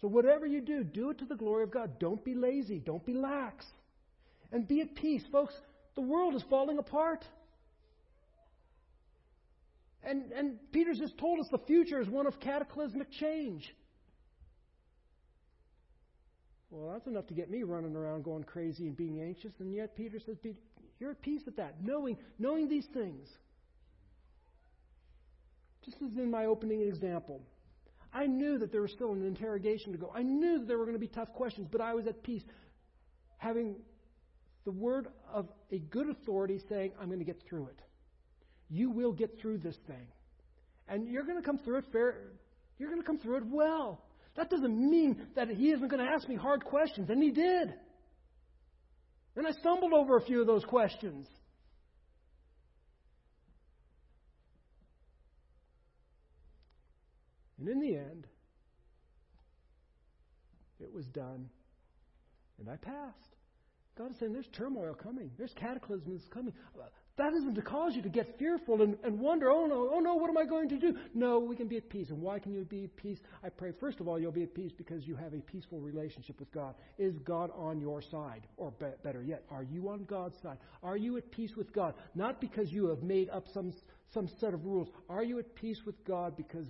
So, 0.01 0.09
whatever 0.09 0.47
you 0.47 0.61
do, 0.61 0.85
do 0.85 1.11
it 1.11 1.19
to 1.19 1.25
the 1.25 1.35
glory 1.35 1.63
of 1.63 1.71
God. 1.71 1.99
Don't 1.99 2.23
be 2.23 2.35
lazy. 2.35 2.79
Don't 2.79 3.05
be 3.05 3.15
lax. 3.15 3.65
And 4.53 4.69
be 4.69 4.81
at 4.81 4.95
peace. 4.95 5.23
Folks, 5.33 5.55
the 5.95 6.03
world 6.03 6.35
is 6.35 6.45
falling 6.51 6.79
apart. 6.79 7.25
And, 10.03 10.31
and 10.33 10.59
Peter's 10.71 10.99
just 10.99 11.19
told 11.19 11.41
us 11.41 11.47
the 11.51 11.59
future 11.67 12.01
is 12.01 12.09
one 12.09 12.27
of 12.27 12.39
cataclysmic 12.39 13.11
change. 13.11 13.75
Well, 16.71 16.93
that's 16.93 17.07
enough 17.07 17.27
to 17.29 17.35
get 17.35 17.51
me 17.51 17.63
running 17.63 17.97
around 17.97 18.25
going 18.25 18.45
crazy 18.45 18.87
and 18.87 18.97
being 18.97 19.21
anxious. 19.21 19.53
And 19.59 19.75
yet 19.75 19.97
Peter 19.97 20.19
says, 20.25 20.37
be, 20.39 20.55
You're 21.01 21.13
at 21.13 21.23
peace 21.23 21.43
with 21.45 21.57
that, 21.57 21.83
knowing, 21.83 22.19
knowing 22.39 22.69
these 22.69 22.87
things. 22.93 23.29
Just 25.85 25.97
as 26.03 26.17
in 26.17 26.31
my 26.31 26.45
opening 26.47 26.83
example. 26.83 27.41
I 28.13 28.27
knew 28.27 28.59
that 28.59 28.73
there 28.73 28.83
was 28.83 28.93
still 28.93 29.13
an 29.13 29.27
interrogation 29.27 29.93
to 29.93 29.99
go. 29.99 30.13
I 30.15 30.23
knew 30.23 30.59
that 30.59 30.69
there 30.69 30.79
were 30.79 30.85
going 30.85 30.97
to 30.97 31.01
be 31.01 31.09
tough 31.09 31.33
questions, 31.33 31.69
but 31.71 31.81
I 31.81 31.95
was 31.95 32.07
at 32.07 32.23
peace, 32.23 32.43
having 33.39 33.77
the 34.65 34.73
word 34.73 35.09
of 35.33 35.49
a 35.71 35.79
good 35.79 36.09
authority 36.09 36.61
saying, 36.69 36.93
I'm 37.01 37.07
going 37.07 37.21
to 37.21 37.25
get 37.25 37.43
through 37.49 37.67
it. 37.67 37.81
You 38.69 38.91
will 38.91 39.13
get 39.13 39.39
through 39.41 39.59
this 39.59 39.77
thing. 39.87 40.09
And 40.89 41.09
you're 41.09 41.25
going 41.25 41.37
to 41.37 41.43
come 41.43 41.59
through 41.59 41.79
it 41.79 41.85
fair. 41.93 42.17
You're 42.79 42.91
going 42.91 43.01
to 43.01 43.07
come 43.07 43.19
through 43.19 43.39
it 43.39 43.47
well. 43.47 44.03
That 44.37 44.51
doesn't 44.51 44.91
mean 44.91 45.27
that 45.35 45.49
he 45.49 45.71
isn't 45.71 45.89
going 45.89 46.05
to 46.05 46.11
ask 46.11 46.29
me 46.29 46.37
hard 46.37 46.65
questions, 46.65 47.09
and 47.11 47.23
he 47.23 47.31
did. 47.31 47.75
And 49.37 49.47
I 49.47 49.53
stumbled 49.53 49.93
over 49.93 50.17
a 50.17 50.23
few 50.23 50.41
of 50.41 50.47
those 50.47 50.65
questions. 50.65 51.27
And 57.59 57.69
in 57.69 57.81
the 57.81 57.97
end, 57.97 58.27
it 60.81 60.93
was 60.93 61.07
done, 61.07 61.49
and 62.59 62.69
I 62.69 62.77
passed. 62.77 63.37
God 63.97 64.11
is 64.11 64.19
saying 64.19 64.35
there's 64.35 64.49
turmoil 64.53 64.95
coming, 64.95 65.31
there's 65.39 65.55
cataclysms 65.55 66.23
coming. 66.31 66.53
Uh, 66.79 66.85
that 67.17 67.33
isn't 67.33 67.55
to 67.55 67.63
cause 67.63 67.97
you 67.97 68.03
to 68.03 68.11
get 68.11 68.39
fearful 68.39 68.83
and, 68.83 68.99
and 69.03 69.19
wonder, 69.19 69.51
oh 69.51 69.65
no, 69.65 69.89
oh 69.91 70.01
no, 70.01 70.17
what 70.17 70.29
am 70.29 70.37
I 70.37 70.45
going 70.45 70.69
to 70.69 70.79
do? 70.79 70.95
No, 71.15 71.39
we 71.39 71.57
can 71.57 71.67
be 71.67 71.79
at 71.79 71.89
peace. 71.89 72.11
And 72.11 72.21
why 72.21 72.39
can 72.39 72.53
you 72.53 72.63
be 72.65 72.85
at 72.85 72.95
peace? 72.97 73.19
I 73.43 73.49
pray, 73.49 73.73
first 73.81 74.01
of 74.01 74.07
all, 74.07 74.19
you'll 74.21 74.33
be 74.33 74.43
at 74.43 74.55
peace 74.55 74.73
because 74.77 75.07
you 75.07 75.17
have 75.17 75.33
a 75.33 75.39
peaceful 75.39 75.81
relationship 75.81 76.39
with 76.39 76.53
God. 76.53 76.75
Is 76.99 77.19
God 77.21 77.51
on 77.57 77.81
your 77.81 78.03
side? 78.03 78.47
Or 78.59 78.71
be- 78.73 78.85
better 79.03 79.23
yet, 79.23 79.45
are 79.51 79.63
you 79.63 79.89
on 79.89 80.05
God's 80.05 80.37
side? 80.43 80.59
Are 80.83 80.99
you 80.99 81.17
at 81.17 81.31
peace 81.31 81.53
with 81.57 81.73
God? 81.73 81.95
Not 82.15 82.39
because 82.39 82.71
you 82.71 82.89
have 82.89 83.03
made 83.03 83.31
up 83.31 83.47
some, 83.55 83.73
some 84.13 84.29
set 84.39 84.53
of 84.53 84.67
rules. 84.67 84.89
Are 85.09 85.25
you 85.25 85.39
at 85.39 85.55
peace 85.55 85.81
with 85.87 86.05
God 86.05 86.37
because 86.37 86.67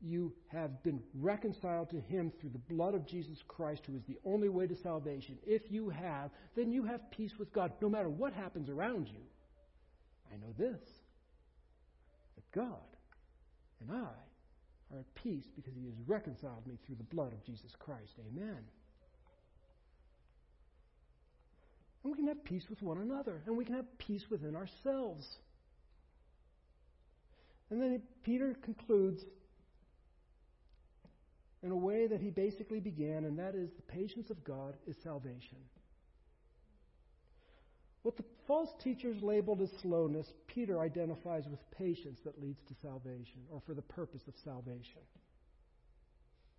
you 0.00 0.32
have 0.48 0.82
been 0.82 1.00
reconciled 1.14 1.90
to 1.90 2.00
Him 2.00 2.32
through 2.40 2.50
the 2.50 2.74
blood 2.74 2.94
of 2.94 3.06
Jesus 3.06 3.38
Christ, 3.48 3.82
who 3.86 3.96
is 3.96 4.02
the 4.06 4.18
only 4.24 4.48
way 4.48 4.66
to 4.66 4.76
salvation. 4.82 5.38
If 5.46 5.62
you 5.70 5.88
have, 5.88 6.30
then 6.54 6.70
you 6.70 6.84
have 6.84 7.10
peace 7.10 7.32
with 7.38 7.52
God, 7.52 7.72
no 7.80 7.88
matter 7.88 8.08
what 8.08 8.32
happens 8.32 8.68
around 8.68 9.08
you. 9.08 9.22
I 10.32 10.36
know 10.36 10.52
this 10.58 10.80
that 12.34 12.52
God 12.52 12.96
and 13.80 13.90
I 13.90 14.94
are 14.94 14.98
at 15.00 15.14
peace 15.14 15.44
because 15.56 15.74
He 15.74 15.86
has 15.86 15.94
reconciled 16.06 16.66
me 16.66 16.78
through 16.86 16.96
the 16.96 17.14
blood 17.14 17.32
of 17.32 17.44
Jesus 17.44 17.72
Christ. 17.78 18.12
Amen. 18.30 18.58
And 22.02 22.12
we 22.12 22.18
can 22.18 22.28
have 22.28 22.44
peace 22.44 22.64
with 22.70 22.82
one 22.82 22.98
another, 22.98 23.42
and 23.46 23.56
we 23.56 23.64
can 23.64 23.74
have 23.74 23.98
peace 23.98 24.22
within 24.30 24.54
ourselves. 24.54 25.26
And 27.70 27.82
then 27.82 28.00
Peter 28.22 28.54
concludes 28.62 29.24
in 31.66 31.72
a 31.72 31.76
way 31.76 32.06
that 32.06 32.20
he 32.20 32.30
basically 32.30 32.78
began, 32.78 33.24
and 33.24 33.36
that 33.40 33.56
is 33.56 33.70
the 33.72 33.82
patience 33.82 34.30
of 34.30 34.44
God 34.44 34.74
is 34.86 34.94
salvation. 35.02 35.58
What 38.02 38.16
the 38.16 38.24
false 38.46 38.70
teachers 38.84 39.20
labeled 39.20 39.60
as 39.60 39.70
slowness, 39.82 40.32
Peter 40.46 40.78
identifies 40.78 41.42
with 41.50 41.58
patience 41.76 42.20
that 42.24 42.40
leads 42.40 42.62
to 42.68 42.74
salvation, 42.80 43.40
or 43.50 43.60
for 43.66 43.74
the 43.74 43.82
purpose 43.82 44.22
of 44.28 44.34
salvation. 44.44 45.02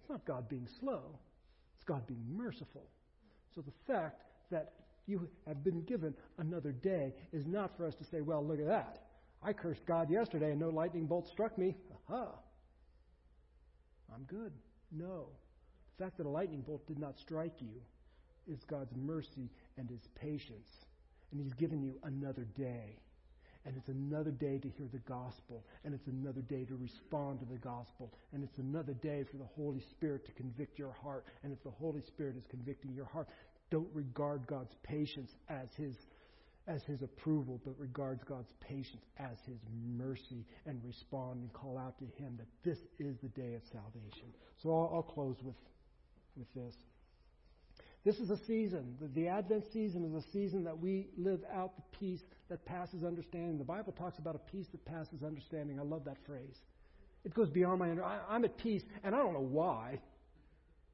It's 0.02 0.10
not 0.10 0.26
God 0.26 0.50
being 0.50 0.68
slow, 0.82 1.18
it's 1.78 1.86
God 1.86 2.06
being 2.06 2.26
merciful. 2.30 2.84
So 3.56 3.62
the 3.62 3.94
fact 3.94 4.24
that 4.52 4.74
you 5.06 5.26
have 5.48 5.64
been 5.64 5.84
given 5.84 6.14
another 6.38 6.74
day 6.74 7.14
is 7.32 7.48
not 7.48 7.78
for 7.78 7.88
us 7.88 7.96
to 7.96 8.04
say, 8.04 8.20
well, 8.20 8.46
look 8.46 8.60
at 8.60 8.68
that. 8.68 9.04
I 9.42 9.54
cursed 9.54 9.86
God 9.86 10.10
yesterday 10.10 10.52
and 10.52 10.60
no 10.60 10.68
lightning 10.68 11.06
bolt 11.06 11.30
struck 11.30 11.58
me. 11.58 11.78
Aha. 12.10 12.28
I'm 14.14 14.24
good. 14.24 14.52
No. 14.92 15.28
The 15.98 16.04
fact 16.04 16.18
that 16.18 16.26
a 16.26 16.30
lightning 16.30 16.62
bolt 16.62 16.86
did 16.88 17.00
not 17.00 17.18
strike 17.20 17.56
you 17.60 17.82
is 18.52 18.60
God's 18.70 18.96
mercy 18.96 19.50
and 19.78 19.90
His 19.90 20.08
patience. 20.16 20.70
And 21.32 21.42
He's 21.42 21.54
given 21.54 21.82
you 21.82 22.00
another 22.04 22.46
day. 22.58 23.00
And 23.66 23.76
it's 23.76 23.90
another 23.90 24.32
day 24.32 24.60
to 24.60 24.70
hear 24.70 24.88
the 24.92 25.00
gospel. 25.00 25.66
And 25.84 25.94
it's 25.94 26.08
another 26.08 26.42
day 26.42 26.64
to 26.66 26.76
respond 26.76 27.40
to 27.40 27.46
the 27.46 27.60
gospel. 27.60 28.14
And 28.32 28.44
it's 28.44 28.58
another 28.60 28.94
day 28.94 29.26
for 29.30 29.38
the 29.38 29.50
Holy 29.58 29.82
Spirit 29.92 30.26
to 30.26 30.32
convict 30.32 30.80
your 30.80 30.94
heart. 30.94 31.26
And 31.44 31.52
if 31.52 31.62
the 31.64 31.72
Holy 31.72 32.02
Spirit 32.02 32.38
is 32.38 32.46
convicting 32.50 32.94
your 32.94 33.06
heart, 33.06 33.28
don't 33.70 33.90
regard 33.94 34.48
God's 34.48 34.74
patience 34.84 35.32
as 35.50 35.68
His 35.76 35.96
as 36.68 36.84
his 36.84 37.02
approval, 37.02 37.62
but 37.64 37.74
regards 37.80 38.24
God's 38.24 38.52
patience 38.60 39.04
as 39.18 39.38
his 39.48 39.60
mercy 39.98 40.46
and 40.66 40.82
respond 40.86 41.42
and 41.42 41.54
call 41.54 41.78
out 41.78 41.98
to 42.00 42.06
him 42.22 42.38
that 42.38 42.48
this 42.64 42.78
is 43.00 43.16
the 43.24 43.30
day 43.30 43.54
of 43.54 43.62
salvation. 43.72 44.28
So 44.62 44.70
I'll, 44.70 44.92
I'll 44.96 45.02
close 45.02 45.38
with, 45.42 45.56
with 46.36 46.54
this. 46.54 46.76
This 48.04 48.20
is 48.20 48.30
a 48.30 48.38
season, 48.46 48.96
the, 49.02 49.08
the 49.08 49.28
Advent 49.28 49.66
season 49.74 50.06
is 50.06 50.14
a 50.14 50.32
season 50.32 50.64
that 50.64 50.78
we 50.78 51.08
live 51.18 51.42
out 51.54 51.76
the 51.76 51.98
peace 51.98 52.22
that 52.50 52.66
passes 52.66 53.04
understanding. 53.04 53.58
The 53.58 53.66
Bible 53.66 53.92
talks 53.92 54.18
about 54.18 54.36
a 54.36 54.52
peace 54.52 54.68
that 54.72 54.86
passes 54.86 55.24
understanding. 55.24 55.80
I 55.80 55.84
love 55.84 56.06
that 56.06 56.18
phrase. 56.26 56.56
It 57.26 57.34
goes 57.34 57.50
beyond 57.50 57.80
my 57.80 57.90
understanding. 57.90 58.22
I'm 58.30 58.46
at 58.46 58.58
peace, 58.58 58.84
and 59.04 59.14
I 59.14 59.18
don't 59.18 59.34
know 59.34 59.40
why. 59.40 60.00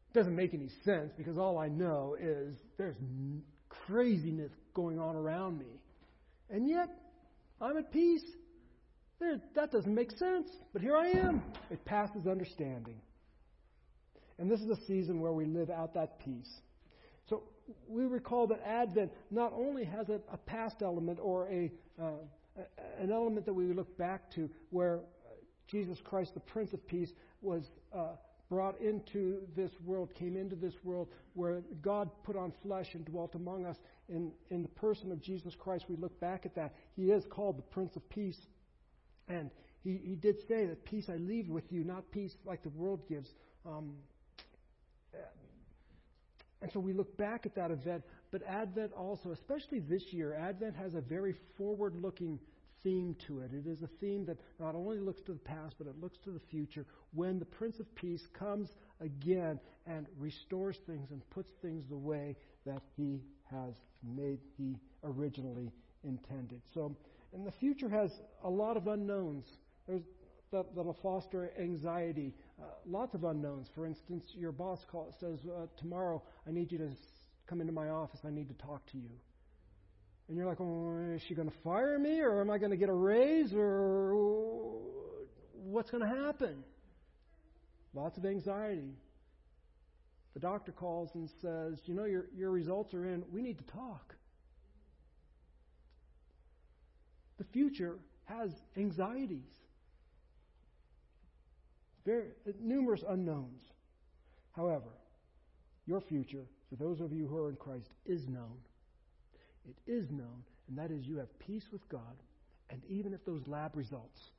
It 0.09 0.13
doesn't 0.17 0.35
make 0.35 0.53
any 0.53 0.69
sense 0.83 1.11
because 1.15 1.37
all 1.37 1.59
I 1.59 1.67
know 1.67 2.15
is 2.19 2.55
there's 2.77 2.95
craziness 3.85 4.51
going 4.73 4.99
on 4.99 5.15
around 5.15 5.59
me. 5.59 5.79
And 6.49 6.67
yet, 6.67 6.89
I'm 7.61 7.77
at 7.77 7.91
peace. 7.91 8.23
There, 9.19 9.39
that 9.55 9.71
doesn't 9.71 9.93
make 9.93 10.11
sense. 10.11 10.49
But 10.73 10.81
here 10.81 10.95
I 10.95 11.09
am. 11.09 11.41
It 11.69 11.83
passes 11.85 12.27
understanding. 12.27 12.99
And 14.37 14.49
this 14.49 14.59
is 14.61 14.69
a 14.69 14.85
season 14.85 15.21
where 15.21 15.31
we 15.31 15.45
live 15.45 15.69
out 15.69 15.93
that 15.93 16.19
peace. 16.19 16.61
So 17.29 17.43
we 17.87 18.05
recall 18.05 18.47
that 18.47 18.61
Advent 18.65 19.11
not 19.31 19.53
only 19.53 19.85
has 19.85 20.09
a, 20.09 20.19
a 20.31 20.37
past 20.37 20.81
element 20.81 21.19
or 21.21 21.47
a, 21.49 21.71
uh, 22.01 22.11
an 22.99 23.11
element 23.11 23.45
that 23.45 23.53
we 23.53 23.71
look 23.73 23.97
back 23.97 24.29
to 24.31 24.49
where 24.71 24.99
Jesus 25.67 25.99
Christ, 26.03 26.33
the 26.33 26.39
Prince 26.41 26.73
of 26.73 26.85
Peace, 26.87 27.11
was 27.41 27.63
uh, 27.95 28.15
brought 28.49 28.79
into 28.81 29.41
this 29.55 29.71
world, 29.83 30.13
came 30.13 30.37
into 30.37 30.55
this 30.55 30.73
world, 30.83 31.07
where 31.33 31.61
God 31.81 32.09
put 32.23 32.35
on 32.35 32.53
flesh 32.61 32.87
and 32.93 33.05
dwelt 33.05 33.35
among 33.35 33.65
us 33.65 33.77
in, 34.09 34.31
in 34.49 34.61
the 34.61 34.67
person 34.69 35.11
of 35.11 35.21
Jesus 35.21 35.55
Christ. 35.55 35.85
We 35.89 35.95
look 35.95 36.19
back 36.19 36.45
at 36.45 36.55
that. 36.55 36.75
He 36.95 37.11
is 37.11 37.23
called 37.29 37.57
the 37.57 37.63
Prince 37.63 37.95
of 37.95 38.07
Peace. 38.09 38.39
And 39.27 39.49
he, 39.83 39.99
he 40.03 40.15
did 40.15 40.35
say 40.47 40.65
that 40.65 40.85
peace 40.85 41.09
I 41.09 41.15
leave 41.17 41.49
with 41.49 41.71
you, 41.71 41.83
not 41.83 42.11
peace 42.11 42.33
like 42.45 42.63
the 42.63 42.69
world 42.69 43.07
gives. 43.07 43.29
Um, 43.65 43.93
And 46.63 46.71
so 46.71 46.79
we 46.79 46.93
look 46.93 47.17
back 47.17 47.45
at 47.45 47.55
that 47.55 47.71
event, 47.71 48.03
but 48.31 48.41
Advent 48.47 48.93
also, 48.93 49.31
especially 49.31 49.81
this 49.81 50.01
year, 50.13 50.33
Advent 50.33 50.77
has 50.77 50.95
a 50.95 51.01
very 51.01 51.35
forward 51.57 51.93
looking 52.01 52.39
theme 52.83 53.15
to 53.27 53.39
it. 53.39 53.51
It 53.53 53.67
is 53.67 53.81
a 53.81 53.89
theme 53.99 54.25
that 54.25 54.37
not 54.59 54.75
only 54.75 54.99
looks 54.99 55.21
to 55.23 55.33
the 55.33 55.39
past, 55.39 55.75
but 55.77 55.87
it 55.87 55.99
looks 55.99 56.17
to 56.25 56.31
the 56.31 56.39
future 56.39 56.85
when 57.13 57.39
the 57.39 57.45
Prince 57.45 57.79
of 57.79 57.93
Peace 57.95 58.27
comes 58.37 58.69
again 58.99 59.59
and 59.87 60.05
restores 60.17 60.77
things 60.85 61.11
and 61.11 61.27
puts 61.29 61.51
things 61.61 61.85
the 61.89 61.97
way 61.97 62.35
that 62.65 62.81
he 62.95 63.21
has 63.49 63.73
made, 64.03 64.39
he 64.57 64.77
originally 65.03 65.71
intended. 66.03 66.61
So, 66.73 66.95
and 67.33 67.45
the 67.45 67.51
future 67.51 67.89
has 67.89 68.11
a 68.43 68.49
lot 68.49 68.77
of 68.77 68.87
unknowns. 68.87 69.45
There's 69.87 70.03
that, 70.51 70.75
that'll 70.75 70.97
foster 71.01 71.51
anxiety. 71.59 72.33
Uh, 72.61 72.65
lots 72.85 73.15
of 73.15 73.23
unknowns. 73.23 73.67
For 73.73 73.85
instance, 73.85 74.25
your 74.35 74.51
boss 74.51 74.85
call, 74.89 75.13
says, 75.19 75.39
uh, 75.45 75.65
Tomorrow, 75.77 76.21
I 76.47 76.51
need 76.51 76.71
you 76.71 76.77
to 76.77 76.89
come 77.47 77.59
into 77.59 77.73
my 77.73 77.89
office. 77.89 78.21
I 78.25 78.29
need 78.29 78.47
to 78.49 78.65
talk 78.65 78.85
to 78.91 78.97
you. 78.97 79.09
And 80.27 80.37
you're 80.37 80.45
like, 80.45 80.61
oh, 80.61 81.13
is 81.15 81.21
she 81.21 81.33
going 81.33 81.49
to 81.49 81.57
fire 81.63 81.99
me, 81.99 82.21
or 82.21 82.41
am 82.41 82.49
I 82.49 82.57
going 82.57 82.71
to 82.71 82.77
get 82.77 82.89
a 82.89 82.93
raise, 82.93 83.53
or 83.53 84.15
what's 85.53 85.91
going 85.91 86.03
to 86.03 86.09
happen? 86.09 86.63
Lots 87.93 88.17
of 88.17 88.25
anxiety. 88.25 88.95
The 90.33 90.39
doctor 90.39 90.71
calls 90.71 91.11
and 91.13 91.29
says, 91.41 91.79
You 91.85 91.93
know, 91.93 92.05
your, 92.05 92.25
your 92.35 92.51
results 92.51 92.93
are 92.93 93.05
in. 93.05 93.23
We 93.31 93.41
need 93.41 93.57
to 93.59 93.65
talk. 93.65 94.15
The 97.37 97.43
future 97.43 97.99
has 98.25 98.51
anxieties. 98.77 99.51
Very, 102.05 102.29
numerous 102.61 103.03
unknowns. 103.07 103.61
However, 104.55 104.89
your 105.85 106.01
future, 106.01 106.45
for 106.69 106.75
those 106.75 106.99
of 106.99 107.11
you 107.11 107.27
who 107.27 107.37
are 107.37 107.49
in 107.49 107.55
Christ, 107.55 107.89
is 108.05 108.27
known. 108.27 108.57
It 109.67 109.75
is 109.91 110.11
known, 110.11 110.43
and 110.67 110.77
that 110.77 110.91
is 110.91 111.07
you 111.07 111.17
have 111.17 111.39
peace 111.39 111.65
with 111.71 111.87
God, 111.89 112.21
and 112.69 112.81
even 112.87 113.13
if 113.13 113.25
those 113.25 113.47
lab 113.47 113.75
results 113.75 114.31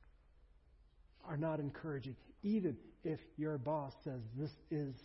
are 1.27 1.37
not 1.37 1.59
encouraging, 1.59 2.15
even 2.43 2.77
if 3.03 3.19
your 3.37 3.57
boss 3.57 3.93
says, 4.03 4.21
This 4.37 4.51
is, 4.69 4.95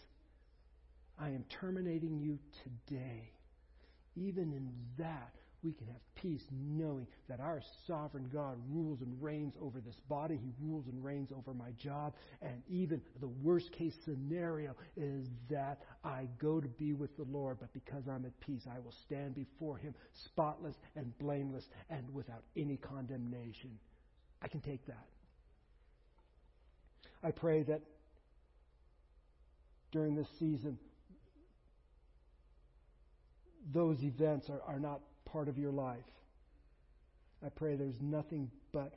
I 1.19 1.29
am 1.29 1.45
terminating 1.49 2.19
you 2.19 2.39
today, 2.63 3.31
even 4.17 4.53
in 4.53 4.71
that, 4.99 5.35
we 5.63 5.73
can 5.73 5.87
have 5.89 6.01
peace 6.15 6.43
knowing 6.51 7.07
that 7.29 7.41
our 7.41 7.61
sovereign 7.87 8.31
God 8.33 8.57
rules 8.71 9.01
and 9.03 9.23
reigns 9.23 9.55
over 9.61 9.81
this 9.81 9.97
body. 10.09 10.39
He 10.43 10.53
rules 10.61 10.87
and 10.87 11.05
reigns 11.05 11.31
over 11.37 11.53
my 11.53 11.71
job. 11.73 12.15
And 12.41 12.63
even 12.69 13.03
the 13.21 13.29
worst 13.29 13.71
case 13.73 13.95
scenario 14.05 14.75
is 14.97 15.27
that 15.51 15.81
I 16.03 16.29
go 16.39 16.61
to 16.61 16.69
be 16.69 16.95
with 16.95 17.17
the 17.17 17.25
Lord, 17.25 17.59
but 17.61 17.73
because 17.75 18.05
I'm 18.09 18.25
at 18.25 18.39
peace, 18.41 18.67
I 18.67 18.79
will 18.79 18.95
stand 19.05 19.35
before 19.35 19.77
Him 19.77 19.95
spotless 20.25 20.77
and 20.97 21.17
blameless 21.19 21.65
and 21.91 22.13
without 22.15 22.43
any 22.57 22.77
condemnation. 22.77 23.79
I 24.43 24.49
can 24.49 24.61
take 24.61 24.87
that. 24.87 25.07
I 27.23 27.33
pray 27.33 27.65
that 27.65 27.83
during 29.93 30.15
this 30.15 30.29
season, 30.39 30.79
those 33.73 34.03
events 34.03 34.49
are, 34.49 34.63
are 34.67 34.81
not 34.81 35.01
part 35.33 35.49
of 35.49 35.59
your 35.59 35.73
life. 35.73 35.99
I 37.45 37.49
pray 37.49 37.77
there's 37.77 38.01
nothing 38.01 38.51
but 38.73 38.93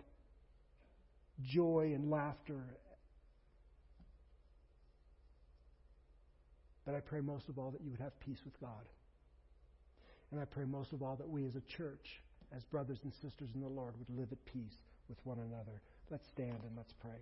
joy 1.42 1.92
and 1.96 2.10
laughter. 2.10 2.62
But 6.86 6.96
I 6.96 7.00
pray 7.00 7.22
most 7.22 7.48
of 7.48 7.58
all 7.58 7.72
that 7.72 7.82
you 7.82 7.92
would 7.92 8.02
have 8.02 8.20
peace 8.20 8.40
with 8.44 8.60
God. 8.60 8.86
And 10.32 10.42
I 10.42 10.46
pray 10.46 10.66
most 10.66 10.94
of 10.94 11.02
all 11.02 11.16
that 11.16 11.30
we 11.30 11.46
as 11.46 11.56
a 11.56 11.62
church, 11.62 12.22
as 12.56 12.64
brothers 12.64 13.00
and 13.04 13.14
sisters 13.14 13.50
in 13.56 13.62
the 13.62 13.68
Lord, 13.68 13.94
would 13.98 14.20
live 14.20 14.32
at 14.32 14.46
peace 14.46 14.78
with 15.08 15.18
one 15.24 15.38
another. 15.40 15.82
Let's 16.10 16.28
stand 16.28 16.58
and 16.68 16.76
let's 16.76 16.94
pray. 16.94 17.22